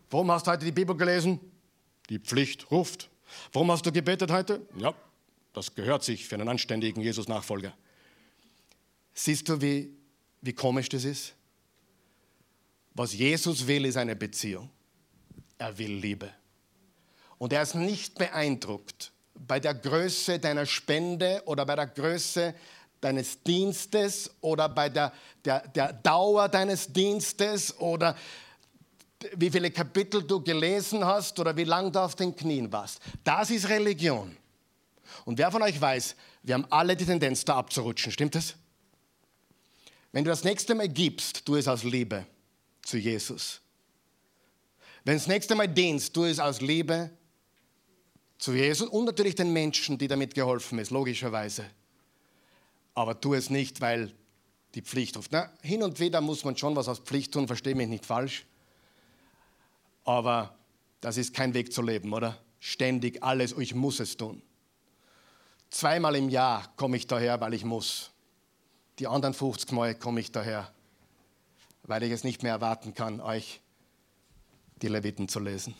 Warum 0.08 0.30
hast 0.30 0.46
du 0.46 0.52
heute 0.52 0.64
die 0.64 0.72
Bibel 0.72 0.96
gelesen? 0.96 1.38
Die 2.08 2.18
Pflicht 2.18 2.70
ruft. 2.70 3.10
Warum 3.52 3.70
hast 3.70 3.84
du 3.84 3.92
gebetet 3.92 4.32
heute? 4.32 4.66
Ja, 4.78 4.94
das 5.52 5.74
gehört 5.74 6.02
sich 6.02 6.26
für 6.26 6.36
einen 6.36 6.48
anständigen 6.48 7.02
Jesus-Nachfolger. 7.02 7.74
Siehst 9.14 9.48
du, 9.48 9.60
wie, 9.60 9.92
wie 10.40 10.52
komisch 10.52 10.88
das 10.88 11.04
ist? 11.04 11.34
Was 12.94 13.12
Jesus 13.12 13.66
will, 13.66 13.84
ist 13.84 13.96
eine 13.96 14.16
Beziehung. 14.16 14.68
Er 15.58 15.76
will 15.76 15.92
Liebe. 15.94 16.30
Und 17.38 17.52
er 17.52 17.62
ist 17.62 17.74
nicht 17.74 18.18
beeindruckt 18.18 19.12
bei 19.34 19.60
der 19.60 19.74
Größe 19.74 20.38
deiner 20.38 20.66
Spende 20.66 21.42
oder 21.46 21.64
bei 21.64 21.76
der 21.76 21.86
Größe 21.86 22.54
deines 23.00 23.42
Dienstes 23.42 24.30
oder 24.40 24.68
bei 24.68 24.88
der, 24.88 25.12
der, 25.44 25.66
der 25.68 25.92
Dauer 25.94 26.48
deines 26.48 26.92
Dienstes 26.92 27.78
oder 27.78 28.16
wie 29.36 29.50
viele 29.50 29.70
Kapitel 29.70 30.22
du 30.22 30.42
gelesen 30.42 31.04
hast 31.04 31.38
oder 31.38 31.56
wie 31.56 31.64
lange 31.64 31.90
du 31.90 32.00
auf 32.00 32.14
den 32.14 32.34
Knien 32.34 32.70
warst. 32.72 33.00
Das 33.24 33.50
ist 33.50 33.68
Religion. 33.68 34.36
Und 35.24 35.38
wer 35.38 35.50
von 35.50 35.62
euch 35.62 35.80
weiß, 35.80 36.16
wir 36.42 36.54
haben 36.54 36.66
alle 36.70 36.96
die 36.96 37.04
Tendenz, 37.04 37.44
da 37.44 37.56
abzurutschen. 37.56 38.12
Stimmt 38.12 38.34
das? 38.34 38.54
Wenn 40.12 40.24
du 40.24 40.30
das 40.30 40.44
nächste 40.44 40.74
Mal 40.74 40.88
gibst, 40.88 41.46
tu 41.46 41.56
es 41.56 41.68
aus 41.68 41.84
Liebe 41.84 42.26
zu 42.82 42.98
Jesus. 42.98 43.60
Wenn 45.04 45.14
du 45.14 45.18
das 45.18 45.28
nächste 45.28 45.54
Mal 45.54 45.68
dienst, 45.68 46.12
tu 46.14 46.24
es 46.24 46.38
aus 46.38 46.60
Liebe 46.60 47.10
zu 48.38 48.52
Jesus 48.52 48.88
und 48.88 49.04
natürlich 49.04 49.34
den 49.34 49.52
Menschen, 49.52 49.98
die 49.98 50.08
damit 50.08 50.34
geholfen 50.34 50.78
ist, 50.78 50.90
logischerweise. 50.90 51.64
Aber 52.94 53.20
tu 53.20 53.34
es 53.34 53.50
nicht, 53.50 53.80
weil 53.80 54.12
die 54.74 54.82
Pflicht 54.82 55.16
ruft. 55.16 55.32
Na, 55.32 55.50
hin 55.62 55.82
und 55.82 56.00
wieder 56.00 56.20
muss 56.20 56.44
man 56.44 56.56
schon 56.56 56.76
was 56.76 56.88
aus 56.88 57.00
Pflicht 57.00 57.32
tun, 57.32 57.46
verstehe 57.46 57.74
mich 57.74 57.88
nicht 57.88 58.06
falsch. 58.06 58.46
Aber 60.04 60.54
das 61.00 61.16
ist 61.16 61.34
kein 61.34 61.54
Weg 61.54 61.72
zu 61.72 61.82
leben, 61.82 62.12
oder? 62.12 62.38
Ständig 62.58 63.22
alles, 63.22 63.52
ich 63.56 63.74
muss 63.74 64.00
es 64.00 64.16
tun. 64.16 64.42
Zweimal 65.70 66.16
im 66.16 66.28
Jahr 66.28 66.72
komme 66.76 66.96
ich 66.96 67.06
daher, 67.06 67.40
weil 67.40 67.54
ich 67.54 67.64
muss. 67.64 68.09
Die 69.00 69.06
anderen 69.06 69.32
50 69.32 69.72
Mal 69.72 69.94
komme 69.94 70.20
ich 70.20 70.30
daher, 70.30 70.70
weil 71.84 72.02
ich 72.02 72.12
es 72.12 72.22
nicht 72.22 72.42
mehr 72.42 72.52
erwarten 72.52 72.94
kann, 72.94 73.22
euch 73.22 73.62
die 74.82 74.88
Leviten 74.88 75.26
zu 75.26 75.40
lesen. 75.40 75.74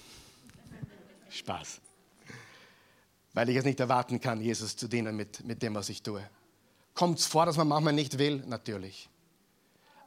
Spaß. 1.28 1.82
Weil 3.34 3.50
ich 3.50 3.56
es 3.56 3.64
nicht 3.66 3.78
erwarten 3.78 4.22
kann, 4.22 4.40
Jesus 4.40 4.74
zu 4.74 4.88
dienen 4.88 5.16
mit, 5.16 5.44
mit 5.44 5.62
dem, 5.62 5.74
was 5.74 5.90
ich 5.90 6.02
tue. 6.02 6.26
Kommt 6.94 7.18
es 7.18 7.26
vor, 7.26 7.44
dass 7.44 7.58
man 7.58 7.68
manchmal 7.68 7.92
nicht 7.92 8.16
will? 8.16 8.42
Natürlich. 8.46 9.10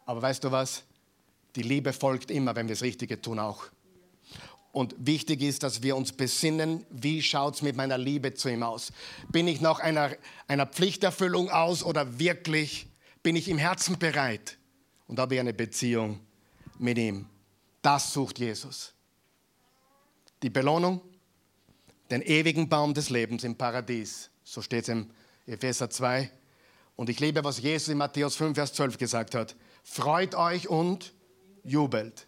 Aber 0.08 0.24
weißt 0.24 0.44
du 0.44 0.52
was? 0.52 0.82
Die 1.56 1.62
Liebe 1.62 1.94
folgt 1.94 2.32
immer, 2.32 2.56
wenn 2.56 2.68
wir 2.68 2.74
das 2.74 2.82
Richtige 2.82 3.22
tun, 3.22 3.38
auch. 3.38 3.66
Und 4.72 4.96
wichtig 4.98 5.44
ist, 5.44 5.62
dass 5.62 5.84
wir 5.84 5.96
uns 5.96 6.14
besinnen, 6.14 6.84
wie 6.90 7.22
schaut 7.22 7.54
es 7.54 7.62
mit 7.62 7.76
meiner 7.76 8.00
Liebe 8.00 8.34
zu 8.34 8.50
ihm 8.50 8.64
aus? 8.64 8.92
Bin 9.30 9.48
ich 9.48 9.62
nach 9.62 9.80
einer, 9.80 10.16
einer 10.48 10.66
Pflichterfüllung 10.66 11.52
aus 11.52 11.84
oder 11.84 12.18
wirklich 12.18 12.88
bin 13.24 13.38
ich 13.38 13.48
im 13.48 13.58
Herzen 13.58 13.98
bereit 13.98 14.58
und 15.08 15.20
habe 15.20 15.40
eine 15.40 15.54
Beziehung 15.54 16.20
mit 16.78 16.98
ihm. 16.98 17.28
Das 17.82 18.14
sucht 18.14 18.40
Jesus. 18.40 18.94
Die 20.42 20.50
Belohnung, 20.50 21.02
den 22.12 22.22
ewigen 22.22 22.68
Baum 22.68 22.94
des 22.94 23.10
Lebens 23.10 23.44
im 23.44 23.56
Paradies. 23.56 24.30
So 24.44 24.62
steht 24.62 24.84
es 24.84 24.90
im 24.90 25.10
Epheser 25.48 25.90
2. 25.90 26.30
Und 26.96 27.10
ich 27.10 27.20
liebe, 27.20 27.44
was 27.44 27.60
Jesus 27.60 27.88
in 27.88 27.98
Matthäus 27.98 28.36
5, 28.36 28.56
Vers 28.56 28.74
12 28.74 28.98
gesagt 28.98 29.36
hat. 29.36 29.56
Freut 29.84 30.36
euch 30.36 30.68
und 30.68 31.14
jubelt, 31.64 32.28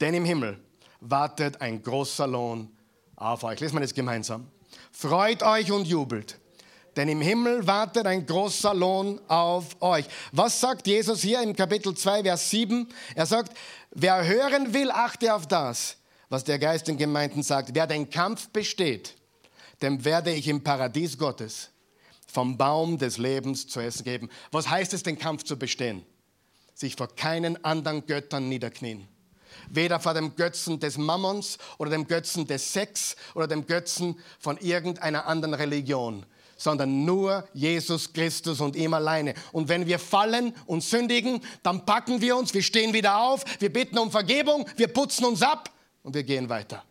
denn 0.00 0.14
im 0.14 0.24
Himmel 0.24 0.58
wartet 1.00 1.60
ein 1.60 1.82
großer 1.82 2.26
Lohn 2.26 2.70
auf 3.16 3.44
euch. 3.44 3.60
Lesen 3.60 3.76
wir 3.76 3.80
das 3.80 3.94
gemeinsam. 3.94 4.50
Freut 4.90 5.42
euch 5.42 5.70
und 5.70 5.86
jubelt, 5.86 6.38
denn 6.96 7.08
im 7.08 7.20
Himmel 7.20 7.66
wartet 7.66 8.06
ein 8.06 8.24
großer 8.24 8.74
Lohn 8.74 9.20
auf 9.28 9.80
euch. 9.80 10.06
Was 10.32 10.60
sagt 10.60 10.86
Jesus 10.86 11.20
hier 11.20 11.42
im 11.42 11.54
Kapitel 11.54 11.94
2, 11.94 12.22
Vers 12.22 12.50
7? 12.50 12.88
Er 13.14 13.26
sagt, 13.26 13.56
wer 13.90 14.26
hören 14.26 14.72
will, 14.72 14.90
achte 14.90 15.34
auf 15.34 15.46
das, 15.46 15.98
was 16.30 16.44
der 16.44 16.58
Geist 16.58 16.88
den 16.88 16.96
Gemeinden 16.96 17.42
sagt. 17.42 17.74
Wer 17.74 17.86
den 17.86 18.08
Kampf 18.08 18.48
besteht, 18.48 19.14
dem 19.82 20.04
werde 20.06 20.32
ich 20.32 20.48
im 20.48 20.64
Paradies 20.64 21.18
Gottes 21.18 21.70
vom 22.26 22.56
Baum 22.56 22.98
des 22.98 23.18
Lebens 23.18 23.66
zu 23.66 23.80
essen 23.80 24.04
geben. 24.04 24.30
Was 24.50 24.68
heißt 24.68 24.94
es, 24.94 25.02
den 25.02 25.18
Kampf 25.18 25.44
zu 25.44 25.58
bestehen? 25.58 26.04
Sich 26.74 26.96
vor 26.96 27.08
keinen 27.14 27.62
anderen 27.64 28.06
Göttern 28.06 28.48
niederknien. 28.48 29.06
Weder 29.68 30.00
vor 30.00 30.14
dem 30.14 30.34
Götzen 30.36 30.80
des 30.80 30.96
Mammons 30.98 31.58
oder 31.78 31.90
dem 31.90 32.06
Götzen 32.06 32.46
des 32.46 32.72
Sex 32.72 33.16
oder 33.34 33.46
dem 33.46 33.66
Götzen 33.66 34.18
von 34.38 34.58
irgendeiner 34.58 35.26
anderen 35.26 35.54
Religion, 35.54 36.26
sondern 36.56 37.04
nur 37.04 37.46
Jesus 37.52 38.12
Christus 38.12 38.60
und 38.60 38.76
ihm 38.76 38.94
alleine. 38.94 39.34
Und 39.52 39.68
wenn 39.68 39.86
wir 39.86 39.98
fallen 39.98 40.54
und 40.66 40.82
sündigen, 40.82 41.40
dann 41.62 41.84
packen 41.84 42.20
wir 42.20 42.36
uns, 42.36 42.54
wir 42.54 42.62
stehen 42.62 42.92
wieder 42.92 43.20
auf, 43.20 43.44
wir 43.60 43.72
bitten 43.72 43.98
um 43.98 44.10
Vergebung, 44.10 44.66
wir 44.76 44.88
putzen 44.88 45.24
uns 45.24 45.42
ab 45.42 45.70
und 46.02 46.14
wir 46.14 46.22
gehen 46.22 46.48
weiter. 46.48 46.82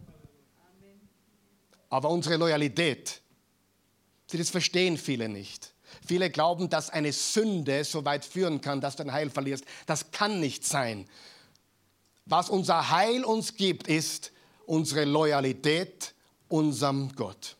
Aber 1.89 2.09
unsere 2.09 2.37
Loyalität, 2.37 3.21
das 4.31 4.49
verstehen 4.49 4.97
viele 4.97 5.29
nicht. 5.29 5.73
Viele 6.05 6.29
glauben, 6.29 6.69
dass 6.69 6.89
eine 6.89 7.13
Sünde 7.13 7.83
so 7.83 8.05
weit 8.05 8.25
führen 8.25 8.61
kann, 8.61 8.81
dass 8.81 8.95
du 8.95 9.03
dein 9.03 9.13
Heil 9.13 9.29
verlierst. 9.29 9.63
Das 9.85 10.11
kann 10.11 10.39
nicht 10.39 10.65
sein. 10.65 11.07
Was 12.25 12.49
unser 12.49 12.91
Heil 12.91 13.23
uns 13.23 13.55
gibt, 13.55 13.87
ist 13.87 14.31
unsere 14.65 15.05
Loyalität 15.05 16.13
unserem 16.47 17.15
Gott. 17.15 17.54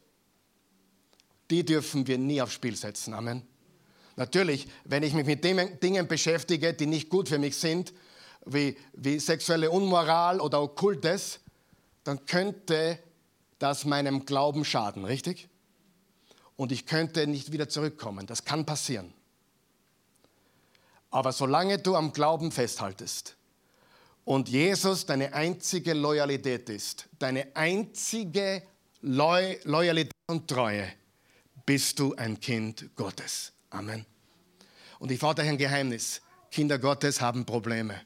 Die 1.50 1.64
dürfen 1.64 2.08
wir 2.08 2.18
nie 2.18 2.42
aufs 2.42 2.54
Spiel 2.54 2.76
setzen. 2.76 3.14
Amen. 3.14 3.44
Natürlich, 4.16 4.68
wenn 4.86 5.04
ich 5.04 5.14
mich 5.14 5.26
mit 5.26 5.44
Dingen 5.44 6.08
beschäftige, 6.08 6.74
die 6.74 6.86
nicht 6.86 7.10
gut 7.10 7.30
für 7.30 7.38
mich 7.38 7.58
sind, 7.58 7.94
wie, 8.46 8.78
wie 8.94 9.20
sexuelle 9.20 9.70
Unmoral 9.70 10.40
oder 10.40 10.62
Okkultes, 10.62 11.40
dann 12.04 12.26
könnte 12.26 13.00
das 13.60 13.86
meinem 13.86 14.26
Glauben 14.26 14.64
schaden, 14.64 15.06
richtig? 15.06 15.50
Und 16.56 16.72
ich 16.72 16.86
könnte 16.86 17.28
nicht 17.28 17.52
wieder 17.52 17.68
zurückkommen. 17.68 18.28
Das 18.28 18.46
kann 18.46 18.66
passieren. 18.66 19.14
Aber 21.10 21.32
solange 21.32 21.80
du 21.80 21.96
am 21.96 22.14
Glauben 22.14 22.52
festhaltest 22.52 23.36
und 24.24 24.50
Jesus 24.50 25.06
deine 25.06 25.34
einzige 25.34 25.94
Loyalität 25.94 26.70
ist, 26.70 27.08
deine 27.20 27.56
einzige 27.56 28.64
Loy 29.02 29.60
Loyalität 29.64 30.12
und 30.28 30.48
Treue, 30.48 30.92
bist 31.66 32.00
du 32.00 32.16
ein 32.16 32.40
Kind 32.40 32.96
Gottes. 32.96 33.54
Amen. 33.70 34.06
Und 35.00 35.12
ich 35.12 35.20
fordere 35.20 35.48
ein 35.48 35.58
Geheimnis. 35.58 36.22
Kinder 36.52 36.80
Gottes 36.80 37.20
haben 37.22 37.46
Probleme. 37.46 38.02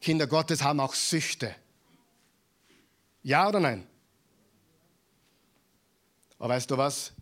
Kinder 0.00 0.26
Gottes 0.26 0.62
haben 0.62 0.80
auch 0.80 0.94
Süchte. 0.94 1.54
Ja 3.22 3.48
oder 3.48 3.60
nein? 3.60 3.86
Aber 6.38 6.50
weißt 6.50 6.70
du 6.70 6.76
was? 6.76 7.12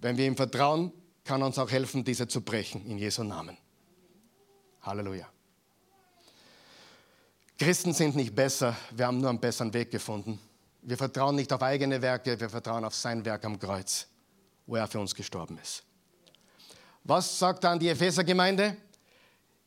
Wenn 0.00 0.16
wir 0.16 0.26
ihm 0.26 0.36
vertrauen, 0.36 0.92
kann 1.24 1.42
er 1.42 1.46
uns 1.46 1.58
auch 1.58 1.70
helfen, 1.70 2.04
diese 2.04 2.28
zu 2.28 2.40
brechen, 2.42 2.86
in 2.86 2.98
Jesu 2.98 3.22
Namen. 3.24 3.56
Halleluja. 4.82 5.28
Christen 7.58 7.94
sind 7.94 8.16
nicht 8.16 8.34
besser, 8.34 8.76
wir 8.90 9.06
haben 9.06 9.20
nur 9.20 9.30
einen 9.30 9.40
besseren 9.40 9.72
Weg 9.72 9.90
gefunden. 9.90 10.40
Wir 10.82 10.98
vertrauen 10.98 11.36
nicht 11.36 11.52
auf 11.52 11.62
eigene 11.62 12.02
Werke, 12.02 12.38
wir 12.38 12.50
vertrauen 12.50 12.84
auf 12.84 12.94
sein 12.94 13.24
Werk 13.24 13.44
am 13.44 13.58
Kreuz, 13.58 14.06
wo 14.66 14.76
er 14.76 14.86
für 14.86 15.00
uns 15.00 15.14
gestorben 15.14 15.58
ist. 15.58 15.82
Was 17.04 17.38
sagt 17.38 17.64
dann 17.64 17.78
die 17.78 17.88
Epheser-Gemeinde? 17.88 18.76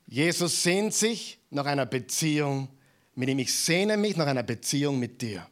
Jesus 0.07 0.63
sehnt 0.63 0.93
sich 0.93 1.39
nach 1.49 1.65
einer 1.65 1.85
Beziehung 1.85 2.67
mit 3.13 3.29
ihm. 3.29 3.39
Ich 3.39 3.53
sehne 3.53 3.97
mich 3.97 4.15
nach 4.15 4.27
einer 4.27 4.43
Beziehung 4.43 4.97
mit 4.97 5.21
dir. 5.21 5.47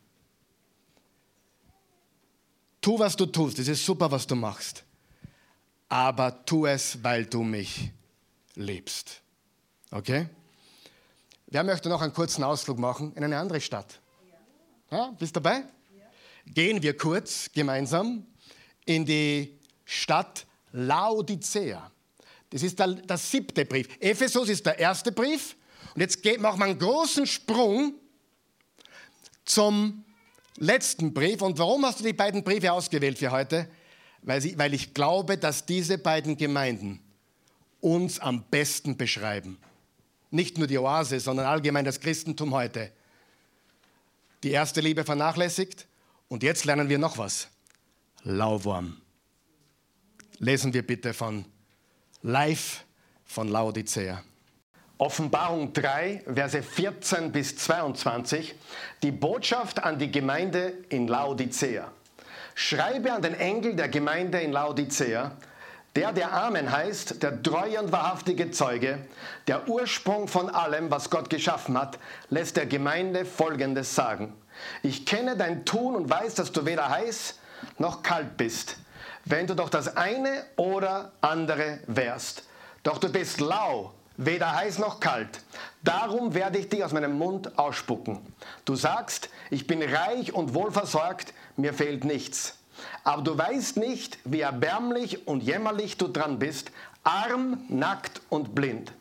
Tu, 2.81 2.97
was 2.97 3.15
du 3.15 3.25
tust. 3.25 3.59
Es 3.59 3.67
ist 3.67 3.85
super, 3.85 4.09
was 4.09 4.25
du 4.25 4.35
machst. 4.35 4.83
Aber 5.89 6.45
tu 6.45 6.65
es, 6.65 7.03
weil 7.03 7.25
du 7.25 7.43
mich 7.43 7.91
liebst. 8.55 9.21
Okay? 9.91 10.27
Wer 11.47 11.63
möchte 11.63 11.89
noch 11.89 12.01
einen 12.01 12.13
kurzen 12.13 12.43
Ausflug 12.43 12.79
machen 12.79 13.13
in 13.15 13.23
eine 13.23 13.37
andere 13.37 13.61
Stadt? 13.61 13.99
Ja, 14.91 15.13
bist 15.17 15.35
dabei? 15.35 15.63
Gehen 16.45 16.81
wir 16.81 16.95
kurz 16.95 17.49
gemeinsam 17.51 18.25
in 18.85 19.05
die 19.05 19.59
Stadt 19.83 20.45
Laodicea. 20.71 21.91
Das 22.49 22.63
ist 22.63 22.79
der, 22.79 22.87
der 22.87 23.17
siebte 23.17 23.65
Brief. 23.65 23.87
Ephesus 23.99 24.49
ist 24.49 24.65
der 24.65 24.79
erste 24.79 25.11
Brief. 25.11 25.55
Und 25.93 26.01
jetzt 26.01 26.21
geht, 26.21 26.39
machen 26.39 26.59
wir 26.59 26.65
einen 26.65 26.79
großen 26.79 27.25
Sprung 27.25 27.95
zum 29.45 30.03
letzten 30.57 31.13
Brief. 31.13 31.41
Und 31.41 31.57
warum 31.59 31.85
hast 31.85 31.99
du 31.99 32.03
die 32.03 32.13
beiden 32.13 32.43
Briefe 32.43 32.71
ausgewählt 32.71 33.17
für 33.17 33.31
heute? 33.31 33.69
Weil, 34.21 34.41
sie, 34.41 34.57
weil 34.57 34.73
ich 34.73 34.93
glaube, 34.93 35.37
dass 35.37 35.65
diese 35.65 35.97
beiden 35.97 36.37
Gemeinden 36.37 36.99
uns 37.81 38.19
am 38.19 38.43
besten 38.49 38.97
beschreiben. 38.97 39.57
Nicht 40.31 40.57
nur 40.57 40.67
die 40.67 40.77
Oase, 40.77 41.19
sondern 41.19 41.45
allgemein 41.45 41.85
das 41.85 41.99
Christentum 41.99 42.53
heute. 42.53 42.91
Die 44.43 44.51
erste 44.51 44.81
Liebe 44.81 45.03
vernachlässigt 45.03 45.87
und 46.27 46.43
jetzt 46.43 46.65
lernen 46.65 46.89
wir 46.89 46.97
noch 46.97 47.17
was. 47.17 47.47
Lauwarm. 48.27 48.97
Lesen 50.39 50.73
wir 50.73 50.85
bitte 50.85 51.13
von 51.13 51.45
Live 52.23 52.83
von 53.23 53.47
Laodicea. 53.49 54.23
Offenbarung 54.97 55.73
3, 55.73 56.23
Verse 56.33 56.63
14 56.63 57.31
bis 57.31 57.55
22, 57.55 58.55
die 59.03 59.11
Botschaft 59.11 59.83
an 59.83 59.99
die 59.99 60.11
Gemeinde 60.11 60.73
in 60.89 61.07
Laodicea. 61.07 61.91
Schreibe 62.55 63.13
an 63.13 63.21
den 63.21 63.35
Engel 63.35 63.75
der 63.75 63.89
Gemeinde 63.89 64.39
in 64.39 64.51
Laodicea, 64.51 65.37
der, 65.95 66.11
der 66.11 66.33
Amen 66.33 66.71
heißt, 66.71 67.21
der 67.21 67.43
treue 67.43 67.79
und 67.79 67.91
wahrhaftige 67.91 68.49
Zeuge, 68.49 69.05
der 69.47 69.69
Ursprung 69.69 70.27
von 70.27 70.49
allem, 70.49 70.89
was 70.89 71.11
Gott 71.11 71.29
geschaffen 71.29 71.77
hat, 71.77 71.99
lässt 72.31 72.57
der 72.57 72.65
Gemeinde 72.65 73.23
Folgendes 73.23 73.93
sagen. 73.93 74.33
Ich 74.81 75.05
kenne 75.05 75.37
dein 75.37 75.63
Tun 75.63 75.95
und 75.95 76.09
weiß, 76.09 76.33
dass 76.33 76.51
du 76.51 76.65
weder 76.65 76.89
heiß 76.89 77.35
noch 77.77 78.03
kalt 78.03 78.37
bist. 78.37 78.77
Wenn 79.25 79.47
du 79.47 79.55
doch 79.55 79.69
das 79.69 79.97
eine 79.97 80.45
oder 80.55 81.11
andere 81.21 81.79
wärst. 81.87 82.43
Doch 82.83 82.99
du 82.99 83.09
bist 83.09 83.39
lau 83.39 83.93
weder 84.17 84.55
heiß 84.55 84.79
noch 84.79 84.99
kalt. 84.99 85.41
Darum 85.83 86.33
werde 86.33 86.57
ich 86.57 86.69
dich 86.69 86.83
aus 86.83 86.93
meinem 86.93 87.17
Mund 87.17 87.57
ausspucken. 87.57 88.19
Du 88.63 88.75
sagst, 88.75 89.29
ich 89.49 89.67
bin 89.67 89.81
reich 89.81 90.33
und 90.33 90.53
wohlversorgt, 90.53 91.33
mir 91.57 91.73
fehlt 91.73 92.03
nichts. 92.03 92.57
Aber 93.03 93.21
du 93.21 93.37
weißt 93.37 93.77
nicht, 93.77 94.17
wie 94.25 94.41
erbärmlich 94.41 95.27
und 95.27 95.43
jämmerlich 95.43 95.97
du 95.97 96.07
dran 96.07 96.39
bist, 96.39 96.71
arm, 97.03 97.63
nackt 97.69 98.21
und 98.29 98.55
blind. 98.55 98.91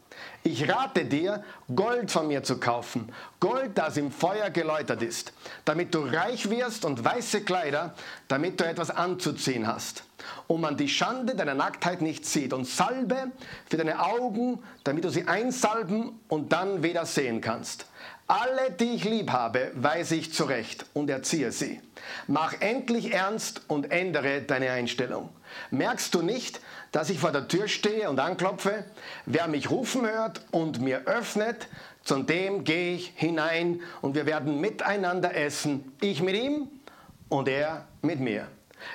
Ich 0.47 0.69
rate 0.69 1.07
dir, 1.07 1.43
Gold 1.75 2.11
von 2.11 2.29
mir 2.29 2.43
zu 2.43 2.61
kaufen, 2.61 3.11
Gold, 3.41 3.79
das 3.79 3.97
im 3.97 4.13
Feuer 4.13 4.51
geläutert 4.51 5.01
ist, 5.01 5.33
damit 5.65 5.95
du 5.95 6.01
reich 6.01 6.51
wirst 6.51 6.85
und 6.85 7.03
weiße 7.03 7.45
Kleider, 7.45 7.95
damit 8.29 8.61
du 8.61 8.65
etwas 8.65 8.91
anzuziehen 8.91 9.67
hast, 9.67 10.05
und 10.47 10.61
man 10.61 10.77
die 10.77 10.91
Schande 10.91 11.35
deiner 11.35 11.55
Nacktheit 11.55 12.03
nicht 12.03 12.27
sieht, 12.27 12.53
und 12.53 12.67
Salbe 12.67 13.33
für 13.71 13.79
deine 13.79 14.05
Augen, 14.05 14.63
damit 14.85 15.05
du 15.05 15.09
sie 15.09 15.27
einsalben 15.27 16.21
und 16.29 16.53
dann 16.53 16.83
wieder 16.83 17.07
sehen 17.07 17.41
kannst. 17.41 17.87
Alle, 18.27 18.71
die 18.71 18.97
ich 18.97 19.05
lieb 19.05 19.31
habe, 19.31 19.71
weise 19.75 20.15
ich 20.15 20.35
zurecht 20.35 20.85
und 20.93 21.09
erziehe 21.09 21.53
sie. 21.53 21.81
Mach 22.27 22.55
endlich 22.61 23.13
ernst 23.15 23.63
und 23.69 23.91
ändere 23.91 24.43
deine 24.43 24.71
Einstellung. 24.73 25.31
Merkst 25.71 26.15
du 26.15 26.23
nicht, 26.23 26.61
dass 26.95 27.11
ich 27.11 27.19
vor 27.19 27.33
der 27.33 27.49
Tür 27.49 27.67
stehe 27.67 28.09
und 28.09 28.21
anklopfe? 28.21 28.85
Wer 29.27 29.49
mich 29.49 29.69
rufen 29.69 30.07
hört 30.07 30.43
und 30.53 30.81
mir 30.81 31.07
öffnet, 31.07 31.67
zu 32.05 32.23
dem 32.23 32.63
gehe 32.63 32.95
ich 32.95 33.13
hinein 33.17 33.81
und 34.01 34.15
wir 34.15 34.27
werden 34.27 34.61
miteinander 34.61 35.35
essen, 35.35 35.93
ich 36.01 36.23
mit 36.23 36.37
ihm 36.37 36.69
und 37.29 37.49
er 37.49 37.89
mit 38.03 38.21
mir. 38.21 38.47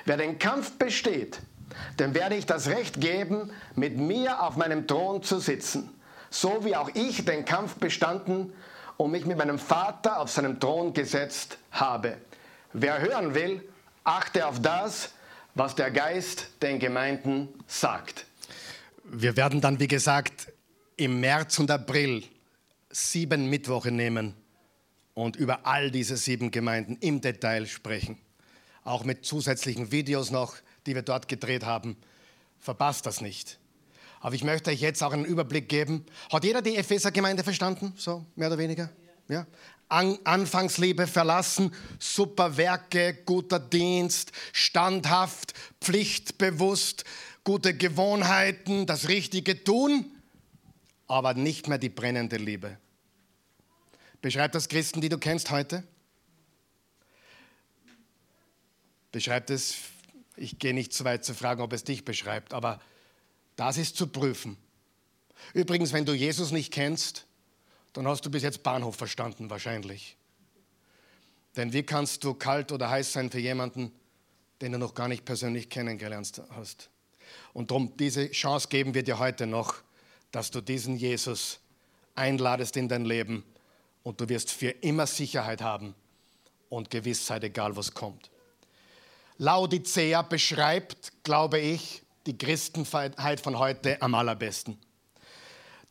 Wer 0.06 0.16
den 0.16 0.38
Kampf 0.38 0.78
besteht, 0.78 1.40
dem 1.98 2.14
werde 2.14 2.36
ich 2.36 2.46
das 2.46 2.68
Recht 2.68 3.02
geben, 3.02 3.52
mit 3.74 3.98
mir 3.98 4.42
auf 4.42 4.56
meinem 4.56 4.86
Thron 4.86 5.22
zu 5.22 5.38
sitzen, 5.38 5.90
so 6.30 6.64
wie 6.64 6.76
auch 6.76 6.88
ich 6.94 7.26
den 7.26 7.44
Kampf 7.44 7.74
bestanden 7.74 8.54
und 8.96 9.10
mich 9.10 9.26
mit 9.26 9.36
meinem 9.36 9.58
Vater 9.58 10.20
auf 10.20 10.30
seinem 10.30 10.58
Thron 10.58 10.94
gesetzt 10.94 11.58
habe. 11.70 12.16
Wer 12.72 13.02
hören 13.02 13.34
will, 13.34 13.62
achte 14.04 14.46
auf 14.46 14.62
das, 14.62 15.10
was 15.54 15.74
der 15.74 15.90
Geist 15.90 16.48
den 16.62 16.78
Gemeinden 16.78 17.48
sagt. 17.66 18.26
Wir 19.04 19.36
werden 19.36 19.60
dann, 19.60 19.80
wie 19.80 19.88
gesagt, 19.88 20.52
im 20.96 21.20
März 21.20 21.58
und 21.58 21.70
April 21.70 22.24
sieben 22.90 23.48
Mittwoche 23.48 23.90
nehmen 23.90 24.34
und 25.14 25.36
über 25.36 25.66
all 25.66 25.90
diese 25.90 26.16
sieben 26.16 26.50
Gemeinden 26.50 26.96
im 27.00 27.20
Detail 27.20 27.66
sprechen. 27.66 28.18
Auch 28.84 29.04
mit 29.04 29.24
zusätzlichen 29.24 29.92
Videos 29.92 30.30
noch, 30.30 30.56
die 30.86 30.94
wir 30.94 31.02
dort 31.02 31.28
gedreht 31.28 31.64
haben. 31.64 31.96
Verpasst 32.58 33.06
das 33.06 33.20
nicht. 33.20 33.58
Aber 34.20 34.34
ich 34.34 34.44
möchte 34.44 34.70
euch 34.70 34.80
jetzt 34.80 35.02
auch 35.02 35.12
einen 35.12 35.24
Überblick 35.24 35.68
geben. 35.68 36.04
Hat 36.30 36.44
jeder 36.44 36.62
die 36.62 36.76
Epheser-Gemeinde 36.76 37.42
verstanden? 37.42 37.92
So, 37.96 38.24
mehr 38.36 38.48
oder 38.48 38.58
weniger? 38.58 38.90
Ja. 39.28 39.46
An 39.90 40.18
Anfangsliebe 40.24 41.06
verlassen, 41.06 41.74
super 41.98 42.56
Werke, 42.56 43.18
guter 43.26 43.58
Dienst, 43.58 44.32
standhaft, 44.52 45.52
pflichtbewusst, 45.80 47.04
gute 47.44 47.76
Gewohnheiten, 47.76 48.86
das 48.86 49.08
Richtige 49.08 49.64
tun, 49.64 50.06
aber 51.08 51.34
nicht 51.34 51.68
mehr 51.68 51.78
die 51.78 51.88
brennende 51.88 52.36
Liebe. 52.36 52.78
Beschreibt 54.22 54.54
das 54.54 54.68
Christen, 54.68 55.00
die 55.00 55.08
du 55.08 55.18
kennst 55.18 55.50
heute? 55.50 55.82
Beschreibt 59.12 59.50
es, 59.50 59.74
ich 60.36 60.58
gehe 60.58 60.72
nicht 60.72 60.92
zu 60.92 61.04
weit 61.04 61.24
zu 61.24 61.34
fragen, 61.34 61.62
ob 61.62 61.72
es 61.72 61.84
dich 61.84 62.04
beschreibt, 62.04 62.54
aber 62.54 62.80
das 63.56 63.76
ist 63.76 63.96
zu 63.96 64.06
prüfen. 64.06 64.56
Übrigens, 65.52 65.92
wenn 65.92 66.04
du 66.04 66.12
Jesus 66.12 66.52
nicht 66.52 66.72
kennst, 66.72 67.26
dann 67.92 68.06
hast 68.06 68.24
du 68.24 68.30
bis 68.30 68.42
jetzt 68.42 68.62
Bahnhof 68.62 68.96
verstanden 68.96 69.50
wahrscheinlich. 69.50 70.16
Denn 71.56 71.72
wie 71.72 71.82
kannst 71.82 72.22
du 72.24 72.34
kalt 72.34 72.70
oder 72.72 72.90
heiß 72.90 73.12
sein 73.12 73.30
für 73.30 73.40
jemanden, 73.40 73.92
den 74.60 74.72
du 74.72 74.78
noch 74.78 74.94
gar 74.94 75.08
nicht 75.08 75.24
persönlich 75.24 75.68
kennengelernt 75.68 76.40
hast? 76.50 76.90
Und 77.52 77.70
darum, 77.70 77.96
diese 77.96 78.30
Chance 78.30 78.68
geben 78.68 78.94
wir 78.94 79.02
dir 79.02 79.18
heute 79.18 79.46
noch, 79.46 79.74
dass 80.30 80.50
du 80.50 80.60
diesen 80.60 80.96
Jesus 80.96 81.60
einladest 82.14 82.76
in 82.76 82.88
dein 82.88 83.04
Leben 83.04 83.44
und 84.02 84.20
du 84.20 84.28
wirst 84.28 84.50
für 84.50 84.70
immer 84.70 85.06
Sicherheit 85.06 85.62
haben 85.62 85.94
und 86.68 86.90
Gewissheit, 86.90 87.44
egal 87.44 87.76
was 87.76 87.92
kommt. 87.94 88.30
Laodicea 89.38 90.22
beschreibt, 90.22 91.12
glaube 91.24 91.58
ich, 91.58 92.02
die 92.26 92.36
Christenheit 92.36 93.40
von 93.40 93.58
heute 93.58 94.00
am 94.02 94.14
allerbesten. 94.14 94.78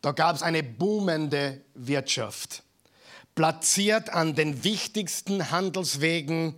Da 0.02 0.12
gab 0.12 0.36
es 0.36 0.44
eine 0.44 0.64
boomende 0.64 1.62
Wirtschaft. 1.74 2.64
Platziert 3.36 4.10
an 4.10 4.36
den 4.36 4.64
wichtigsten 4.64 5.52
Handelswegen 5.52 6.56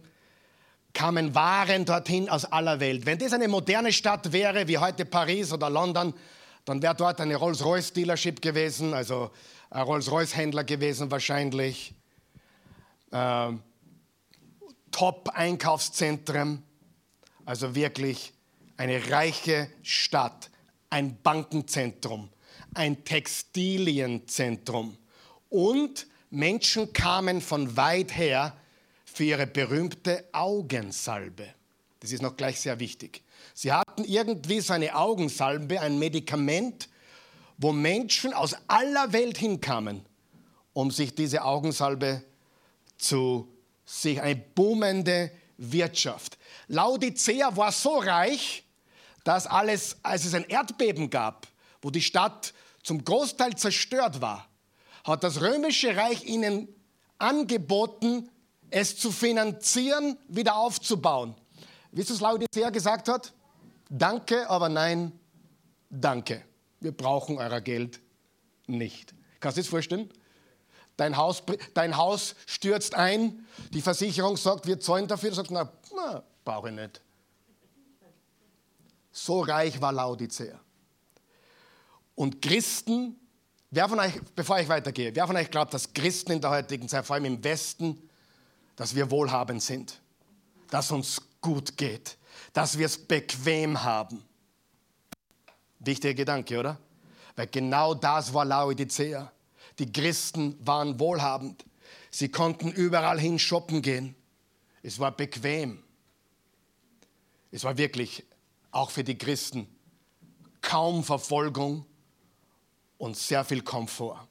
kamen 0.93 1.33
Waren 1.35 1.85
dorthin 1.85 2.29
aus 2.29 2.45
aller 2.45 2.79
Welt. 2.79 3.05
Wenn 3.05 3.17
das 3.17 3.33
eine 3.33 3.47
moderne 3.47 3.93
Stadt 3.93 4.31
wäre, 4.31 4.67
wie 4.67 4.77
heute 4.77 5.05
Paris 5.05 5.53
oder 5.53 5.69
London, 5.69 6.13
dann 6.65 6.81
wäre 6.81 6.95
dort 6.95 7.19
eine 7.21 7.35
Rolls-Royce-Dealership 7.35 8.41
gewesen, 8.41 8.93
also 8.93 9.31
ein 9.69 9.83
Rolls-Royce-Händler 9.83 10.63
gewesen 10.63 11.09
wahrscheinlich. 11.09 11.93
Äh, 13.11 13.51
Top-Einkaufszentren, 14.91 16.63
also 17.45 17.73
wirklich 17.73 18.33
eine 18.77 19.09
reiche 19.09 19.69
Stadt, 19.81 20.49
ein 20.89 21.17
Bankenzentrum, 21.21 22.29
ein 22.73 23.03
Textilienzentrum. 23.03 24.97
Und 25.49 26.07
Menschen 26.29 26.93
kamen 26.93 27.41
von 27.41 27.75
weit 27.75 28.15
her 28.15 28.55
für 29.05 29.25
ihre 29.25 29.47
berühmte 29.47 30.25
Augensalbe. 30.31 31.53
Das 31.99 32.11
ist 32.11 32.21
noch 32.21 32.35
gleich 32.37 32.59
sehr 32.59 32.79
wichtig. 32.79 33.21
Sie 33.53 33.71
hatten 33.71 34.05
irgendwie 34.05 34.61
so 34.61 34.73
eine 34.73 34.95
Augensalbe, 34.95 35.81
ein 35.81 35.99
Medikament, 35.99 36.89
wo 37.57 37.71
Menschen 37.71 38.33
aus 38.33 38.55
aller 38.67 39.13
Welt 39.13 39.37
hinkamen, 39.37 40.05
um 40.73 40.89
sich 40.89 41.13
diese 41.13 41.43
Augensalbe 41.43 42.23
zu 42.97 43.47
sich 43.85 44.21
eine 44.21 44.35
boomende 44.35 45.31
Wirtschaft. 45.57 46.37
Laodicea 46.67 47.55
war 47.55 47.71
so 47.71 47.97
reich, 47.99 48.63
dass 49.23 49.45
alles, 49.45 49.97
als 50.01 50.25
es 50.25 50.33
ein 50.33 50.45
Erdbeben 50.45 51.09
gab, 51.09 51.47
wo 51.81 51.89
die 51.91 52.01
Stadt 52.01 52.53
zum 52.83 53.03
Großteil 53.03 53.55
zerstört 53.55 54.21
war, 54.21 54.47
hat 55.03 55.23
das 55.23 55.41
römische 55.41 55.95
Reich 55.95 56.23
ihnen 56.25 56.67
angeboten, 57.17 58.29
es 58.69 58.97
zu 58.97 59.11
finanzieren, 59.11 60.17
wieder 60.27 60.55
aufzubauen. 60.55 61.35
Wie 61.91 62.01
es 62.01 62.19
Laodicea 62.19 62.69
gesagt 62.69 63.09
hat? 63.09 63.33
Danke, 63.89 64.49
aber 64.49 64.69
nein, 64.69 65.11
danke. 65.89 66.43
Wir 66.79 66.91
brauchen 66.93 67.37
euer 67.37 67.61
Geld 67.61 67.99
nicht. 68.67 69.13
Kannst 69.39 69.57
du 69.57 69.61
dir 69.61 69.65
das 69.65 69.69
vorstellen? 69.69 70.09
Dein 70.97 71.17
Haus, 71.17 71.43
dein 71.73 71.97
Haus 71.97 72.35
stürzt 72.45 72.95
ein, 72.95 73.45
die 73.71 73.81
Versicherung 73.81 74.37
sagt, 74.37 74.67
wir 74.67 74.79
zahlen 74.79 75.07
dafür, 75.07 75.31
du 75.31 75.35
sagst, 75.35 75.51
na, 75.51 75.71
na 75.95 76.23
brauche 76.45 76.69
ich 76.69 76.75
nicht. 76.75 77.01
So 79.11 79.41
reich 79.41 79.81
war 79.81 79.91
Laodicea. 79.91 80.59
Und 82.21 82.39
Christen, 82.39 83.19
wer 83.71 83.89
von 83.89 83.99
euch, 83.99 84.13
bevor 84.35 84.59
ich 84.59 84.69
weitergehe, 84.69 85.15
wer 85.15 85.25
von 85.25 85.35
euch 85.35 85.49
glaubt, 85.49 85.73
dass 85.73 85.91
Christen 85.91 86.33
in 86.33 86.39
der 86.39 86.51
heutigen 86.51 86.87
Zeit, 86.87 87.03
vor 87.03 87.15
allem 87.15 87.25
im 87.25 87.43
Westen, 87.43 87.97
dass 88.75 88.93
wir 88.93 89.09
wohlhabend 89.09 89.63
sind, 89.63 89.99
dass 90.69 90.91
uns 90.91 91.19
gut 91.41 91.75
geht, 91.77 92.19
dass 92.53 92.77
wir 92.77 92.85
es 92.85 92.95
bequem 92.95 93.81
haben? 93.81 94.23
Wichtiger 95.79 96.13
Gedanke, 96.13 96.59
oder? 96.59 96.77
Weil 97.35 97.47
genau 97.47 97.95
das 97.95 98.31
war 98.31 98.45
Laodicea. 98.45 99.31
Die 99.79 99.91
Christen 99.91 100.55
waren 100.63 100.99
wohlhabend. 100.99 101.65
Sie 102.11 102.29
konnten 102.29 102.71
überall 102.71 103.19
hin 103.19 103.39
shoppen 103.39 103.81
gehen. 103.81 104.13
Es 104.83 104.99
war 104.99 105.11
bequem. 105.11 105.83
Es 107.49 107.63
war 107.63 107.79
wirklich 107.79 108.23
auch 108.69 108.91
für 108.91 109.03
die 109.03 109.17
Christen 109.17 109.67
kaum 110.61 111.03
Verfolgung 111.03 111.87
und 113.01 113.17
sehr 113.17 113.43
viel 113.43 113.63
Komfort. 113.63 114.27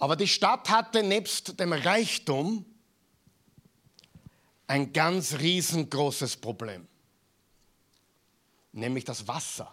Aber 0.00 0.16
die 0.16 0.26
Stadt 0.26 0.68
hatte 0.68 1.04
nebst 1.04 1.60
dem 1.60 1.72
Reichtum 1.72 2.66
ein 4.66 4.92
ganz 4.92 5.38
riesengroßes 5.38 6.36
Problem, 6.38 6.88
nämlich 8.72 9.04
das 9.04 9.28
Wasser. 9.28 9.72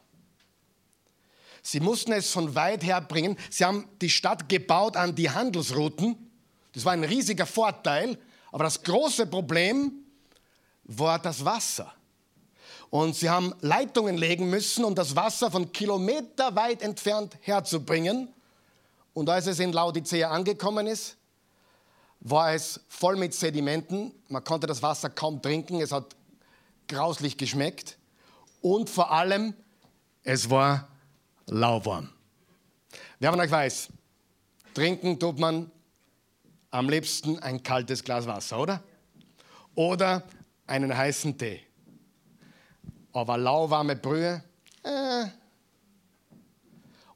Sie 1.63 1.79
mussten 1.79 2.11
es 2.11 2.29
von 2.29 2.53
weit 2.53 2.83
her 2.83 3.01
bringen. 3.01 3.35
Sie 3.49 3.65
haben 3.65 3.89
die 3.99 4.09
Stadt 4.09 4.47
gebaut 4.47 4.95
an 4.95 5.15
die 5.15 5.29
Handelsrouten. 5.29 6.15
Das 6.71 6.85
war 6.85 6.93
ein 6.93 7.03
riesiger 7.03 7.47
Vorteil. 7.47 8.17
Aber 8.51 8.63
das 8.65 8.81
große 8.81 9.25
Problem 9.25 10.05
war 10.83 11.17
das 11.17 11.43
Wasser. 11.43 11.93
Und 12.91 13.15
sie 13.15 13.29
haben 13.29 13.55
Leitungen 13.61 14.17
legen 14.17 14.49
müssen, 14.49 14.83
um 14.83 14.93
das 14.93 15.15
Wasser 15.15 15.49
von 15.49 15.71
Kilometer 15.71 16.53
weit 16.57 16.81
entfernt 16.81 17.37
herzubringen. 17.39 18.27
Und 19.13 19.29
als 19.29 19.47
es 19.47 19.59
in 19.59 19.71
Laodicea 19.71 20.29
angekommen 20.29 20.87
ist, 20.87 21.15
war 22.19 22.53
es 22.53 22.81
voll 22.89 23.15
mit 23.15 23.33
Sedimenten. 23.33 24.13
Man 24.27 24.43
konnte 24.43 24.67
das 24.67 24.83
Wasser 24.83 25.09
kaum 25.09 25.41
trinken. 25.41 25.79
Es 25.79 25.93
hat 25.93 26.17
grauslich 26.89 27.37
geschmeckt. 27.37 27.97
Und 28.59 28.89
vor 28.89 29.09
allem, 29.09 29.53
es 30.23 30.49
war 30.49 30.89
lauwarm. 31.45 32.09
Wer 33.19 33.31
von 33.31 33.39
euch 33.39 33.51
weiß, 33.51 33.87
trinken 34.73 35.17
tut 35.17 35.39
man 35.39 35.71
am 36.71 36.89
liebsten 36.89 37.39
ein 37.39 37.63
kaltes 37.63 38.03
Glas 38.03 38.27
Wasser, 38.27 38.59
oder? 38.59 38.83
Oder 39.75 40.23
einen 40.67 40.95
heißen 40.95 41.37
Tee 41.37 41.61
aber 43.14 43.38
lauwarme 43.38 43.95
Brühe. 43.95 44.43
Äh. 44.84 45.26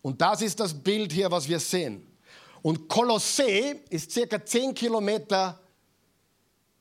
Und 0.02 0.22
das 0.22 0.42
ist 0.42 0.60
das 0.60 0.74
Bild 0.74 1.12
hier, 1.12 1.32
was 1.32 1.48
wir 1.48 1.60
sehen. 1.60 2.06
Und 2.62 2.88
Kolossee 2.88 3.82
ist 3.90 4.12
circa 4.12 4.44
10 4.44 4.74
Kilometer 4.74 5.60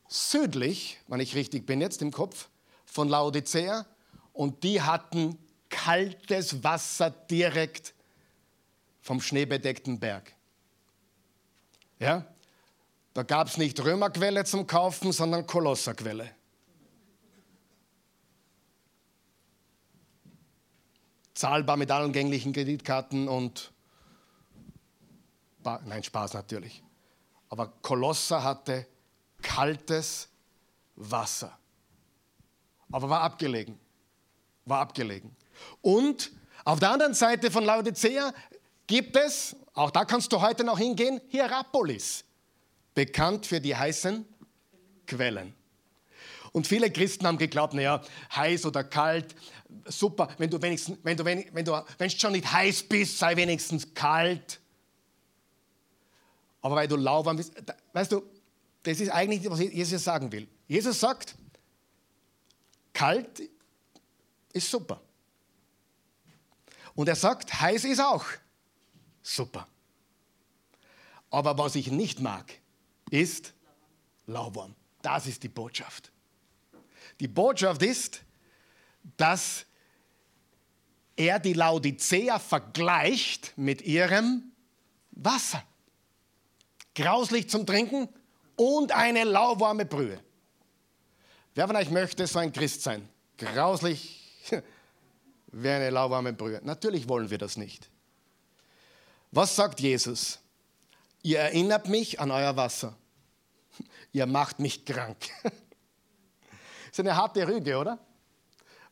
südlich, 0.09 0.99
wenn 1.09 1.21
ich 1.21 1.35
richtig 1.35 1.67
bin 1.67 1.81
jetzt 1.81 2.03
im 2.03 2.11
Kopf, 2.11 2.49
von 2.85 3.09
Laodicea. 3.09 3.87
Und 4.33 4.63
die 4.63 4.81
hatten 4.81 5.39
kaltes 5.69 6.63
Wasser 6.63 7.11
direkt 7.11 7.95
vom 9.01 9.21
schneebedeckten 9.21 9.99
Berg. 9.99 10.33
Ja? 11.99 12.25
Da 13.13 13.23
gab 13.23 13.49
es 13.49 13.59
nicht 13.59 13.83
Römerquelle 13.85 14.45
zum 14.45 14.67
Kaufen, 14.67 15.13
sondern 15.13 15.47
Kolosserquelle. 15.47 16.31
Zahlbar 21.35 21.77
mit 21.77 21.91
allen 21.91 22.13
gänglichen 22.13 22.53
Kreditkarten 22.53 23.29
und 23.29 23.73
nein, 25.63 26.03
Spaß 26.03 26.35
natürlich. 26.35 26.83
Aber 27.49 27.69
Kolosser 27.83 28.43
hatte 28.43 28.87
kaltes 29.43 30.29
Wasser. 30.97 31.57
Aber 32.91 33.11
war 33.11 33.23
abgelegen. 33.23 33.79
War 34.65 34.81
abgelegen. 34.81 35.35
Und 35.83 36.33
auf 36.65 36.81
der 36.81 36.91
anderen 36.91 37.15
Seite 37.15 37.51
von 37.51 37.65
Laodicea 37.65 38.33
gibt 38.87 39.17
es, 39.17 39.57
auch 39.75 39.91
da 39.91 40.05
kannst 40.05 40.33
du 40.33 40.41
heute 40.41 40.65
noch 40.65 40.79
hingehen, 40.79 41.21
Hierapolis. 41.29 42.25
Bekannt 42.95 43.47
für 43.47 43.61
die 43.61 43.77
heißen 43.77 44.25
Quellen. 45.07 45.55
Und 46.55 46.69
viele 46.69 46.89
Christen 46.89 47.27
haben 47.27 47.37
geglaubt, 47.37 47.75
naja, 47.75 48.01
heiß 48.33 48.65
oder 48.67 48.85
kalt, 48.85 49.35
super, 49.87 50.29
wenn 50.39 50.49
du 50.49 50.63
wenigstens, 50.63 50.97
wenn 51.03 51.17
du, 51.17 51.25
wenn 51.25 51.53
wenn 51.53 51.65
du 51.65 51.85
schon 52.11 52.31
nicht 52.31 52.51
heiß 52.51 52.85
bist, 52.85 53.19
sei 53.19 53.35
wenigstens 53.35 53.93
kalt. 53.93 54.61
aber 56.63 56.77
weil 56.77 56.87
du 56.87 56.95
lauwarm 56.95 57.37
bist. 57.37 57.53
Weißt 57.93 58.13
du, 58.13 58.23
das 58.85 59.01
ist 59.01 59.11
eigentlich, 59.11 59.51
was 59.51 59.59
Jesus 59.59 60.05
sagen 60.05 60.31
will. 60.31 60.47
Jesus 60.69 61.01
sagt, 61.01 61.35
kalt 62.93 63.43
ist 64.53 64.71
super. 64.71 65.01
Und 66.95 67.09
er 67.09 67.17
sagt, 67.17 67.61
heiß 67.61 67.85
ist 67.85 68.01
auch 68.01 68.25
super. 69.23 69.67
Aber 71.31 71.59
was 71.59 71.75
ich 71.75 71.91
nicht 71.91 72.21
mag, 72.21 72.61
ist 73.11 73.55
lauwarm. 74.27 74.77
Das 75.03 75.27
ist 75.27 75.43
die 75.43 75.49
Botschaft. 75.49 76.14
Die 77.21 77.29
Botschaft 77.29 77.83
ist, 77.83 78.23
dass 79.17 79.67
er 81.17 81.39
die 81.39 81.53
Laodicea 81.53 82.39
vergleicht 82.39 83.53
mit 83.57 83.83
ihrem 83.83 84.53
Wasser. 85.13 85.63
Grauslich 86.95 87.49
zum 87.49 87.67
Trinken 87.67 88.09
und 88.57 88.93
eine 88.93 89.25
lauwarme 89.25 89.85
Brühe. 89.85 90.21
Wer 91.55 91.67
von 91.67 91.77
euch 91.77 91.91
möchte 91.91 92.27
so 92.27 92.39
ein 92.39 92.53
Christ 92.53 92.83
sein? 92.83 93.09
Grauslich 93.37 94.51
wie 95.53 95.69
eine 95.69 95.91
lauwarme 95.91 96.33
Brühe. 96.33 96.61
Natürlich 96.65 97.09
wollen 97.09 97.31
wir 97.31 97.39
das 97.39 97.57
nicht. 97.57 97.89
Was 99.31 99.55
sagt 99.55 99.81
Jesus? 99.81 100.39
Ihr 101.23 101.39
erinnert 101.39 101.89
mich 101.89 102.21
an 102.21 102.31
euer 102.31 102.57
Wasser. 102.57 102.97
Ihr 104.13 104.27
macht 104.27 104.61
mich 104.61 104.85
krank. 104.85 105.17
Ist 106.95 107.01
eine 107.01 107.17
harte 107.17 107.49
Rüge, 107.49 107.77
oder? 107.77 107.99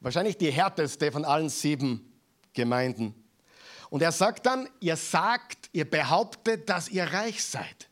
Wahrscheinlich 0.00 0.36
die 0.36 0.50
härteste 0.50 1.12
von 1.12 1.24
allen 1.24 1.48
sieben 1.48 2.12
Gemeinden. 2.52 3.14
Und 3.90 4.02
er 4.02 4.10
sagt 4.10 4.44
dann, 4.44 4.68
ihr 4.80 4.96
sagt, 4.96 5.70
ihr 5.72 5.88
behauptet, 5.88 6.68
dass 6.68 6.88
ihr 6.88 7.04
reich 7.04 7.44
seid. 7.44 7.88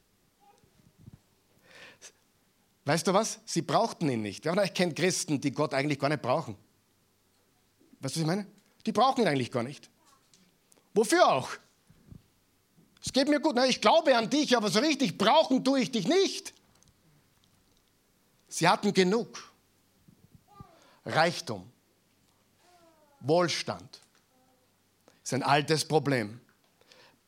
Weißt 2.87 3.07
du 3.07 3.15
was? 3.15 3.39
Sie 3.45 3.63
brauchten 3.63 4.09
ihn 4.09 4.21
nicht. 4.23 4.45
Wer 4.45 4.55
von 4.55 4.59
euch 4.59 4.75
kennt 4.75 4.97
Christen, 4.97 5.41
die 5.41 5.53
Gott 5.53 5.75
eigentlich 5.75 6.01
gar 6.01 6.09
nicht 6.09 6.23
brauchen? 6.23 6.57
Weißt 8.01 8.17
du, 8.17 8.19
was 8.19 8.23
ich 8.23 8.27
meine? 8.27 8.47
Die 8.87 8.91
brauchen 8.91 9.21
ihn 9.21 9.29
eigentlich 9.29 9.53
gar 9.53 9.63
nicht. 9.63 9.91
Wofür 10.93 11.29
auch? 11.29 11.51
Es 13.01 13.13
geht 13.13 13.29
mir 13.29 13.39
gut. 13.39 13.55
Na, 13.55 13.65
ich 13.65 13.81
glaube 13.81 14.17
an 14.17 14.29
dich, 14.29 14.57
aber 14.57 14.71
so 14.71 14.81
richtig 14.81 15.17
brauchen 15.17 15.63
tue 15.63 15.83
ich 15.83 15.93
dich 15.93 16.09
nicht. 16.09 16.53
Sie 18.49 18.67
hatten 18.67 18.93
genug. 18.93 19.50
Reichtum, 21.05 21.71
Wohlstand 23.21 24.01
ist 25.23 25.35
ein 25.35 25.43
altes 25.43 25.87
Problem. 25.87 26.41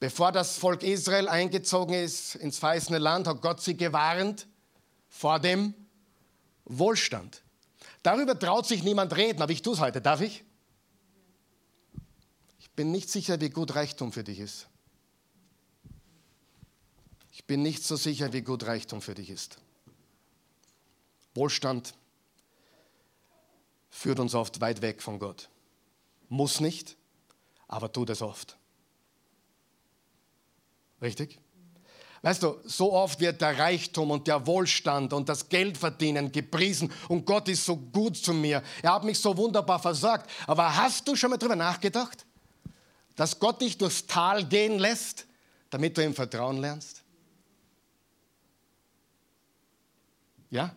Bevor 0.00 0.32
das 0.32 0.58
Volk 0.58 0.82
Israel 0.82 1.28
eingezogen 1.28 1.94
ist 1.94 2.34
ins 2.34 2.58
verheißene 2.58 2.98
Land, 2.98 3.28
hat 3.28 3.40
Gott 3.40 3.62
sie 3.62 3.76
gewarnt 3.76 4.48
vor 5.08 5.38
dem 5.38 5.74
Wohlstand. 6.64 7.42
Darüber 8.02 8.36
traut 8.36 8.66
sich 8.66 8.82
niemand 8.82 9.14
reden, 9.16 9.42
aber 9.42 9.52
ich 9.52 9.62
tue 9.62 9.74
es 9.74 9.80
heute. 9.80 10.00
Darf 10.00 10.20
ich? 10.20 10.44
Ich 12.58 12.70
bin 12.72 12.90
nicht 12.90 13.10
sicher, 13.10 13.40
wie 13.40 13.50
gut 13.50 13.74
Reichtum 13.74 14.12
für 14.12 14.24
dich 14.24 14.40
ist. 14.40 14.66
Ich 17.30 17.44
bin 17.44 17.62
nicht 17.62 17.84
so 17.84 17.96
sicher, 17.96 18.32
wie 18.32 18.42
gut 18.42 18.64
Reichtum 18.66 19.02
für 19.02 19.14
dich 19.14 19.30
ist. 19.30 19.58
Wohlstand 21.34 21.94
führt 24.02 24.18
uns 24.18 24.34
oft 24.34 24.60
weit 24.60 24.82
weg 24.82 25.00
von 25.00 25.18
Gott. 25.18 25.48
Muss 26.28 26.60
nicht, 26.60 26.96
aber 27.68 27.92
tut 27.92 28.10
es 28.10 28.20
oft. 28.20 28.56
Richtig? 31.00 31.38
Weißt 32.22 32.42
du, 32.42 32.60
so 32.64 32.92
oft 32.92 33.18
wird 33.20 33.40
der 33.40 33.58
Reichtum 33.58 34.10
und 34.10 34.26
der 34.28 34.46
Wohlstand 34.46 35.12
und 35.12 35.28
das 35.28 35.48
Geldverdienen 35.48 36.30
gepriesen 36.30 36.92
und 37.08 37.24
Gott 37.24 37.48
ist 37.48 37.64
so 37.64 37.76
gut 37.76 38.16
zu 38.16 38.32
mir. 38.32 38.62
Er 38.82 38.94
hat 38.94 39.04
mich 39.04 39.18
so 39.18 39.36
wunderbar 39.36 39.78
versorgt. 39.78 40.30
Aber 40.46 40.76
hast 40.76 41.06
du 41.06 41.16
schon 41.16 41.30
mal 41.30 41.36
darüber 41.36 41.56
nachgedacht, 41.56 42.24
dass 43.16 43.38
Gott 43.38 43.60
dich 43.60 43.76
durchs 43.76 44.06
Tal 44.06 44.44
gehen 44.44 44.78
lässt, 44.78 45.26
damit 45.70 45.96
du 45.96 46.04
ihm 46.04 46.14
Vertrauen 46.14 46.58
lernst? 46.58 47.02
Ja? 50.50 50.74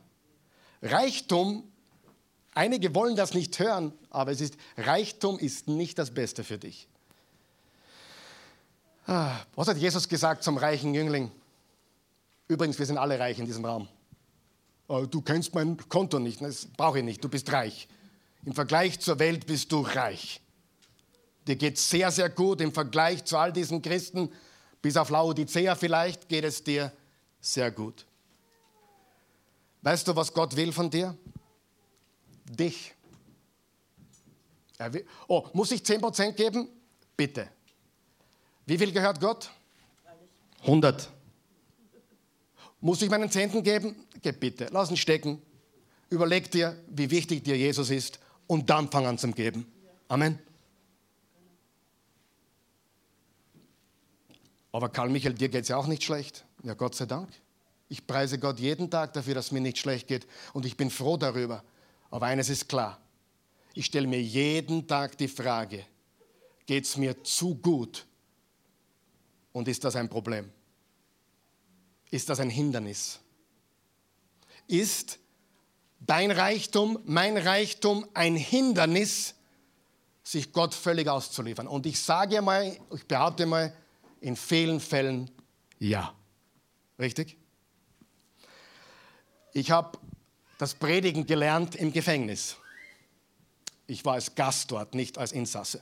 Reichtum, 0.82 1.72
einige 2.56 2.96
wollen 2.96 3.16
das 3.16 3.36
nicht 3.36 3.60
hören, 3.60 3.94
aber 4.10 4.32
es 4.32 4.42
ist, 4.42 4.58
Reichtum 4.78 5.38
ist 5.38 5.68
nicht 5.68 6.00
das 6.00 6.12
Beste 6.12 6.44
für 6.44 6.58
dich. 6.58 6.88
Ah, 9.06 9.38
was 9.56 9.68
hat 9.68 9.78
Jesus 9.78 10.10
gesagt 10.10 10.44
zum 10.44 10.58
reichen 10.58 10.96
Jüngling? 10.96 11.32
Übrigens, 12.48 12.80
wir 12.80 12.86
sind 12.88 12.98
alle 12.98 13.20
reich 13.20 13.38
in 13.38 13.46
diesem 13.46 13.64
Raum. 13.64 13.88
Ah, 14.88 15.02
du 15.02 15.22
kennst 15.22 15.54
mein 15.54 15.78
Konto 15.90 16.18
nicht, 16.18 16.42
das 16.42 16.66
brauche 16.66 17.00
ich 17.00 17.06
nicht, 17.06 17.24
du 17.24 17.30
bist 17.30 17.52
reich. 17.52 17.88
Im 18.46 18.54
Vergleich 18.54 19.00
zur 19.00 19.20
Welt 19.20 19.46
bist 19.46 19.72
du 19.72 19.82
reich. 19.82 20.42
Dir 21.48 21.56
geht 21.56 21.78
es 21.78 21.90
sehr, 21.90 22.10
sehr 22.12 22.30
gut 22.30 22.62
im 22.62 22.72
Vergleich 22.72 23.24
zu 23.26 23.38
all 23.38 23.54
diesen 23.54 23.82
Christen, 23.82 24.32
bis 24.82 24.98
auf 24.98 25.10
Laodicea 25.10 25.76
vielleicht, 25.76 26.28
geht 26.30 26.44
es 26.44 26.64
dir 26.64 26.92
sehr 27.40 27.70
gut. 27.72 28.06
Weißt 29.82 30.08
du, 30.08 30.16
was 30.16 30.34
Gott 30.34 30.56
will 30.56 30.72
von 30.72 30.90
dir? 30.90 31.16
Dich. 32.46 32.94
Will, 34.78 35.06
oh, 35.28 35.48
muss 35.54 35.72
ich 35.72 35.82
10% 35.82 36.34
geben? 36.34 36.70
Bitte. 37.16 37.50
Wie 38.66 38.78
viel 38.78 38.92
gehört 38.92 39.20
Gott? 39.20 39.50
100. 40.62 41.10
Muss 42.82 43.02
ich 43.02 43.10
meinen 43.10 43.30
Zehnten 43.30 43.64
geben? 43.64 43.96
Gib 44.22 44.40
bitte. 44.40 44.68
Lass 44.72 44.92
ihn 44.92 44.98
stecken. 44.98 45.42
Überleg 46.10 46.52
dir, 46.52 46.76
wie 46.88 47.10
wichtig 47.10 47.44
dir 47.44 47.58
Jesus 47.58 47.90
ist 47.90 48.20
und 48.48 48.70
dann 48.70 48.92
fang 48.92 49.06
an 49.06 49.18
zum 49.18 49.34
Geben. 49.34 49.72
Amen. 50.08 50.40
Aber 54.72 54.90
Karl 54.90 55.10
Michael, 55.10 55.34
dir 55.34 55.50
geht 55.50 55.64
es 55.64 55.70
ja 55.70 55.78
auch 55.78 55.88
nicht 55.88 56.04
schlecht. 56.04 56.46
Ja, 56.64 56.74
Gott 56.74 56.96
sei 56.96 57.06
Dank. 57.06 57.30
Ich 57.88 58.06
preise 58.06 58.40
Gott 58.40 58.60
jeden 58.60 58.90
Tag 58.90 59.14
dafür, 59.14 59.34
dass 59.34 59.52
mir 59.52 59.62
nicht 59.62 59.78
schlecht 59.78 60.08
geht 60.08 60.28
und 60.54 60.66
ich 60.66 60.76
bin 60.76 60.90
froh 60.90 61.18
darüber. 61.18 61.64
Aber 62.10 62.28
eines 62.28 62.50
ist 62.50 62.70
klar, 62.70 63.00
ich 63.74 63.86
stelle 63.86 64.08
mir 64.08 64.22
jeden 64.22 64.88
Tag 64.88 65.18
die 65.18 65.28
Frage, 65.28 65.86
geht 66.66 66.86
es 66.86 66.98
mir 66.98 67.24
zu 67.24 67.56
gut 67.56 68.06
und 69.52 69.68
ist 69.68 69.84
das 69.84 69.96
ein 69.96 70.10
Problem? 70.10 70.52
Ist 72.12 72.30
das 72.30 72.40
ein 72.40 72.50
Hindernis? 72.50 73.20
Ist 74.68 75.20
dein 76.00 76.32
Reichtum, 76.32 77.00
mein 77.06 77.38
Reichtum 77.38 78.08
ein 78.14 78.36
Hindernis, 78.36 79.36
sich 80.24 80.52
Gott 80.54 80.74
völlig 80.74 81.08
auszuliefern? 81.08 81.68
Und 81.68 81.86
ich 81.86 82.00
sage 82.00 82.42
mal, 82.42 82.78
ich 82.94 83.06
behaupte 83.06 83.46
mal, 83.46 83.76
in 84.22 84.36
vielen 84.36 84.80
Fällen 84.80 85.30
ja. 85.80 86.16
Richtig? 86.98 87.38
Ich 89.54 89.72
habe 89.72 89.98
das 90.58 90.74
Predigen 90.74 91.26
gelernt 91.26 91.76
im 91.76 91.92
Gefängnis. 91.92 92.58
Ich 93.88 94.04
war 94.06 94.14
als 94.14 94.34
Gast 94.36 94.72
dort, 94.72 94.96
nicht 94.96 95.18
als 95.18 95.32
Insasse. 95.32 95.82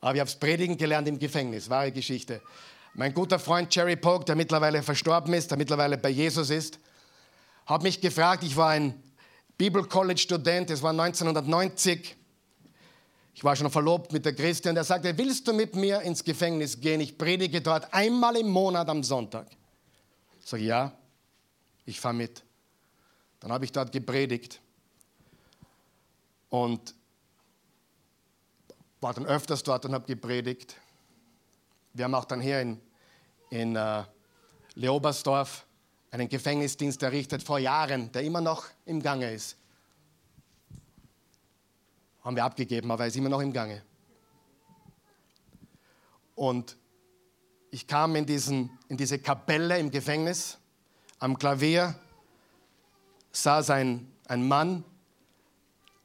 Aber 0.00 0.14
ich 0.14 0.20
habe 0.20 0.30
das 0.30 0.38
Predigen 0.38 0.76
gelernt 0.76 1.08
im 1.08 1.18
Gefängnis, 1.18 1.68
wahre 1.68 1.90
Geschichte. 1.90 2.40
Mein 2.94 3.12
guter 3.12 3.38
Freund 3.38 3.74
Jerry 3.74 3.96
Polk, 3.96 4.26
der 4.26 4.36
mittlerweile 4.36 4.82
verstorben 4.82 5.34
ist, 5.34 5.50
der 5.50 5.58
mittlerweile 5.58 5.98
bei 5.98 6.10
Jesus 6.10 6.50
ist, 6.50 6.78
hat 7.66 7.82
mich 7.82 8.00
gefragt, 8.00 8.44
ich 8.44 8.56
war 8.56 8.70
ein 8.70 9.02
Bibel-College-Student, 9.58 10.70
es 10.70 10.82
war 10.82 10.90
1990. 10.90 12.14
Ich 13.34 13.44
war 13.44 13.56
schon 13.56 13.70
verlobt 13.70 14.12
mit 14.12 14.24
der 14.24 14.34
Christin 14.34 14.70
und 14.70 14.76
er 14.76 14.84
sagte, 14.84 15.18
willst 15.18 15.48
du 15.48 15.52
mit 15.52 15.74
mir 15.74 16.00
ins 16.02 16.24
Gefängnis 16.24 16.80
gehen? 16.80 17.00
Ich 17.00 17.18
predige 17.18 17.60
dort 17.60 17.92
einmal 17.92 18.36
im 18.36 18.48
Monat 18.48 18.88
am 18.88 19.02
Sonntag. 19.02 19.48
Ich 20.40 20.46
sage, 20.46 20.62
ja 20.62 20.92
ich 21.86 22.00
fahre 22.00 22.14
mit. 22.14 22.42
Dann 23.40 23.52
habe 23.52 23.64
ich 23.64 23.72
dort 23.72 23.92
gepredigt 23.92 24.60
und 26.48 26.94
war 29.00 29.14
dann 29.14 29.26
öfters 29.26 29.62
dort 29.62 29.84
und 29.84 29.92
habe 29.92 30.06
gepredigt. 30.06 30.76
Wir 31.92 32.04
haben 32.04 32.14
auch 32.14 32.24
dann 32.24 32.40
hier 32.40 32.60
in, 32.60 32.80
in 33.50 33.76
uh, 33.76 34.04
Leobersdorf 34.74 35.66
einen 36.10 36.28
Gefängnisdienst 36.28 37.02
errichtet 37.02 37.42
vor 37.42 37.58
Jahren, 37.58 38.10
der 38.12 38.22
immer 38.22 38.40
noch 38.40 38.66
im 38.84 39.02
Gange 39.02 39.32
ist. 39.32 39.56
Haben 42.22 42.36
wir 42.36 42.44
abgegeben, 42.44 42.90
aber 42.90 43.04
er 43.04 43.08
ist 43.08 43.16
immer 43.16 43.28
noch 43.28 43.40
im 43.40 43.52
Gange. 43.52 43.82
Und 46.34 46.76
ich 47.70 47.86
kam 47.86 48.16
in, 48.16 48.26
diesen, 48.26 48.70
in 48.88 48.96
diese 48.96 49.18
Kapelle 49.18 49.78
im 49.78 49.90
Gefängnis 49.90 50.58
am 51.18 51.38
Klavier 51.38 51.98
saß 53.36 53.70
ein, 53.70 54.10
ein 54.28 54.46
Mann 54.46 54.84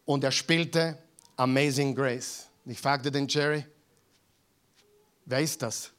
und 0.06 0.24
er 0.24 0.32
spielte 0.32 0.98
Amazing 1.38 1.96
Grace. 1.96 2.48
Ich 2.66 2.80
fragte 2.80 3.10
den 3.12 3.28
Jerry, 3.28 3.66
wer 5.26 5.40
ist 5.40 5.62
das? 5.62 5.92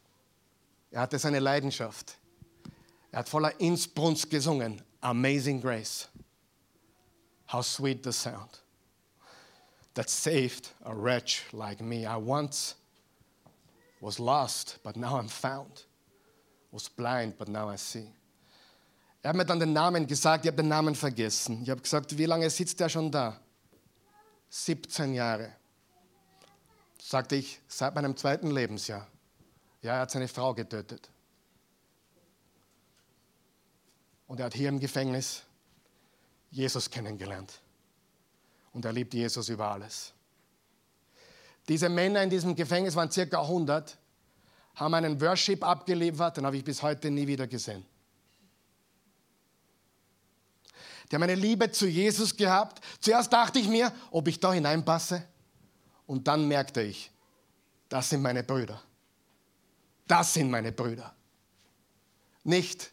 Er 0.91 1.01
hatte 1.01 1.19
seine 1.19 1.39
Leidenschaft. 1.39 2.17
Er 3.11 3.21
hat 3.21 3.29
voller 3.29 3.59
Inbrunst 3.61 4.29
gesungen. 4.31 4.83
Amazing 5.01 5.61
Grace. 5.61 6.09
How 7.53 7.63
sweet 7.63 8.05
the 8.05 8.13
sound 8.13 8.63
that 9.95 10.09
saved 10.09 10.71
a 10.85 10.95
wretch 10.95 11.45
like 11.53 11.81
me. 11.81 12.07
I 12.07 12.17
once 12.17 12.77
was 14.01 14.19
lost, 14.19 14.79
but 14.83 14.97
now 14.97 15.17
I'm 15.17 15.29
found. 15.29 15.85
Was 16.71 16.89
blind, 16.89 17.37
but 17.37 17.49
now 17.49 17.69
I 17.69 17.77
see. 17.77 18.09
Er 19.23 19.29
hat 19.29 19.37
mir 19.37 19.47
dann 19.47 19.61
den 19.61 19.73
Namen 19.73 20.07
gesagt, 20.07 20.45
ich 20.45 20.49
habe 20.49 20.57
den 20.63 20.69
Namen 20.69 20.97
vergessen. 20.97 21.63
Ich 21.63 21.71
habe 21.71 21.81
gesagt, 21.81 22.19
wie 22.19 22.27
lange 22.27 22.51
sitzt 22.51 22.81
er 22.81 22.89
schon 22.89 23.11
da? 23.11 23.41
17 24.51 25.15
Jahre. 25.15 25.53
Sagte 27.01 27.37
ich, 27.37 27.61
seit 27.69 27.95
meinem 27.95 28.17
zweiten 28.17 28.51
Lebensjahr. 28.51 29.07
Ja, 29.81 29.95
er 29.95 30.01
hat 30.01 30.11
seine 30.11 30.29
Frau 30.29 30.55
getötet. 30.55 31.09
Und 34.27 34.41
er 34.41 34.47
hat 34.47 34.55
hier 34.55 34.69
im 34.69 34.81
Gefängnis 34.81 35.43
Jesus 36.51 36.91
kennengelernt. 36.91 37.61
Und 38.73 38.85
er 38.85 38.93
liebt 38.93 39.15
Jesus 39.15 39.49
über 39.49 39.69
alles. 39.69 40.13
Diese 41.69 41.89
Männer 41.89 42.23
in 42.23 42.31
diesem 42.31 42.57
Gefängnis 42.57 42.97
waren 42.97 43.11
circa 43.11 43.41
100, 43.41 43.97
haben 44.75 44.95
einen 44.95 45.21
Worship 45.21 45.63
abgeliefert, 45.63 46.37
den 46.37 46.47
habe 46.47 46.57
ich 46.57 46.65
bis 46.65 46.83
heute 46.83 47.11
nie 47.11 47.27
wieder 47.27 47.47
gesehen. 47.47 47.85
Die 51.13 51.17
haben 51.17 51.25
eine 51.25 51.35
Liebe 51.35 51.71
zu 51.71 51.87
Jesus 51.87 52.35
gehabt. 52.35 52.83
Zuerst 52.99 53.31
dachte 53.31 53.59
ich 53.59 53.69
mir, 53.69 53.93
ob 54.11 54.29
ich 54.29 54.41
da 54.41 54.55
hineinpasse. 54.55 55.23
Und 56.07 56.27
dann 56.27 56.49
merkte 56.49 56.81
ich, 56.81 57.11
das 57.91 58.09
sind 58.09 58.23
meine 58.23 58.43
Brüder. 58.43 58.83
Das 60.09 60.33
sind 60.33 60.51
meine 60.51 60.73
Brüder. 60.73 61.15
Nicht 62.45 62.91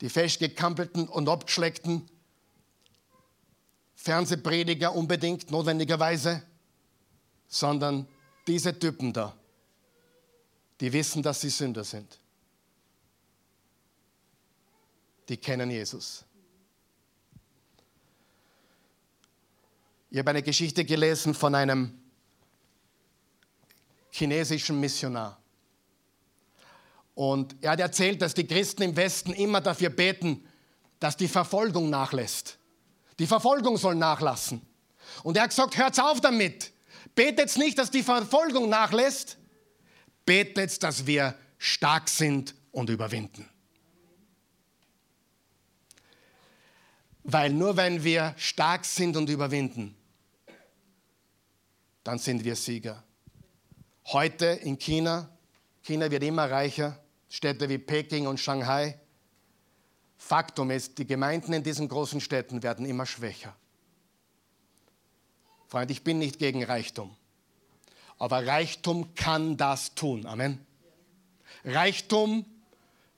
die 0.00 0.08
festgekampelten 0.08 1.08
und 1.08 1.28
abgeschleckten 1.28 2.08
Fernsehprediger 3.96 4.94
unbedingt, 4.94 5.50
notwendigerweise, 5.50 6.44
sondern 7.48 8.06
diese 8.46 8.78
Typen 8.78 9.12
da, 9.12 9.36
die 10.80 10.92
wissen, 10.92 11.24
dass 11.24 11.40
sie 11.40 11.50
Sünder 11.50 11.82
sind. 11.82 12.20
Die 15.28 15.36
kennen 15.36 15.68
Jesus. 15.68 16.24
Ich 20.12 20.18
habe 20.18 20.28
eine 20.28 20.42
Geschichte 20.42 20.84
gelesen 20.84 21.32
von 21.32 21.54
einem 21.54 21.98
chinesischen 24.10 24.78
Missionar. 24.78 25.40
Und 27.14 27.56
er 27.62 27.70
hat 27.70 27.80
erzählt, 27.80 28.20
dass 28.20 28.34
die 28.34 28.46
Christen 28.46 28.82
im 28.82 28.94
Westen 28.94 29.32
immer 29.32 29.62
dafür 29.62 29.88
beten, 29.88 30.46
dass 31.00 31.16
die 31.16 31.28
Verfolgung 31.28 31.88
nachlässt. 31.88 32.58
Die 33.18 33.26
Verfolgung 33.26 33.78
soll 33.78 33.94
nachlassen. 33.94 34.60
Und 35.22 35.38
er 35.38 35.44
hat 35.44 35.50
gesagt, 35.50 35.78
hört 35.78 35.98
auf 35.98 36.20
damit. 36.20 36.72
Betet 37.14 37.56
nicht, 37.56 37.78
dass 37.78 37.90
die 37.90 38.02
Verfolgung 38.02 38.68
nachlässt. 38.68 39.38
Betet, 40.26 40.82
dass 40.82 41.06
wir 41.06 41.34
stark 41.56 42.10
sind 42.10 42.54
und 42.70 42.90
überwinden. 42.90 43.48
Weil 47.24 47.50
nur 47.50 47.78
wenn 47.78 48.04
wir 48.04 48.34
stark 48.36 48.84
sind 48.84 49.16
und 49.16 49.30
überwinden, 49.30 49.96
dann 52.04 52.18
sind 52.18 52.44
wir 52.44 52.56
Sieger. 52.56 53.02
Heute 54.06 54.46
in 54.46 54.78
China, 54.78 55.28
China 55.82 56.10
wird 56.10 56.22
immer 56.22 56.50
reicher, 56.50 56.98
Städte 57.28 57.68
wie 57.68 57.78
Peking 57.78 58.26
und 58.26 58.38
Shanghai, 58.38 58.98
Faktum 60.18 60.70
ist, 60.70 60.98
die 60.98 61.06
Gemeinden 61.06 61.52
in 61.52 61.62
diesen 61.62 61.88
großen 61.88 62.20
Städten 62.20 62.62
werden 62.62 62.86
immer 62.86 63.06
schwächer. 63.06 63.56
Freund, 65.66 65.90
ich 65.90 66.04
bin 66.04 66.18
nicht 66.18 66.38
gegen 66.38 66.62
Reichtum, 66.62 67.16
aber 68.18 68.46
Reichtum 68.46 69.14
kann 69.14 69.56
das 69.56 69.94
tun. 69.94 70.26
Amen. 70.26 70.64
Reichtum 71.64 72.44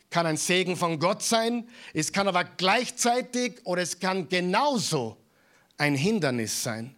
kann 0.09 0.27
ein 0.27 0.37
Segen 0.37 0.77
von 0.77 0.99
Gott 0.99 1.23
sein, 1.23 1.69
es 1.93 2.13
kann 2.13 2.29
aber 2.29 2.45
gleichzeitig 2.45 3.61
oder 3.65 3.83
es 3.83 3.99
kann 3.99 4.29
genauso 4.29 5.17
ein 5.77 5.97
Hindernis 5.97 6.63
sein, 6.63 6.95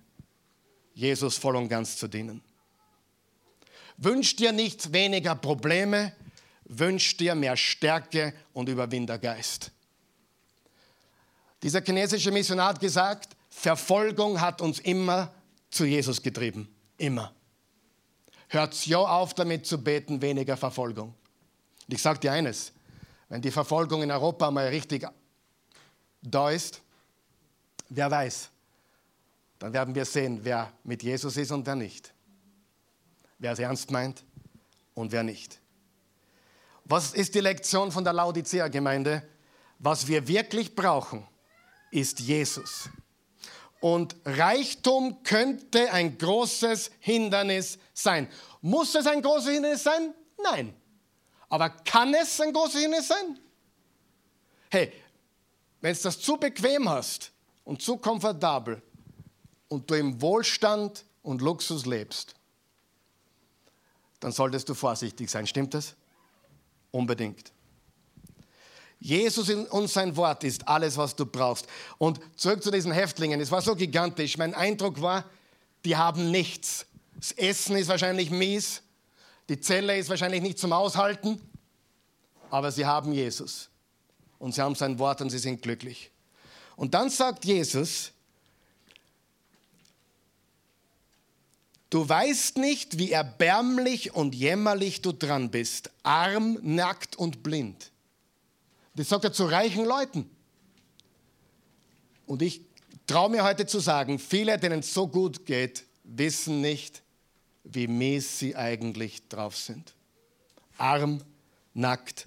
Jesus 0.97 1.37
voll 1.37 1.57
und 1.57 1.69
ganz 1.69 1.99
zu 1.99 2.09
dienen. 2.09 2.43
Wünsch 3.99 4.35
dir 4.35 4.51
nicht 4.51 4.95
weniger 4.95 5.35
Probleme, 5.35 6.13
wünsch 6.65 7.19
dir 7.19 7.35
mehr 7.35 7.57
Stärke 7.57 8.33
und 8.55 8.71
Überwindergeist. 8.71 9.71
Dieser 11.63 11.83
chinesische 11.83 12.31
Missionar 12.31 12.71
hat 12.71 12.81
gesagt, 12.81 13.37
Verfolgung 13.51 14.41
hat 14.41 14.63
uns 14.63 14.79
immer 14.81 15.33
zu 15.71 15.85
Jesus 15.85 16.23
getrieben. 16.23 16.67
Immer. 16.97 17.35
Hört 18.49 18.87
ja 18.87 18.99
auf 18.99 19.35
damit 19.35 19.67
zu 19.67 19.83
beten, 19.83 20.23
weniger 20.23 20.57
Verfolgung. 20.57 21.09
Und 21.87 21.95
ich 21.95 22.01
sage 22.01 22.21
dir 22.21 22.33
eines, 22.33 22.73
wenn 23.29 23.43
die 23.43 23.51
Verfolgung 23.51 24.03
in 24.03 24.11
Europa 24.11 24.51
mal 24.51 24.69
richtig 24.69 25.07
da 26.23 26.51
ist, 26.51 26.81
wer 27.91 28.11
weiß, 28.11 28.51
dann 29.59 29.73
werden 29.73 29.95
wir 29.95 30.05
sehen, 30.05 30.41
wer 30.43 30.73
mit 30.85 31.03
Jesus 31.03 31.37
ist 31.37 31.51
und 31.51 31.67
wer 31.67 31.75
nicht. 31.75 32.13
Wer 33.39 33.53
es 33.53 33.59
ernst 33.59 33.91
meint 33.91 34.25
und 34.95 35.13
wer 35.13 35.23
nicht. 35.23 35.61
Was 36.85 37.15
ist 37.15 37.35
die 37.35 37.41
Lektion 37.41 37.91
von 37.91 38.05
der 38.05 38.13
Laodicea-Gemeinde? 38.13 39.23
Was 39.79 40.07
wir 40.07 40.27
wirklich 40.29 40.75
brauchen, 40.75 41.27
ist 41.91 42.21
Jesus. 42.21 42.89
Und 43.81 44.17
Reichtum 44.25 45.23
könnte 45.23 45.93
ein 45.93 46.17
großes 46.17 46.91
Hindernis 47.01 47.79
sein. 47.93 48.29
Muss 48.63 48.95
es 48.95 49.07
ein 49.07 49.21
großes 49.21 49.51
Hindernis 49.51 49.83
sein? 49.83 50.15
Nein. 50.43 50.75
Aber 51.49 51.71
kann 51.71 52.15
es 52.15 52.41
ein 52.41 52.53
großes 52.53 52.81
Hindernis 52.81 53.09
sein? 53.09 53.39
Hey, 54.71 54.93
wenn 55.81 55.95
du 55.95 56.03
das 56.03 56.21
zu 56.21 56.37
bequem 56.37 56.89
hast 56.89 57.33
und 57.65 57.83
zu 57.83 57.97
komfortabel 57.97 58.83
und 59.69 59.91
du 59.91 59.95
im 59.95 60.21
Wohlstand 60.21 61.05
und 61.23 61.43
Luxus 61.43 61.87
lebst, 61.87 62.35
dann 64.21 64.33
solltest 64.33 64.69
du 64.69 64.75
vorsichtig 64.75 65.31
sein. 65.31 65.47
Stimmt 65.47 65.75
das? 65.75 65.95
Unbedingt. 66.91 67.53
Jesus 68.99 69.51
und 69.51 69.89
sein 69.89 70.17
Wort 70.17 70.43
ist 70.45 70.67
alles, 70.67 70.97
was 70.97 71.15
du 71.15 71.27
brauchst. 71.27 71.67
Und 71.99 72.19
zurück 72.37 72.63
zu 72.63 72.71
diesen 72.71 72.93
Häftlingen. 72.93 73.41
Es 73.41 73.51
war 73.51 73.61
so 73.61 73.75
gigantisch. 73.77 74.39
Mein 74.39 74.55
Eindruck 74.55 75.01
war, 75.03 75.25
die 75.85 75.97
haben 75.97 76.31
nichts. 76.31 76.87
Das 77.15 77.33
Essen 77.33 77.77
ist 77.77 77.89
wahrscheinlich 77.89 78.31
mies. 78.31 78.83
Die 79.49 79.61
Zelle 79.61 79.97
ist 79.97 80.09
wahrscheinlich 80.09 80.43
nicht 80.43 80.59
zum 80.59 80.73
Aushalten. 80.73 81.41
Aber 82.51 82.73
sie 82.73 82.87
haben 82.87 83.13
Jesus. 83.13 83.69
Und 84.39 84.55
sie 84.55 84.63
haben 84.63 84.75
sein 84.75 84.99
Wort 84.99 85.21
und 85.21 85.31
sie 85.31 85.39
sind 85.39 85.63
glücklich. 85.63 86.11
Und 86.75 86.95
dann 86.95 87.11
sagt 87.11 87.45
Jesus, 87.45 88.13
Du 91.91 92.09
weißt 92.09 92.59
nicht, 92.59 92.99
wie 92.99 93.13
erbärmlich 93.13 94.15
und 94.15 94.35
jämmerlich 94.35 95.03
du 95.03 95.13
dran 95.13 95.51
bist, 95.51 95.91
arm, 96.03 96.59
nackt 96.63 97.17
und 97.17 97.43
blind. 97.43 97.93
Das 98.97 99.09
sagt 99.09 99.25
er 99.25 99.33
zu 99.33 99.45
reichen 99.45 99.85
Leuten. 99.85 100.29
Und 102.27 102.43
ich 102.43 102.63
traue 103.07 103.31
mir 103.31 103.45
heute 103.45 103.67
zu 103.67 103.79
sagen, 103.79 104.19
viele, 104.19 104.59
denen 104.59 104.81
es 104.81 104.93
so 104.93 105.07
gut 105.07 105.47
geht, 105.47 105.85
wissen 106.03 106.61
nicht, 106.61 107.03
wie 107.63 107.87
mies 107.87 108.39
sie 108.39 108.57
eigentlich 108.57 109.29
drauf 109.29 109.57
sind. 109.57 109.95
Arm, 110.79 111.23
nackt 111.73 112.27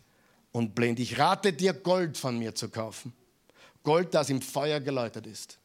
und 0.51 0.74
blind. 0.74 0.99
Ich 0.99 1.20
rate 1.20 1.51
dir, 1.51 1.74
Gold 1.74 2.18
von 2.18 2.38
mir 2.39 2.55
zu 2.55 2.70
kaufen. 2.70 3.14
Gold, 3.84 4.14
das 4.14 4.30
im 4.30 4.41
Feuer 4.41 4.80
geläutert 4.80 5.28
ist. 5.28 5.57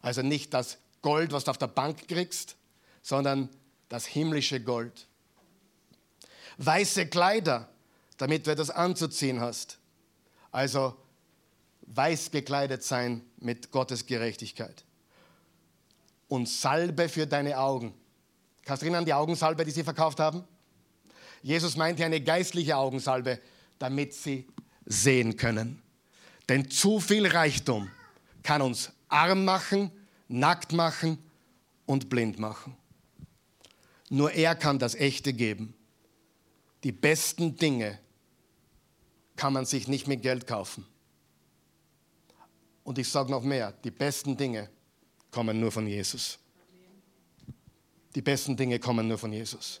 Also 0.00 0.22
nicht 0.22 0.52
das 0.54 0.78
Gold, 1.04 1.32
was 1.32 1.44
du 1.44 1.50
auf 1.50 1.58
der 1.58 1.66
Bank 1.66 2.08
kriegst, 2.08 2.56
sondern 3.02 3.50
das 3.90 4.06
himmlische 4.06 4.58
Gold. 4.58 5.06
Weiße 6.56 7.08
Kleider, 7.08 7.68
damit 8.16 8.46
du 8.46 8.50
etwas 8.50 8.70
anzuziehen 8.70 9.38
hast. 9.38 9.78
Also 10.50 10.96
weiß 11.82 12.30
gekleidet 12.30 12.82
sein 12.82 13.20
mit 13.36 13.70
Gottes 13.70 14.06
Gerechtigkeit. 14.06 14.82
Und 16.26 16.48
Salbe 16.48 17.10
für 17.10 17.26
deine 17.26 17.58
Augen. 17.58 17.92
Kannst 18.64 18.80
du 18.80 18.86
erinnern 18.86 19.04
die 19.04 19.12
Augensalbe, 19.12 19.66
die 19.66 19.72
sie 19.72 19.84
verkauft 19.84 20.20
haben? 20.20 20.42
Jesus 21.42 21.76
meinte 21.76 22.02
eine 22.02 22.22
geistliche 22.22 22.78
Augensalbe, 22.78 23.40
damit 23.78 24.14
sie 24.14 24.48
sehen 24.86 25.36
können. 25.36 25.82
Denn 26.48 26.70
zu 26.70 26.98
viel 26.98 27.26
Reichtum 27.26 27.90
kann 28.42 28.62
uns 28.62 28.90
arm 29.10 29.44
machen, 29.44 29.92
nackt 30.34 30.72
machen 30.72 31.18
und 31.86 32.08
blind 32.08 32.38
machen. 32.38 32.76
Nur 34.10 34.32
er 34.32 34.54
kann 34.54 34.78
das 34.78 34.94
Echte 34.94 35.32
geben 35.32 35.74
Die 36.82 36.92
besten 36.92 37.56
Dinge 37.56 37.98
kann 39.36 39.52
man 39.52 39.64
sich 39.64 39.88
nicht 39.88 40.06
mit 40.06 40.22
Geld 40.22 40.46
kaufen. 40.46 40.86
Und 42.82 42.98
ich 42.98 43.08
sage 43.08 43.30
noch 43.30 43.42
mehr, 43.42 43.72
die 43.72 43.90
besten 43.90 44.36
Dinge 44.36 44.68
kommen 45.30 45.58
nur 45.58 45.72
von 45.72 45.86
Jesus. 45.86 46.38
Die 48.14 48.22
besten 48.22 48.56
Dinge 48.56 48.78
kommen 48.78 49.08
nur 49.08 49.18
von 49.18 49.32
Jesus. 49.32 49.80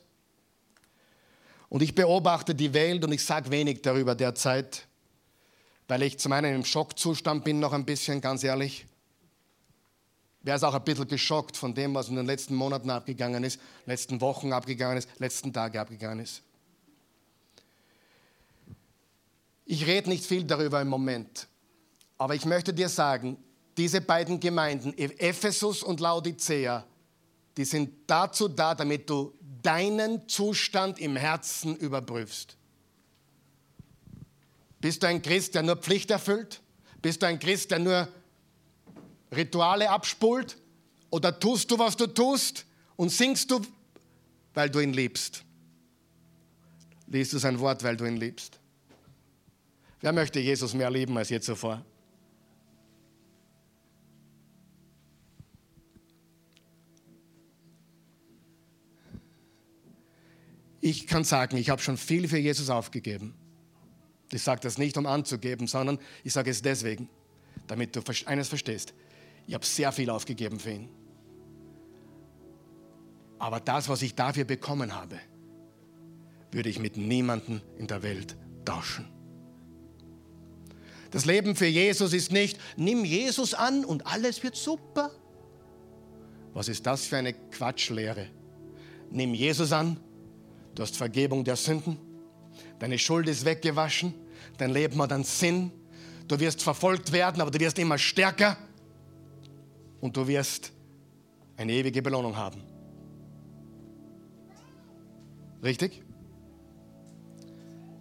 Und 1.68 1.82
ich 1.82 1.94
beobachte 1.94 2.54
die 2.54 2.72
Welt 2.72 3.04
und 3.04 3.12
ich 3.12 3.24
sage 3.24 3.50
wenig 3.50 3.82
darüber 3.82 4.14
derzeit, 4.14 4.86
weil 5.88 6.02
ich 6.02 6.18
zum 6.18 6.32
einen 6.32 6.54
im 6.54 6.64
Schockzustand 6.64 7.44
bin, 7.44 7.60
noch 7.60 7.72
ein 7.72 7.84
bisschen, 7.84 8.20
ganz 8.20 8.42
ehrlich. 8.42 8.86
Wer 10.44 10.56
ist 10.56 10.62
auch 10.62 10.74
ein 10.74 10.84
bisschen 10.84 11.08
geschockt 11.08 11.56
von 11.56 11.74
dem, 11.74 11.94
was 11.94 12.08
in 12.08 12.16
den 12.16 12.26
letzten 12.26 12.54
Monaten 12.54 12.90
abgegangen 12.90 13.42
ist, 13.44 13.58
letzten 13.86 14.20
Wochen 14.20 14.52
abgegangen 14.52 14.98
ist, 14.98 15.08
letzten 15.18 15.54
Tagen 15.54 15.78
abgegangen 15.78 16.20
ist. 16.22 16.42
Ich 19.64 19.86
rede 19.86 20.10
nicht 20.10 20.26
viel 20.26 20.44
darüber 20.44 20.82
im 20.82 20.88
Moment, 20.88 21.48
aber 22.18 22.34
ich 22.34 22.44
möchte 22.44 22.74
dir 22.74 22.90
sagen, 22.90 23.38
diese 23.78 24.02
beiden 24.02 24.38
Gemeinden, 24.38 24.92
Ephesus 24.98 25.82
und 25.82 26.00
Laodicea, 26.00 26.84
die 27.56 27.64
sind 27.64 27.90
dazu 28.06 28.46
da, 28.46 28.74
damit 28.74 29.08
du 29.08 29.32
deinen 29.62 30.28
Zustand 30.28 30.98
im 30.98 31.16
Herzen 31.16 31.74
überprüfst. 31.76 32.58
Bist 34.78 35.02
du 35.02 35.06
ein 35.06 35.22
Christ, 35.22 35.54
der 35.54 35.62
nur 35.62 35.76
Pflicht 35.76 36.10
erfüllt? 36.10 36.60
Bist 37.00 37.22
du 37.22 37.26
ein 37.26 37.38
Christ, 37.38 37.70
der 37.70 37.78
nur 37.78 38.08
Rituale 39.36 39.90
abspult? 39.90 40.56
Oder 41.10 41.38
tust 41.38 41.70
du, 41.70 41.78
was 41.78 41.96
du 41.96 42.06
tust 42.06 42.66
und 42.96 43.10
singst 43.10 43.50
du, 43.50 43.60
weil 44.52 44.68
du 44.68 44.80
ihn 44.80 44.92
liebst? 44.92 45.44
Liest 47.06 47.32
du 47.32 47.38
sein 47.38 47.58
Wort, 47.60 47.82
weil 47.84 47.96
du 47.96 48.04
ihn 48.04 48.16
liebst? 48.16 48.58
Wer 50.00 50.12
möchte 50.12 50.40
Jesus 50.40 50.74
mehr 50.74 50.90
lieben 50.90 51.16
als 51.16 51.30
je 51.30 51.40
zuvor? 51.40 51.84
Ich 60.80 61.06
kann 61.06 61.24
sagen, 61.24 61.56
ich 61.56 61.70
habe 61.70 61.80
schon 61.80 61.96
viel 61.96 62.28
für 62.28 62.36
Jesus 62.36 62.68
aufgegeben. 62.68 63.34
Ich 64.30 64.42
sage 64.42 64.60
das 64.60 64.76
nicht, 64.76 64.98
um 64.98 65.06
anzugeben, 65.06 65.66
sondern 65.66 65.98
ich 66.24 66.32
sage 66.34 66.50
es 66.50 66.60
deswegen, 66.60 67.08
damit 67.68 67.96
du 67.96 68.02
eines 68.26 68.48
verstehst. 68.48 68.92
Ich 69.46 69.54
habe 69.54 69.64
sehr 69.64 69.92
viel 69.92 70.10
aufgegeben 70.10 70.58
für 70.58 70.70
ihn. 70.70 70.88
Aber 73.38 73.60
das, 73.60 73.88
was 73.88 74.02
ich 74.02 74.14
dafür 74.14 74.44
bekommen 74.44 74.94
habe, 74.94 75.18
würde 76.50 76.68
ich 76.68 76.78
mit 76.78 76.96
niemandem 76.96 77.60
in 77.76 77.86
der 77.86 78.02
Welt 78.02 78.36
tauschen. 78.64 79.06
Das 81.10 81.26
Leben 81.26 81.54
für 81.54 81.66
Jesus 81.66 82.12
ist 82.12 82.32
nicht, 82.32 82.58
nimm 82.76 83.04
Jesus 83.04 83.54
an 83.54 83.84
und 83.84 84.06
alles 84.06 84.42
wird 84.42 84.56
super. 84.56 85.10
Was 86.54 86.68
ist 86.68 86.86
das 86.86 87.06
für 87.06 87.16
eine 87.16 87.32
Quatschlehre? 87.32 88.28
Nimm 89.10 89.34
Jesus 89.34 89.72
an 89.72 90.00
Du 90.74 90.82
hast 90.82 90.96
Vergebung 90.96 91.44
der 91.44 91.56
Sünden. 91.56 91.98
Deine 92.78 92.98
Schuld 92.98 93.28
ist 93.28 93.44
weggewaschen. 93.44 94.14
Dein 94.58 94.70
Leben 94.70 95.00
hat 95.00 95.12
einen 95.12 95.24
Sinn. 95.24 95.70
Du 96.26 96.38
wirst 96.40 96.62
verfolgt 96.62 97.12
werden, 97.12 97.40
aber 97.40 97.50
du 97.50 97.60
wirst 97.60 97.78
immer 97.78 97.98
stärker. 97.98 98.56
Und 100.04 100.14
du 100.18 100.26
wirst 100.28 100.70
eine 101.56 101.72
ewige 101.72 102.02
Belohnung 102.02 102.36
haben. 102.36 102.60
Richtig? 105.62 106.02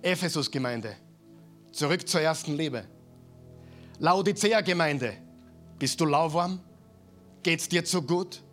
Ephesus-Gemeinde. 0.01 0.97
Zurück 1.71 2.05
zur 2.05 2.19
ersten 2.19 2.57
Liebe. 2.57 2.83
Laodicea-Gemeinde. 3.99 5.13
Bist 5.79 6.01
du 6.01 6.03
lauwarm? 6.03 6.59
Geht's 7.41 7.69
dir 7.69 7.85
zu 7.85 8.01
gut? 8.01 8.43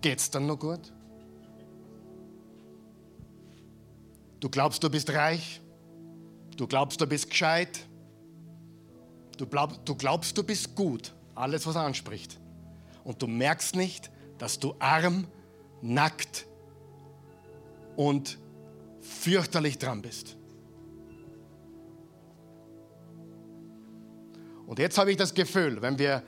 Geht's 0.00 0.28
dann 0.32 0.48
nur 0.48 0.58
gut? 0.58 0.92
Du 4.40 4.48
glaubst, 4.48 4.82
du 4.82 4.90
bist 4.90 5.10
reich. 5.10 5.60
Du 6.56 6.66
glaubst, 6.66 7.00
du 7.00 7.06
bist 7.06 7.30
gescheit. 7.30 7.86
Du, 9.38 9.46
glaub, 9.46 9.86
du 9.86 9.94
glaubst, 9.94 10.36
du 10.36 10.42
bist 10.42 10.74
gut. 10.74 11.14
Alles, 11.34 11.66
was 11.66 11.76
er 11.76 11.82
anspricht. 11.82 12.38
Und 13.04 13.22
du 13.22 13.26
merkst 13.26 13.76
nicht, 13.76 14.10
dass 14.38 14.58
du 14.58 14.74
arm, 14.78 15.26
nackt 15.80 16.46
und 17.96 18.38
fürchterlich 19.00 19.78
dran 19.78 20.02
bist. 20.02 20.36
Und 24.66 24.78
jetzt 24.78 24.96
habe 24.96 25.10
ich 25.10 25.16
das 25.16 25.34
Gefühl, 25.34 25.82
wenn 25.82 25.98
wir 25.98 26.22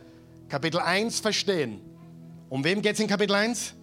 Kapitel 0.48 0.80
1 0.80 1.20
verstehen, 1.20 1.80
um 2.48 2.62
wem 2.64 2.82
geht 2.82 2.94
es 2.94 3.00
in 3.00 3.06
Kapitel 3.06 3.34
1? 3.34 3.74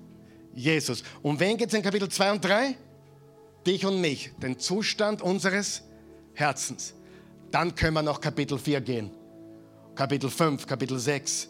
Jesus. 0.53 1.03
Um 1.21 1.39
wen 1.39 1.57
geht 1.57 1.69
es 1.69 1.73
in 1.73 1.81
Kapitel 1.81 2.09
2 2.09 2.31
und 2.33 2.45
3? 2.45 2.75
dich 3.65 3.85
und 3.85 4.01
mich, 4.01 4.31
den 4.41 4.59
Zustand 4.59 5.21
unseres 5.21 5.83
Herzens. 6.33 6.93
Dann 7.51 7.75
können 7.75 7.93
wir 7.93 8.01
noch 8.01 8.21
Kapitel 8.21 8.57
4 8.57 8.81
gehen, 8.81 9.11
Kapitel 9.95 10.29
5, 10.29 10.65
Kapitel 10.65 10.99
6 10.99 11.49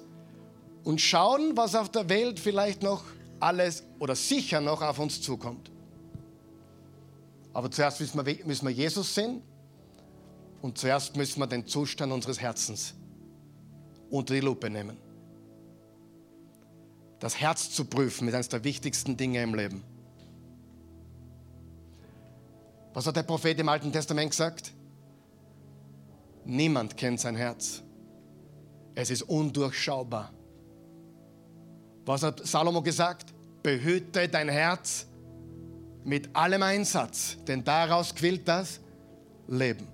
und 0.84 1.00
schauen, 1.00 1.56
was 1.56 1.76
auf 1.76 1.90
der 1.90 2.10
Welt 2.10 2.40
vielleicht 2.40 2.82
noch 2.84 3.04
alles 3.40 3.84
oder 4.00 4.16
sicher 4.16 4.62
noch 4.62 4.82
auf 4.82 5.00
uns 5.00 5.22
zukommt. 5.22 5.72
Aber 7.54 7.70
zuerst 7.70 8.00
müssen 8.00 8.26
wir, 8.26 8.46
müssen 8.46 8.68
wir 8.68 8.74
Jesus 8.74 9.14
sehen 9.14 9.42
und 10.62 10.78
zuerst 10.78 11.16
müssen 11.16 11.40
wir 11.40 11.48
den 11.48 11.68
Zustand 11.68 12.12
unseres 12.12 12.40
Herzens 12.40 12.94
unter 14.10 14.34
die 14.34 14.40
Lupe 14.40 14.70
nehmen. 14.70 14.98
Das 17.20 17.40
Herz 17.40 17.70
zu 17.70 17.86
prüfen 17.86 18.28
ist 18.28 18.34
eines 18.34 18.50
der 18.50 18.64
wichtigsten 18.64 19.16
Dinge 19.16 19.44
im 19.44 19.54
Leben. 19.54 19.84
Was 22.94 23.06
hat 23.06 23.16
der 23.16 23.24
Prophet 23.24 23.58
im 23.60 23.70
Alten 23.70 23.92
Testament 23.92 24.32
gesagt? 24.32 24.74
Niemand 26.46 26.98
kennt 26.98 27.20
sein 27.20 27.36
Herz. 27.36 27.84
Es 28.96 29.10
ist 29.10 29.24
undurchschaubar. 29.24 30.32
Was 32.06 32.24
hat 32.24 32.46
Salomo 32.46 32.82
gesagt? 32.82 33.34
Behüte 33.64 34.28
dein 34.28 34.50
Herz 34.50 35.06
mit 36.04 36.36
allem 36.36 36.64
Einsatz, 36.64 37.38
denn 37.48 37.64
daraus 37.64 38.14
quillt 38.14 38.48
das 38.48 38.80
Leben. 39.48 39.88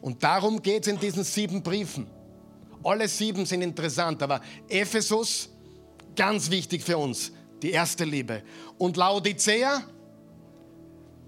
Und 0.00 0.22
darum 0.22 0.62
geht 0.62 0.86
es 0.86 0.92
in 0.92 0.98
diesen 0.98 1.24
sieben 1.24 1.62
Briefen. 1.62 2.06
Alle 2.82 3.06
sieben 3.06 3.44
sind 3.44 3.60
interessant, 3.60 4.22
aber 4.22 4.40
Ephesus, 4.68 5.50
ganz 6.16 6.50
wichtig 6.50 6.82
für 6.82 6.96
uns, 6.96 7.30
die 7.60 7.72
erste 7.72 8.04
Liebe. 8.04 8.42
Und 8.78 8.96
Laodicea, 8.96 9.82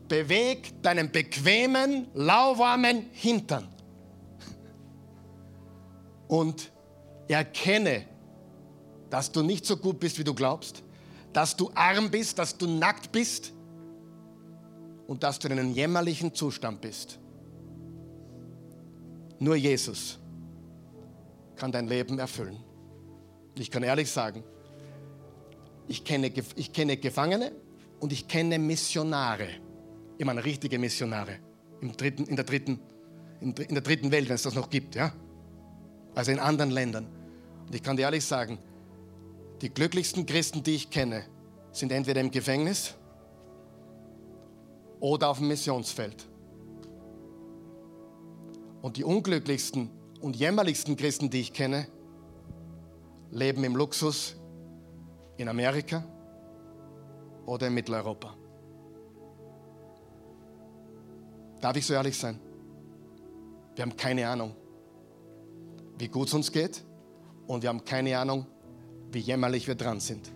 beweg 0.09 0.83
deinen 0.83 1.11
bequemen, 1.11 2.07
lauwarmen 2.15 3.11
Hintern 3.13 3.69
und 6.33 6.73
erkenne, 7.29 8.07
dass 9.11 9.33
du 9.33 9.43
nicht 9.43 9.67
so 9.67 9.77
gut 9.77 10.01
bist, 10.01 10.19
wie 10.19 10.25
du 10.25 10.33
glaubst, 10.33 10.83
dass 11.33 11.57
du 11.57 11.71
arm 11.75 12.11
bist, 12.11 12.39
dass 12.39 12.57
du 12.57 12.67
nackt 12.67 13.13
bist 13.13 13.53
und 15.07 15.23
dass 15.23 15.39
du 15.39 15.49
in 15.49 15.59
einem 15.59 15.73
jämmerlichen 15.73 16.35
Zustand 16.35 16.81
bist. 16.81 17.19
Nur 19.39 19.57
Jesus 19.57 20.19
kann 21.57 21.73
dein 21.73 21.89
Leben 21.89 22.19
erfüllen. 22.19 22.57
Ich 23.59 23.71
kann 23.71 23.83
ehrlich 23.83 24.11
sagen, 24.11 24.43
ich 25.89 26.05
kenne, 26.05 26.33
ich 26.57 26.73
kenne 26.73 26.97
Gefangene 26.97 27.53
und 28.01 28.13
ich 28.13 28.27
kenne 28.29 28.59
Missionare 28.59 29.49
ich 30.23 30.27
meine 30.27 30.45
richtige 30.45 30.79
Missionare 30.79 31.39
im 31.81 31.97
dritten, 31.97 32.27
in, 32.27 32.37
der 32.37 32.45
dritten, 32.45 32.79
in, 33.41 33.55
der 33.55 33.81
dritten 33.81 34.13
Welt, 34.13 34.29
wenn 34.29 34.37
es 34.37 34.43
das 34.43 34.55
noch 34.55 34.71
gibt, 34.71 34.95
ja? 34.95 35.13
Also 36.15 36.31
in 36.31 36.39
anderen 36.39 36.71
Ländern. 36.71 37.07
Und 37.67 37.75
ich 37.75 37.83
kann 37.83 37.97
dir 37.97 38.03
ehrlich 38.03 38.25
sagen, 38.25 38.59
die 39.61 39.71
glücklichsten 39.71 40.27
Christen, 40.27 40.63
die 40.63 40.75
ich 40.75 40.91
kenne, 40.91 41.25
sind 41.71 41.93
entweder 41.93 42.21
im 42.21 42.31
Gefängnis 42.31 42.95
oder 45.01 45.29
auf 45.29 45.39
dem 45.39 45.49
Missionsfeld. 45.49 46.29
Und 48.83 48.97
die 48.97 49.05
unglücklichsten 49.05 49.91
und 50.21 50.37
jämmerlichsten 50.37 50.97
Christen, 50.97 51.31
die 51.31 51.41
ich 51.41 51.53
kenne, 51.53 51.87
leben 53.31 53.65
im 53.65 53.77
Luxus 53.77 54.37
in 55.37 55.49
Amerika 55.49 56.05
oder 57.47 57.69
in 57.69 57.75
Mitteleuropa. 57.75 58.35
Darf 61.61 61.77
ich 61.77 61.87
so 61.87 61.95
ehrlich 61.95 62.19
sein? 62.19 62.39
Wir 63.75 63.83
haben 63.83 63.97
keine 63.97 64.29
Ahnung, 64.29 64.55
wie 66.03 66.09
gut 66.09 66.27
es 66.27 66.35
uns 66.35 66.51
geht 66.51 66.83
und 67.47 67.63
wir 67.63 67.69
haben 67.69 67.85
keine 67.85 68.19
Ahnung, 68.19 68.45
wie 69.13 69.21
jämmerlich 69.21 69.69
wir 69.69 69.77
dran 69.77 70.01
sind. 70.01 70.31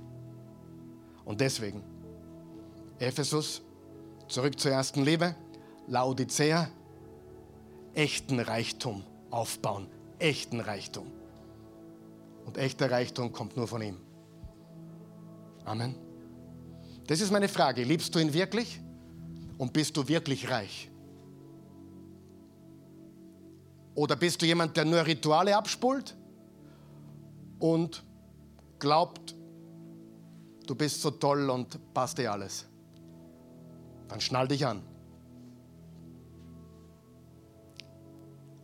Und 1.25 1.41
deswegen, 1.41 1.83
Ephesus, 3.01 3.63
Zurück 4.29 4.59
zur 4.59 4.73
ersten 4.73 5.05
Liebe. 5.05 5.35
Laodicea. 5.87 6.69
Echten 7.95 8.41
Reichtum 8.41 9.05
aufbauen. 9.31 9.87
Echten 10.19 10.61
Reichtum. 10.61 11.07
Und 12.45 12.59
echter 12.59 12.91
Reichtum 12.91 13.33
kommt 13.33 13.57
nur 13.57 13.69
von 13.69 13.83
ihm. 13.83 13.97
Amen. 15.65 15.95
Das 17.07 17.21
ist 17.21 17.31
meine 17.31 17.49
Frage. 17.49 17.85
Liebst 17.85 18.15
du 18.15 18.19
ihn 18.19 18.33
wirklich? 18.33 18.81
Und 19.59 19.73
bist 19.73 19.97
du 19.97 20.07
wirklich 20.09 20.51
reich? 20.51 20.91
Oder 23.97 24.15
bist 24.15 24.43
du 24.43 24.47
jemand, 24.47 24.77
der 24.77 24.85
nur 24.85 25.05
Rituale 25.05 25.57
abspult 25.57 26.15
und 27.59 28.05
glaubt, 28.79 29.35
du 30.67 30.75
bist 30.75 31.01
so 31.01 31.11
toll 31.11 31.49
und 31.49 31.95
passt 31.95 32.19
dir 32.19 32.31
alles? 32.31 32.67
Dann 34.07 34.21
schnall 34.21 34.47
dich 34.49 34.67
an. 34.67 34.83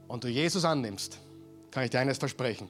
Und 0.07 0.23
du 0.23 0.29
Jesus 0.29 0.67
annimmst, 0.67 1.19
kann 1.71 1.85
ich 1.85 1.91
dir 1.91 2.01
eines 2.01 2.19
versprechen. 2.19 2.69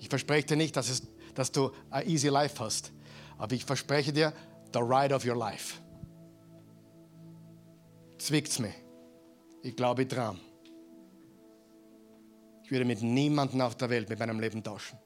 Ich 0.00 0.08
verspreche 0.08 0.48
dir 0.48 0.56
nicht, 0.56 0.76
dass, 0.76 0.90
es, 0.90 1.04
dass 1.36 1.52
du 1.52 1.70
ein 1.90 2.08
easy 2.08 2.26
life 2.26 2.58
hast, 2.58 2.90
aber 3.38 3.54
ich 3.54 3.64
verspreche 3.64 4.12
dir 4.12 4.32
the 4.72 4.80
ride 4.80 5.14
of 5.14 5.24
your 5.24 5.36
life. 5.36 5.78
Zwickt's 8.18 8.58
mich. 8.58 8.74
Ich 9.62 9.76
glaube 9.76 10.04
dran. 10.04 10.40
Ich 12.68 12.72
würde 12.72 12.84
mit 12.84 13.00
niemandem 13.00 13.62
auf 13.62 13.76
der 13.76 13.88
Welt 13.88 14.10
mit 14.10 14.18
meinem 14.18 14.40
Leben 14.40 14.62
tauschen. 14.62 14.98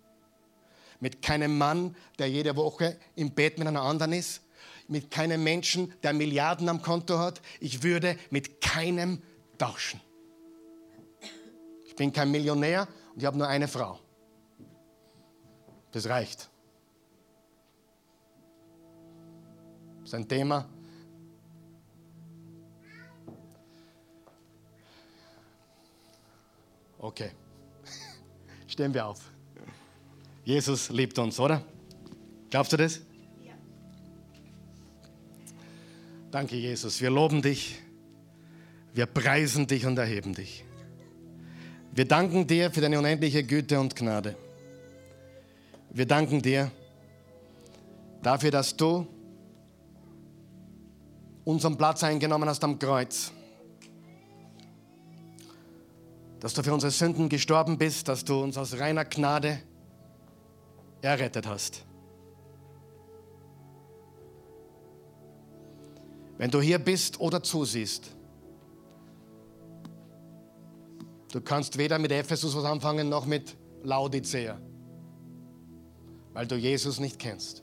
Mit 0.99 1.23
keinem 1.23 1.57
Mann, 1.57 1.95
der 2.19 2.29
jede 2.29 2.57
Woche 2.57 2.99
im 3.15 3.31
Bett 3.31 3.57
mit 3.57 3.69
einer 3.69 3.83
anderen 3.83 4.13
ist. 4.13 4.43
Mit 4.89 5.13
keinem 5.13 5.45
Menschen, 5.45 5.95
der 6.03 6.13
Milliarden 6.13 6.69
am 6.69 6.83
Konto 6.83 7.21
hat. 7.21 7.41
Ich 7.61 7.85
würde 7.85 8.19
mit 8.31 8.61
keinem 8.61 9.23
tauschen. 9.59 10.01
Ich 11.87 11.95
bin 11.95 12.13
kein 12.13 12.33
Millionär 12.33 12.89
und 13.13 13.21
ich 13.21 13.27
habe 13.27 13.39
nur 13.39 13.47
eine 13.47 13.69
Frau. 13.69 14.01
Das 15.93 16.09
reicht. 16.09 16.51
Das 20.01 20.09
ist 20.09 20.15
ein 20.15 20.27
Thema. 20.27 20.69
Okay. 26.99 27.31
Stehen 28.73 28.95
wir 28.95 29.05
auf. 29.05 29.21
Jesus 30.47 30.89
liebt 30.89 31.19
uns, 31.19 31.39
oder? 31.39 31.63
Glaubst 32.49 32.73
du 32.73 32.79
das? 32.79 33.01
Ja. 33.45 33.53
Danke, 36.31 36.57
Jesus. 36.57 36.99
Wir 37.03 37.11
loben 37.11 37.43
dich. 37.43 37.79
Wir 38.95 39.05
preisen 39.05 39.67
dich 39.67 39.85
und 39.85 39.99
erheben 39.99 40.35
dich. 40.35 40.65
Wir 41.91 42.07
danken 42.09 42.47
dir 42.47 42.71
für 42.71 42.81
deine 42.81 42.99
unendliche 42.99 43.45
Güte 43.45 43.79
und 43.79 43.95
Gnade. 43.95 44.37
Wir 45.91 46.07
danken 46.07 46.41
dir 46.41 46.71
dafür, 48.23 48.53
dass 48.53 48.75
du 48.75 49.07
unseren 51.45 51.77
Platz 51.77 52.03
eingenommen 52.05 52.49
hast 52.49 52.65
am 52.65 52.79
Kreuz 52.79 53.33
dass 56.43 56.55
du 56.55 56.65
für 56.65 56.75
unsere 56.75 56.91
Sünden 56.91 57.29
gestorben 57.29 57.79
bist, 57.79 58.09
dass 58.09 58.25
du 58.25 58.43
uns 58.43 58.59
aus 58.59 58.77
reiner 58.77 59.05
Gnade 59.05 59.61
errettet 61.01 61.47
hast. 61.47 61.85
Wenn 66.39 66.51
du 66.51 66.61
hier 66.61 66.81
bist 66.81 67.21
oder 67.21 67.45
zusiehst, 67.45 68.11
du 71.31 71.41
kannst 71.41 71.79
weder 71.79 72.01
mit 72.01 72.11
Ephesus 72.11 72.57
was 72.57 72.65
anfangen 72.65 73.09
noch 73.09 73.25
mit 73.25 73.57
Laodicea, 73.85 74.59
weil 76.33 76.49
du 76.49 76.57
Jesus 76.57 76.99
nicht 76.99 77.21
kennst. 77.21 77.63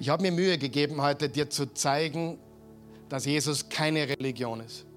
Ich 0.00 0.08
habe 0.08 0.22
mir 0.22 0.32
Mühe 0.32 0.58
gegeben, 0.58 1.00
heute 1.00 1.28
dir 1.28 1.48
zu 1.48 1.72
zeigen, 1.72 2.36
dass 3.08 3.26
Jesus 3.26 3.68
keine 3.68 4.08
Religion 4.08 4.58
ist. 4.58 4.89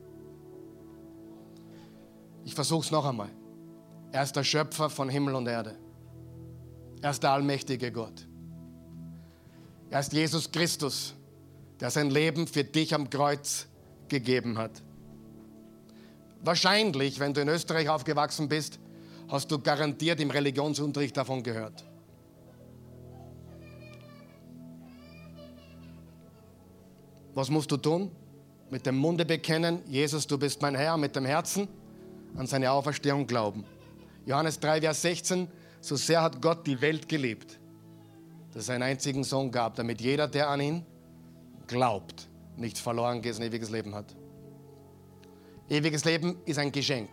Ich 2.46 2.56
versuche 2.56 2.86
es 2.86 2.92
noch 2.92 3.06
einmal. 3.06 3.30
Er 4.12 4.24
ist 4.24 4.36
der 4.36 4.44
Schöpfer 4.44 4.90
von 4.90 5.10
Himmel 5.10 5.36
und 5.36 5.48
Erde. 5.48 5.76
Er 7.02 7.12
ist 7.12 7.24
der 7.24 7.32
allmächtige 7.32 7.92
Gott. 7.92 8.28
Er 9.90 10.00
ist 10.00 10.14
Jesus 10.14 10.52
Christus, 10.52 11.14
der 11.80 11.90
sein 11.90 12.10
Leben 12.10 12.48
für 12.48 12.64
dich 12.64 12.94
am 12.94 13.10
Kreuz 13.10 13.68
gegeben 14.08 14.58
hat. 14.58 14.82
Wahrscheinlich, 16.42 17.20
wenn 17.20 17.34
du 17.34 17.42
in 17.42 17.48
Österreich 17.48 17.90
aufgewachsen 17.90 18.50
bist, 18.50 18.80
hast 19.30 19.50
du 19.50 19.60
garantiert 19.60 20.20
im 20.20 20.30
Religionsunterricht 20.30 21.16
davon 21.16 21.42
gehört. 21.42 21.86
Was 27.34 27.50
musst 27.50 27.72
du 27.72 27.78
tun? 27.78 28.12
Mit 28.70 28.86
dem 28.86 28.98
Munde 28.98 29.26
bekennen, 29.26 29.82
Jesus, 29.88 30.28
du 30.28 30.38
bist 30.38 30.62
mein 30.62 30.76
Herr, 30.76 30.98
mit 30.98 31.16
dem 31.16 31.26
Herzen 31.26 31.68
an 32.36 32.48
seine 32.48 32.72
Auferstehung 32.72 33.28
glauben. 33.28 33.64
Johannes 34.26 34.60
3, 34.60 34.82
Vers 34.82 35.02
16, 35.02 35.48
so 35.82 35.96
sehr 35.96 36.22
hat 36.22 36.42
Gott 36.42 36.66
die 36.66 36.80
Welt 36.82 37.10
geliebt, 37.10 37.60
dass 38.54 38.64
es 38.64 38.70
einen 38.70 38.84
einzigen 38.84 39.24
Sohn 39.24 39.52
gab, 39.52 39.76
damit 39.76 40.02
jeder, 40.02 40.28
der 40.28 40.50
an 40.50 40.62
ihn 40.62 40.86
glaubt, 41.68 42.30
nicht 42.58 42.78
verloren 42.78 43.22
geht, 43.22 43.36
ein 43.36 43.44
ewiges 43.44 43.70
Leben 43.70 43.94
hat. 43.96 44.16
Ewiges 45.70 46.06
Leben 46.06 46.38
ist 46.46 46.60
ein 46.60 46.72
Geschenk. 46.72 47.10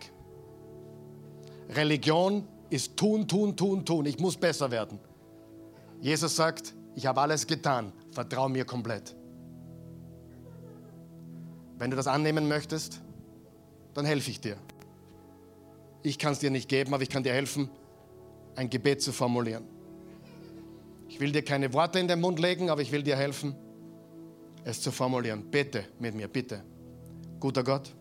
Religion 1.69 2.47
ist 2.69 2.95
tun, 2.97 3.27
tun, 3.27 3.55
tun, 3.55 3.85
tun. 3.85 4.05
Ich 4.05 4.19
muss 4.19 4.37
besser 4.37 4.71
werden. 4.71 4.99
Jesus 5.99 6.35
sagt, 6.35 6.73
ich 6.95 7.05
habe 7.05 7.21
alles 7.21 7.47
getan, 7.47 7.93
vertrau 8.11 8.49
mir 8.49 8.65
komplett. 8.65 9.15
Wenn 11.77 11.89
du 11.89 11.97
das 11.97 12.07
annehmen 12.07 12.47
möchtest, 12.47 13.01
dann 13.93 14.05
helfe 14.05 14.31
ich 14.31 14.39
dir. 14.39 14.57
Ich 16.03 16.17
kann 16.17 16.33
es 16.33 16.39
dir 16.39 16.49
nicht 16.49 16.67
geben, 16.67 16.93
aber 16.93 17.03
ich 17.03 17.09
kann 17.09 17.23
dir 17.23 17.33
helfen, 17.33 17.69
ein 18.55 18.69
Gebet 18.69 19.01
zu 19.01 19.11
formulieren. 19.11 19.65
Ich 21.07 21.19
will 21.19 21.31
dir 21.31 21.43
keine 21.43 21.73
Worte 21.73 21.99
in 21.99 22.07
den 22.07 22.21
Mund 22.21 22.39
legen, 22.39 22.69
aber 22.69 22.81
ich 22.81 22.91
will 22.91 23.03
dir 23.03 23.15
helfen, 23.15 23.55
es 24.63 24.81
zu 24.81 24.91
formulieren. 24.91 25.49
Bitte 25.51 25.85
mit 25.99 26.15
mir, 26.15 26.27
bitte. 26.27 26.63
Guter 27.39 27.63
Gott, 27.63 27.93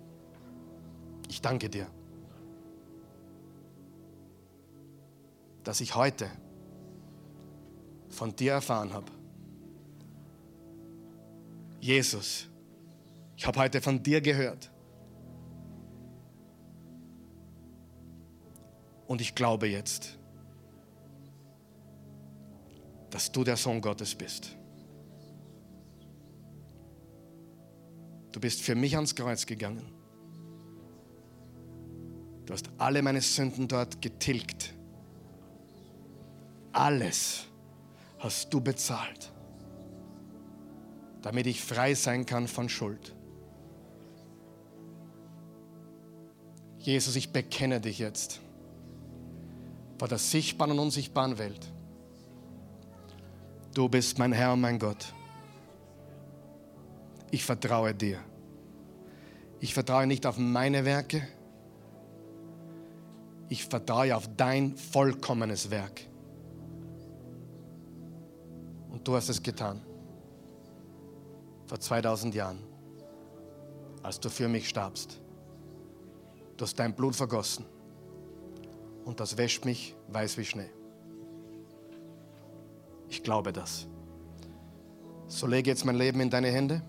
ich 1.29 1.41
danke 1.41 1.69
dir, 1.69 1.87
dass 5.65 5.81
ich 5.81 5.95
heute 5.95 6.31
von 8.09 8.35
dir 8.35 8.53
erfahren 8.53 8.93
habe. 8.93 9.11
Jesus, 11.81 12.49
ich 13.37 13.47
habe 13.47 13.59
heute 13.59 13.81
von 13.81 14.03
dir 14.03 14.21
gehört. 14.21 14.71
Und 19.11 19.21
ich 19.21 19.35
glaube 19.35 19.67
jetzt, 19.67 20.17
dass 23.11 23.33
du 23.33 23.43
der 23.43 23.57
Sohn 23.57 23.81
Gottes 23.81 24.15
bist. 24.15 24.55
Du 28.31 28.39
bist 28.39 28.61
für 28.61 28.77
mich 28.77 28.95
ans 28.95 29.17
Kreuz 29.17 29.47
gegangen. 29.47 29.83
Du 32.47 32.53
hast 32.53 32.71
alle 32.79 33.03
meine 33.03 33.21
Sünden 33.21 33.67
dort 33.67 34.01
getilgt. 34.01 34.75
Alles 36.71 37.47
hast 38.21 38.55
du 38.55 38.61
bezahlt, 38.61 39.33
damit 41.21 41.49
ich 41.49 41.61
frei 41.61 41.95
sein 41.95 42.27
kann 42.27 42.47
von 42.47 42.69
Schuld. 42.69 43.17
Jesus, 46.79 47.17
ich 47.17 47.33
bekenne 47.33 47.81
dich 47.81 47.99
jetzt 47.99 48.41
vor 50.01 50.09
der 50.09 50.17
sichtbaren 50.17 50.73
und 50.73 50.79
unsichtbaren 50.79 51.37
Welt. 51.37 51.61
Du 53.75 53.87
bist 53.87 54.19
mein 54.19 54.33
Herr 54.33 54.55
und 54.55 54.63
mein 54.63 54.79
Gott. 54.79 55.13
Ich 57.31 57.45
vertraue 57.45 57.95
dir. 57.95 58.19
Ich 59.61 59.75
vertraue 59.75 60.07
nicht 60.07 60.25
auf 60.25 60.39
meine 60.39 60.87
Werke. 60.87 61.29
Ich 63.51 63.67
vertraue 63.67 64.17
auf 64.17 64.27
dein 64.39 64.75
vollkommenes 64.75 65.71
Werk. 65.71 66.01
Und 68.89 69.07
du 69.07 69.17
hast 69.17 69.29
es 69.29 69.43
getan. 69.43 69.83
Vor 71.67 71.79
2000 71.79 72.35
Jahren, 72.35 72.61
als 74.03 74.19
du 74.19 74.31
für 74.31 74.49
mich 74.49 74.67
starbst. 74.67 75.21
Du 76.57 76.65
hast 76.65 76.79
dein 76.79 76.95
Blut 76.95 77.15
vergossen 77.15 77.67
und 79.11 79.19
das 79.19 79.37
wäscht 79.37 79.65
mich 79.65 79.97
weiß 80.07 80.39
wie 80.39 80.45
Schnee. 80.45 80.71
Ich 83.09 83.25
glaube 83.25 83.53
das. 83.53 83.89
So 85.27 85.49
lege 85.49 85.69
jetzt 85.69 85.85
mein 85.85 85.97
Leben 85.97 86.21
in 86.21 86.31
deine 86.31 86.47
Hände. 86.49 86.81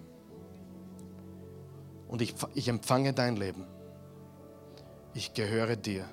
und 2.07 2.21
ich, 2.21 2.35
ich 2.53 2.67
empfange 2.67 3.13
dein 3.13 3.37
Leben. 3.37 3.65
Ich 5.15 5.33
gehöre 5.33 5.75
dir. 5.75 6.05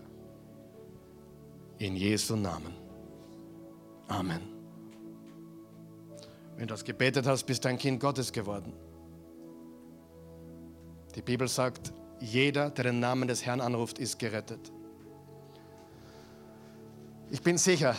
In 1.76 1.94
Jesu 1.94 2.36
Namen. 2.36 2.74
Amen. 4.08 4.40
Wenn 6.56 6.68
du 6.68 6.72
das 6.72 6.84
gebetet 6.84 7.26
hast, 7.26 7.44
bist 7.44 7.66
du 7.66 7.68
ein 7.68 7.76
Kind 7.76 8.00
Gottes 8.00 8.32
geworden. 8.32 8.72
Die 11.14 11.22
Bibel 11.22 11.48
sagt, 11.48 11.92
jeder, 12.18 12.70
der 12.70 12.84
den 12.84 12.98
Namen 12.98 13.28
des 13.28 13.44
Herrn 13.44 13.60
anruft, 13.60 13.98
ist 13.98 14.18
gerettet. 14.18 14.72
Ich 17.30 17.42
bin 17.42 17.58
sicher, 17.58 17.94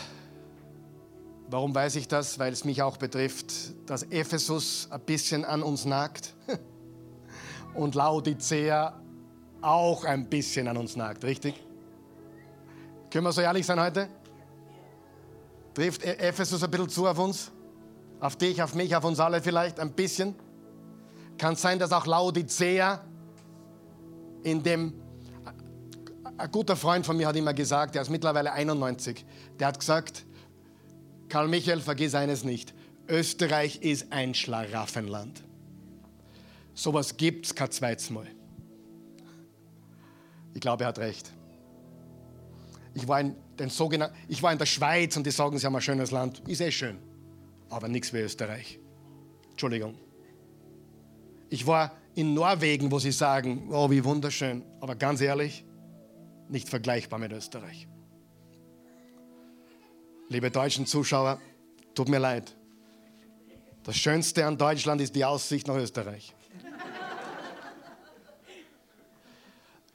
warum 1.48 1.72
weiß 1.72 1.94
ich 1.94 2.08
das? 2.08 2.40
Weil 2.40 2.52
es 2.52 2.64
mich 2.64 2.82
auch 2.82 2.96
betrifft, 2.96 3.52
dass 3.88 4.02
Ephesus 4.02 4.88
ein 4.90 5.00
bisschen 5.02 5.44
an 5.44 5.62
uns 5.62 5.84
nagt 5.84 6.34
und 7.74 7.94
Laodicea 7.94 9.00
auch 9.62 10.04
ein 10.04 10.28
bisschen 10.28 10.66
an 10.66 10.76
uns 10.76 10.96
nagt, 10.96 11.22
richtig? 11.22 11.54
Können 13.10 13.24
wir 13.24 13.32
so 13.32 13.40
ehrlich 13.40 13.64
sein 13.64 13.78
heute? 13.78 14.08
Trifft 15.74 16.04
e- 16.04 16.14
Ephesus 16.14 16.64
ein 16.64 16.70
bisschen 16.70 16.88
zu 16.88 17.06
auf 17.06 17.18
uns? 17.18 17.52
Auf 18.18 18.34
dich, 18.34 18.60
auf 18.60 18.74
mich, 18.74 18.96
auf 18.96 19.04
uns 19.04 19.20
alle 19.20 19.40
vielleicht 19.40 19.78
ein 19.78 19.92
bisschen? 19.92 20.34
Kann 21.38 21.54
sein, 21.54 21.78
dass 21.78 21.92
auch 21.92 22.06
Laodicea 22.06 23.04
in 24.42 24.62
dem 24.64 24.94
ein 26.40 26.50
guter 26.50 26.76
Freund 26.76 27.04
von 27.04 27.16
mir 27.16 27.26
hat 27.26 27.36
immer 27.36 27.54
gesagt, 27.54 27.94
der 27.94 28.02
ist 28.02 28.10
mittlerweile 28.10 28.52
91, 28.52 29.24
der 29.58 29.68
hat 29.68 29.78
gesagt, 29.78 30.24
Karl 31.28 31.48
Michael, 31.48 31.80
vergiss 31.80 32.14
eines 32.14 32.44
nicht, 32.44 32.74
Österreich 33.08 33.82
ist 33.82 34.12
ein 34.12 34.34
Schlaraffenland. 34.34 35.42
Sowas 36.74 37.14
es 37.18 37.54
kein 37.54 37.70
zweites 37.70 38.10
Mal. 38.10 38.26
Ich 40.54 40.60
glaube, 40.60 40.84
er 40.84 40.88
hat 40.88 40.98
recht. 40.98 41.30
Ich 42.94 43.06
war, 43.06 43.20
in 43.20 43.36
den 43.58 43.68
sogenannten, 43.68 44.16
ich 44.28 44.42
war 44.42 44.52
in 44.52 44.58
der 44.58 44.66
Schweiz 44.66 45.16
und 45.16 45.24
die 45.24 45.30
sagen, 45.30 45.58
sie 45.58 45.66
haben 45.66 45.76
ein 45.76 45.82
schönes 45.82 46.10
Land. 46.10 46.42
Ist 46.48 46.60
eh 46.60 46.72
schön, 46.72 46.98
aber 47.68 47.88
nichts 47.88 48.12
wie 48.12 48.18
Österreich. 48.18 48.80
Entschuldigung. 49.50 49.94
Ich 51.50 51.66
war 51.66 51.92
in 52.14 52.34
Norwegen, 52.34 52.90
wo 52.90 52.98
sie 52.98 53.12
sagen, 53.12 53.68
oh, 53.70 53.90
wie 53.90 54.02
wunderschön. 54.04 54.64
Aber 54.80 54.96
ganz 54.96 55.20
ehrlich, 55.20 55.64
nicht 56.50 56.68
vergleichbar 56.68 57.18
mit 57.18 57.32
Österreich. 57.32 57.86
Liebe 60.28 60.50
deutschen 60.50 60.86
Zuschauer, 60.86 61.40
tut 61.94 62.08
mir 62.08 62.18
leid. 62.18 62.56
Das 63.82 63.96
Schönste 63.96 64.44
an 64.46 64.58
Deutschland 64.58 65.00
ist 65.00 65.14
die 65.14 65.24
Aussicht 65.24 65.66
nach 65.66 65.76
Österreich. 65.76 66.34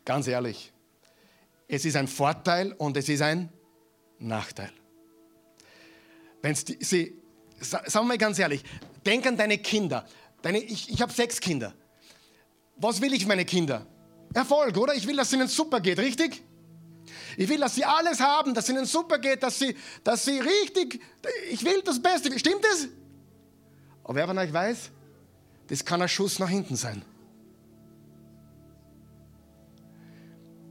Ganz 0.03 0.27
ehrlich, 0.27 0.72
es 1.68 1.86
ist 1.86 1.95
ein 1.95 2.07
Vorteil 2.07 2.73
und 2.73 2.95
es 2.98 3.10
ist 3.10 3.22
ein 3.22 3.49
Nachteil. 4.19 4.72
Wenn 6.41 6.53
sie, 6.53 7.15
sagen 7.60 7.91
wir 7.94 8.03
mal 8.03 8.18
ganz 8.18 8.38
ehrlich, 8.38 8.64
denk 9.06 9.26
an 9.26 9.36
deine 9.36 9.57
Kinder. 9.57 10.06
Deine, 10.41 10.60
ich 10.60 10.90
ich 10.91 11.02
habe 11.02 11.11
sechs 11.11 11.40
Kinder. 11.40 11.73
Was 12.76 13.02
will 13.02 13.14
ich 13.14 13.26
meine 13.26 13.45
Kinder? 13.45 13.88
Erfolg, 14.36 14.76
oder? 14.78 14.94
Ich 14.94 15.07
will, 15.07 15.16
dass 15.16 15.28
es 15.28 15.34
ihnen 15.34 15.48
super 15.48 15.80
geht, 15.80 15.98
richtig? 15.98 16.44
Ich 17.38 17.48
will, 17.48 17.60
dass 17.60 17.76
sie 17.76 17.86
alles 17.86 18.20
haben, 18.20 18.53
dass 18.53 18.66
es 18.66 18.70
ihnen 18.70 18.86
super 18.86 19.18
geht, 19.18 19.41
dass 19.41 19.57
sie, 19.60 19.76
dass 20.03 20.26
sie 20.26 20.40
richtig, 20.40 21.02
ich 21.49 21.64
will 21.64 21.82
das 21.84 22.02
Beste. 22.02 22.38
Stimmt 22.38 22.64
das? 22.64 22.88
Aber 24.03 24.16
wer 24.16 24.28
von 24.28 24.38
euch 24.38 24.52
weiß, 24.52 24.91
das 25.68 25.86
kann 25.86 26.02
ein 26.02 26.10
Schuss 26.10 26.38
nach 26.40 26.49
hinten 26.49 26.76
sein. 26.76 27.02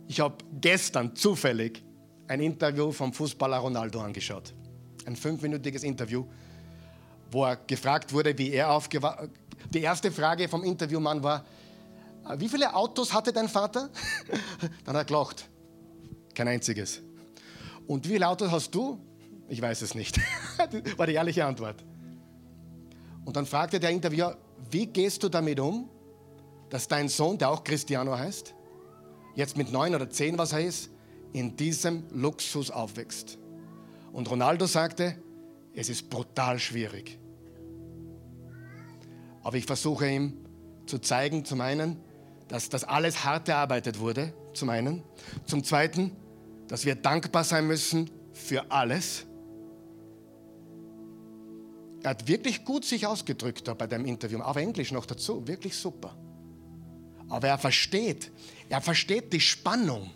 Ich 0.08 0.20
habe 0.20 0.36
gestern 0.60 1.16
zufällig 1.16 1.82
ein 2.28 2.40
Interview 2.40 2.92
vom 2.92 3.14
Fußballer 3.14 3.56
Ronaldo 3.56 4.00
angeschaut. 4.00 4.52
Ein 5.06 5.16
fünfminütiges 5.16 5.82
Interview, 5.82 6.26
wo 7.30 7.44
er 7.44 7.56
gefragt 7.56 8.12
wurde, 8.12 8.36
wie 8.36 8.50
er 8.50 8.70
aufgewacht 8.70 9.30
Die 9.70 9.80
erste 9.80 10.12
Frage 10.12 10.48
vom 10.48 10.62
Interviewmann 10.62 11.22
war, 11.22 11.44
wie 12.36 12.48
viele 12.48 12.74
Autos 12.74 13.12
hatte 13.12 13.32
dein 13.32 13.48
Vater? 13.48 13.90
Dann 14.84 14.96
hat 14.96 15.02
er 15.02 15.04
gelacht. 15.04 15.48
Kein 16.34 16.48
einziges. 16.48 17.00
Und 17.86 18.04
wie 18.06 18.12
viele 18.12 18.28
Autos 18.28 18.50
hast 18.50 18.74
du? 18.74 18.98
Ich 19.48 19.60
weiß 19.60 19.82
es 19.82 19.94
nicht. 19.94 20.18
Das 20.58 20.72
war 20.98 21.06
die 21.06 21.14
ehrliche 21.14 21.44
Antwort. 21.44 21.84
Und 23.24 23.36
dann 23.36 23.46
fragte 23.46 23.80
der 23.80 23.90
Interviewer, 23.90 24.36
wie 24.70 24.86
gehst 24.86 25.22
du 25.22 25.28
damit 25.28 25.60
um, 25.60 25.88
dass 26.70 26.88
dein 26.88 27.08
Sohn, 27.08 27.38
der 27.38 27.50
auch 27.50 27.64
Cristiano 27.64 28.16
heißt, 28.16 28.54
jetzt 29.34 29.56
mit 29.56 29.72
neun 29.72 29.94
oder 29.94 30.10
zehn, 30.10 30.36
was 30.38 30.52
er 30.52 30.60
ist, 30.60 30.90
in 31.32 31.56
diesem 31.56 32.04
Luxus 32.10 32.70
aufwächst? 32.70 33.38
Und 34.12 34.30
Ronaldo 34.30 34.66
sagte, 34.66 35.16
es 35.74 35.88
ist 35.88 36.08
brutal 36.08 36.58
schwierig. 36.58 37.18
Aber 39.42 39.56
ich 39.56 39.66
versuche 39.66 40.08
ihm 40.08 40.44
zu 40.86 40.98
zeigen, 40.98 41.44
zum 41.44 41.60
einen, 41.60 41.98
dass 42.54 42.68
das 42.68 42.84
alles 42.84 43.24
hart 43.24 43.48
erarbeitet 43.48 43.98
wurde, 43.98 44.32
zum 44.52 44.68
einen. 44.68 45.02
Zum 45.44 45.64
zweiten, 45.64 46.12
dass 46.68 46.84
wir 46.84 46.94
dankbar 46.94 47.42
sein 47.42 47.66
müssen 47.66 48.08
für 48.32 48.70
alles. 48.70 49.26
Er 52.04 52.10
hat 52.10 52.28
wirklich 52.28 52.64
gut 52.64 52.84
sich 52.84 53.08
ausgedrückt 53.08 53.66
da 53.66 53.74
bei 53.74 53.88
dem 53.88 54.04
Interview, 54.04 54.38
auf 54.38 54.54
Englisch 54.54 54.92
noch 54.92 55.04
dazu, 55.04 55.48
wirklich 55.48 55.76
super. 55.76 56.16
Aber 57.28 57.48
er 57.48 57.58
versteht, 57.58 58.30
er 58.68 58.80
versteht 58.80 59.32
die 59.32 59.40
Spannung 59.40 60.12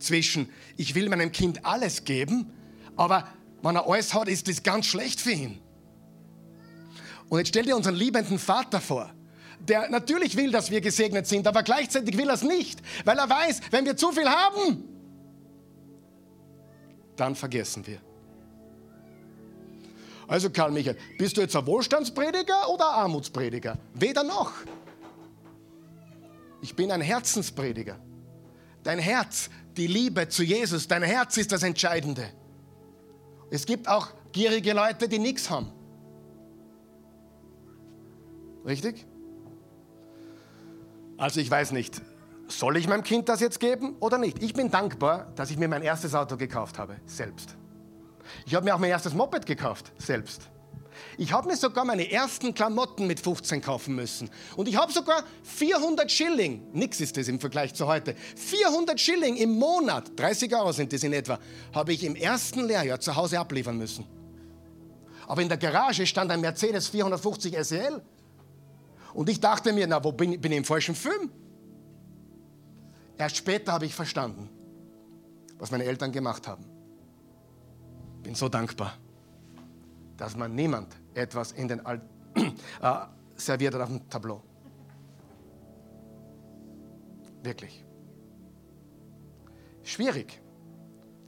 zwischen, 0.00 0.48
ich 0.76 0.96
will 0.96 1.08
meinem 1.08 1.30
Kind 1.30 1.64
alles 1.64 2.02
geben, 2.04 2.50
aber 2.96 3.28
wenn 3.62 3.76
er 3.76 3.88
alles 3.88 4.14
hat, 4.14 4.26
ist 4.26 4.48
das 4.48 4.64
ganz 4.64 4.86
schlecht 4.86 5.20
für 5.20 5.30
ihn. 5.30 5.60
Und 7.28 7.38
jetzt 7.38 7.50
stell 7.50 7.66
dir 7.66 7.76
unseren 7.76 7.94
liebenden 7.94 8.40
Vater 8.40 8.80
vor, 8.80 9.12
der 9.60 9.90
natürlich 9.90 10.36
will, 10.36 10.50
dass 10.50 10.70
wir 10.70 10.80
gesegnet 10.80 11.26
sind, 11.26 11.46
aber 11.46 11.62
gleichzeitig 11.62 12.16
will 12.16 12.28
er 12.28 12.34
es 12.34 12.42
nicht, 12.42 12.80
weil 13.04 13.18
er 13.18 13.28
weiß, 13.28 13.60
wenn 13.70 13.84
wir 13.84 13.96
zu 13.96 14.12
viel 14.12 14.28
haben, 14.28 14.84
dann 17.16 17.34
vergessen 17.34 17.86
wir. 17.86 18.00
Also 20.28 20.50
Karl 20.50 20.70
Michael, 20.70 20.96
bist 21.18 21.36
du 21.36 21.40
jetzt 21.40 21.56
ein 21.56 21.66
Wohlstandsprediger 21.66 22.68
oder 22.68 22.90
ein 22.90 23.02
Armutsprediger? 23.04 23.78
Weder 23.94 24.22
noch. 24.22 24.52
Ich 26.60 26.76
bin 26.76 26.90
ein 26.92 27.00
Herzensprediger. 27.00 27.96
Dein 28.82 28.98
Herz, 28.98 29.48
die 29.76 29.86
Liebe 29.86 30.28
zu 30.28 30.42
Jesus, 30.42 30.86
dein 30.86 31.02
Herz 31.02 31.36
ist 31.38 31.50
das 31.50 31.62
Entscheidende. 31.62 32.28
Es 33.50 33.64
gibt 33.64 33.88
auch 33.88 34.08
gierige 34.32 34.74
Leute, 34.74 35.08
die 35.08 35.18
nichts 35.18 35.48
haben. 35.48 35.72
Richtig? 38.66 39.06
Also 41.18 41.40
ich 41.40 41.50
weiß 41.50 41.72
nicht, 41.72 42.00
soll 42.46 42.76
ich 42.76 42.86
meinem 42.88 43.02
Kind 43.02 43.28
das 43.28 43.40
jetzt 43.40 43.58
geben 43.58 43.96
oder 43.98 44.18
nicht? 44.18 44.40
Ich 44.42 44.54
bin 44.54 44.70
dankbar, 44.70 45.32
dass 45.34 45.50
ich 45.50 45.58
mir 45.58 45.68
mein 45.68 45.82
erstes 45.82 46.14
Auto 46.14 46.36
gekauft 46.36 46.78
habe, 46.78 46.96
selbst. 47.06 47.56
Ich 48.46 48.54
habe 48.54 48.64
mir 48.64 48.74
auch 48.74 48.78
mein 48.78 48.90
erstes 48.90 49.14
Moped 49.14 49.44
gekauft, 49.44 49.92
selbst. 49.98 50.42
Ich 51.16 51.32
habe 51.32 51.48
mir 51.48 51.56
sogar 51.56 51.84
meine 51.84 52.10
ersten 52.10 52.54
Klamotten 52.54 53.06
mit 53.06 53.20
15 53.20 53.60
kaufen 53.60 53.94
müssen. 53.96 54.30
Und 54.56 54.68
ich 54.68 54.76
habe 54.76 54.92
sogar 54.92 55.24
400 55.42 56.10
Schilling, 56.10 56.68
nix 56.72 57.00
ist 57.00 57.16
das 57.16 57.28
im 57.28 57.40
Vergleich 57.40 57.74
zu 57.74 57.86
heute, 57.86 58.14
400 58.36 58.98
Schilling 59.00 59.36
im 59.36 59.50
Monat, 59.58 60.12
30 60.16 60.54
Euro 60.54 60.72
sind 60.72 60.92
das 60.92 61.02
in 61.02 61.12
etwa, 61.12 61.38
habe 61.74 61.92
ich 61.92 62.04
im 62.04 62.14
ersten 62.14 62.64
Lehrjahr 62.64 63.00
zu 63.00 63.16
Hause 63.16 63.40
abliefern 63.40 63.76
müssen. 63.76 64.06
Aber 65.26 65.42
in 65.42 65.48
der 65.48 65.58
Garage 65.58 66.06
stand 66.06 66.30
ein 66.30 66.40
Mercedes 66.40 66.88
450 66.88 67.56
SEL 67.64 68.02
und 69.18 69.28
ich 69.28 69.40
dachte 69.40 69.72
mir, 69.72 69.84
na, 69.88 70.04
wo 70.04 70.12
bin, 70.12 70.40
bin 70.40 70.52
ich 70.52 70.58
im 70.58 70.64
falschen 70.64 70.94
Film? 70.94 71.28
Erst 73.16 73.36
später 73.36 73.72
habe 73.72 73.84
ich 73.84 73.92
verstanden, 73.92 74.48
was 75.58 75.72
meine 75.72 75.82
Eltern 75.82 76.12
gemacht 76.12 76.46
haben. 76.46 76.64
Bin 78.22 78.36
so 78.36 78.48
dankbar, 78.48 78.96
dass 80.16 80.36
man 80.36 80.54
niemand 80.54 80.94
etwas 81.14 81.50
in 81.50 81.66
den 81.66 81.84
Al 81.84 82.00
äh, 82.36 82.94
serviert 83.34 83.74
hat 83.74 83.80
auf 83.80 83.88
dem 83.88 84.08
Tableau. 84.08 84.40
Wirklich. 87.42 87.84
Schwierig. 89.82 90.40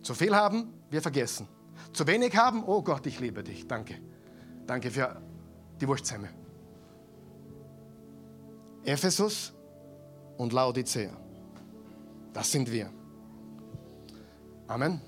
Zu 0.02 0.14
viel 0.14 0.36
haben, 0.36 0.74
wir 0.90 1.02
vergessen. 1.02 1.48
Zu 1.92 2.06
wenig 2.06 2.36
haben, 2.36 2.62
oh 2.62 2.82
Gott, 2.82 3.04
ich 3.06 3.18
liebe 3.18 3.42
dich. 3.42 3.66
Danke. 3.66 3.96
Danke 4.64 4.92
für 4.92 5.20
die 5.80 5.88
Wurstsemme. 5.88 6.39
Ephesus 8.84 9.52
und 10.36 10.52
Laodicea. 10.52 11.10
Das 12.32 12.50
sind 12.50 12.70
wir. 12.70 12.90
Amen. 14.66 15.00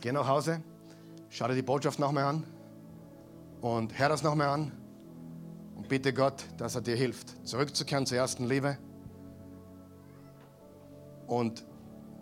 Geh 0.00 0.12
nach 0.12 0.26
Hause, 0.26 0.62
schau 1.30 1.48
dir 1.48 1.54
die 1.54 1.62
Botschaft 1.62 1.98
nochmal 1.98 2.24
an 2.24 2.44
und 3.60 3.98
hör 3.98 4.08
das 4.08 4.22
nochmal 4.22 4.48
an. 4.48 4.72
Und 5.76 5.88
bitte 5.88 6.12
Gott, 6.12 6.44
dass 6.56 6.74
er 6.74 6.80
dir 6.80 6.96
hilft, 6.96 7.46
zurückzukehren 7.46 8.06
zur 8.06 8.18
ersten 8.18 8.46
Liebe 8.46 8.78
und 11.26 11.64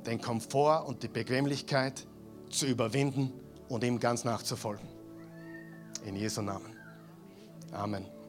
den 0.06 0.20
Komfort 0.20 0.86
und 0.86 1.02
die 1.02 1.08
Bequemlichkeit 1.08 2.06
zu 2.50 2.66
überwinden 2.66 3.32
und 3.68 3.84
ihm 3.84 3.98
ganz 3.98 4.24
nachzufolgen. 4.24 4.86
In 6.04 6.16
Jesu 6.16 6.42
Namen. 6.42 6.76
Amen. 7.72 8.21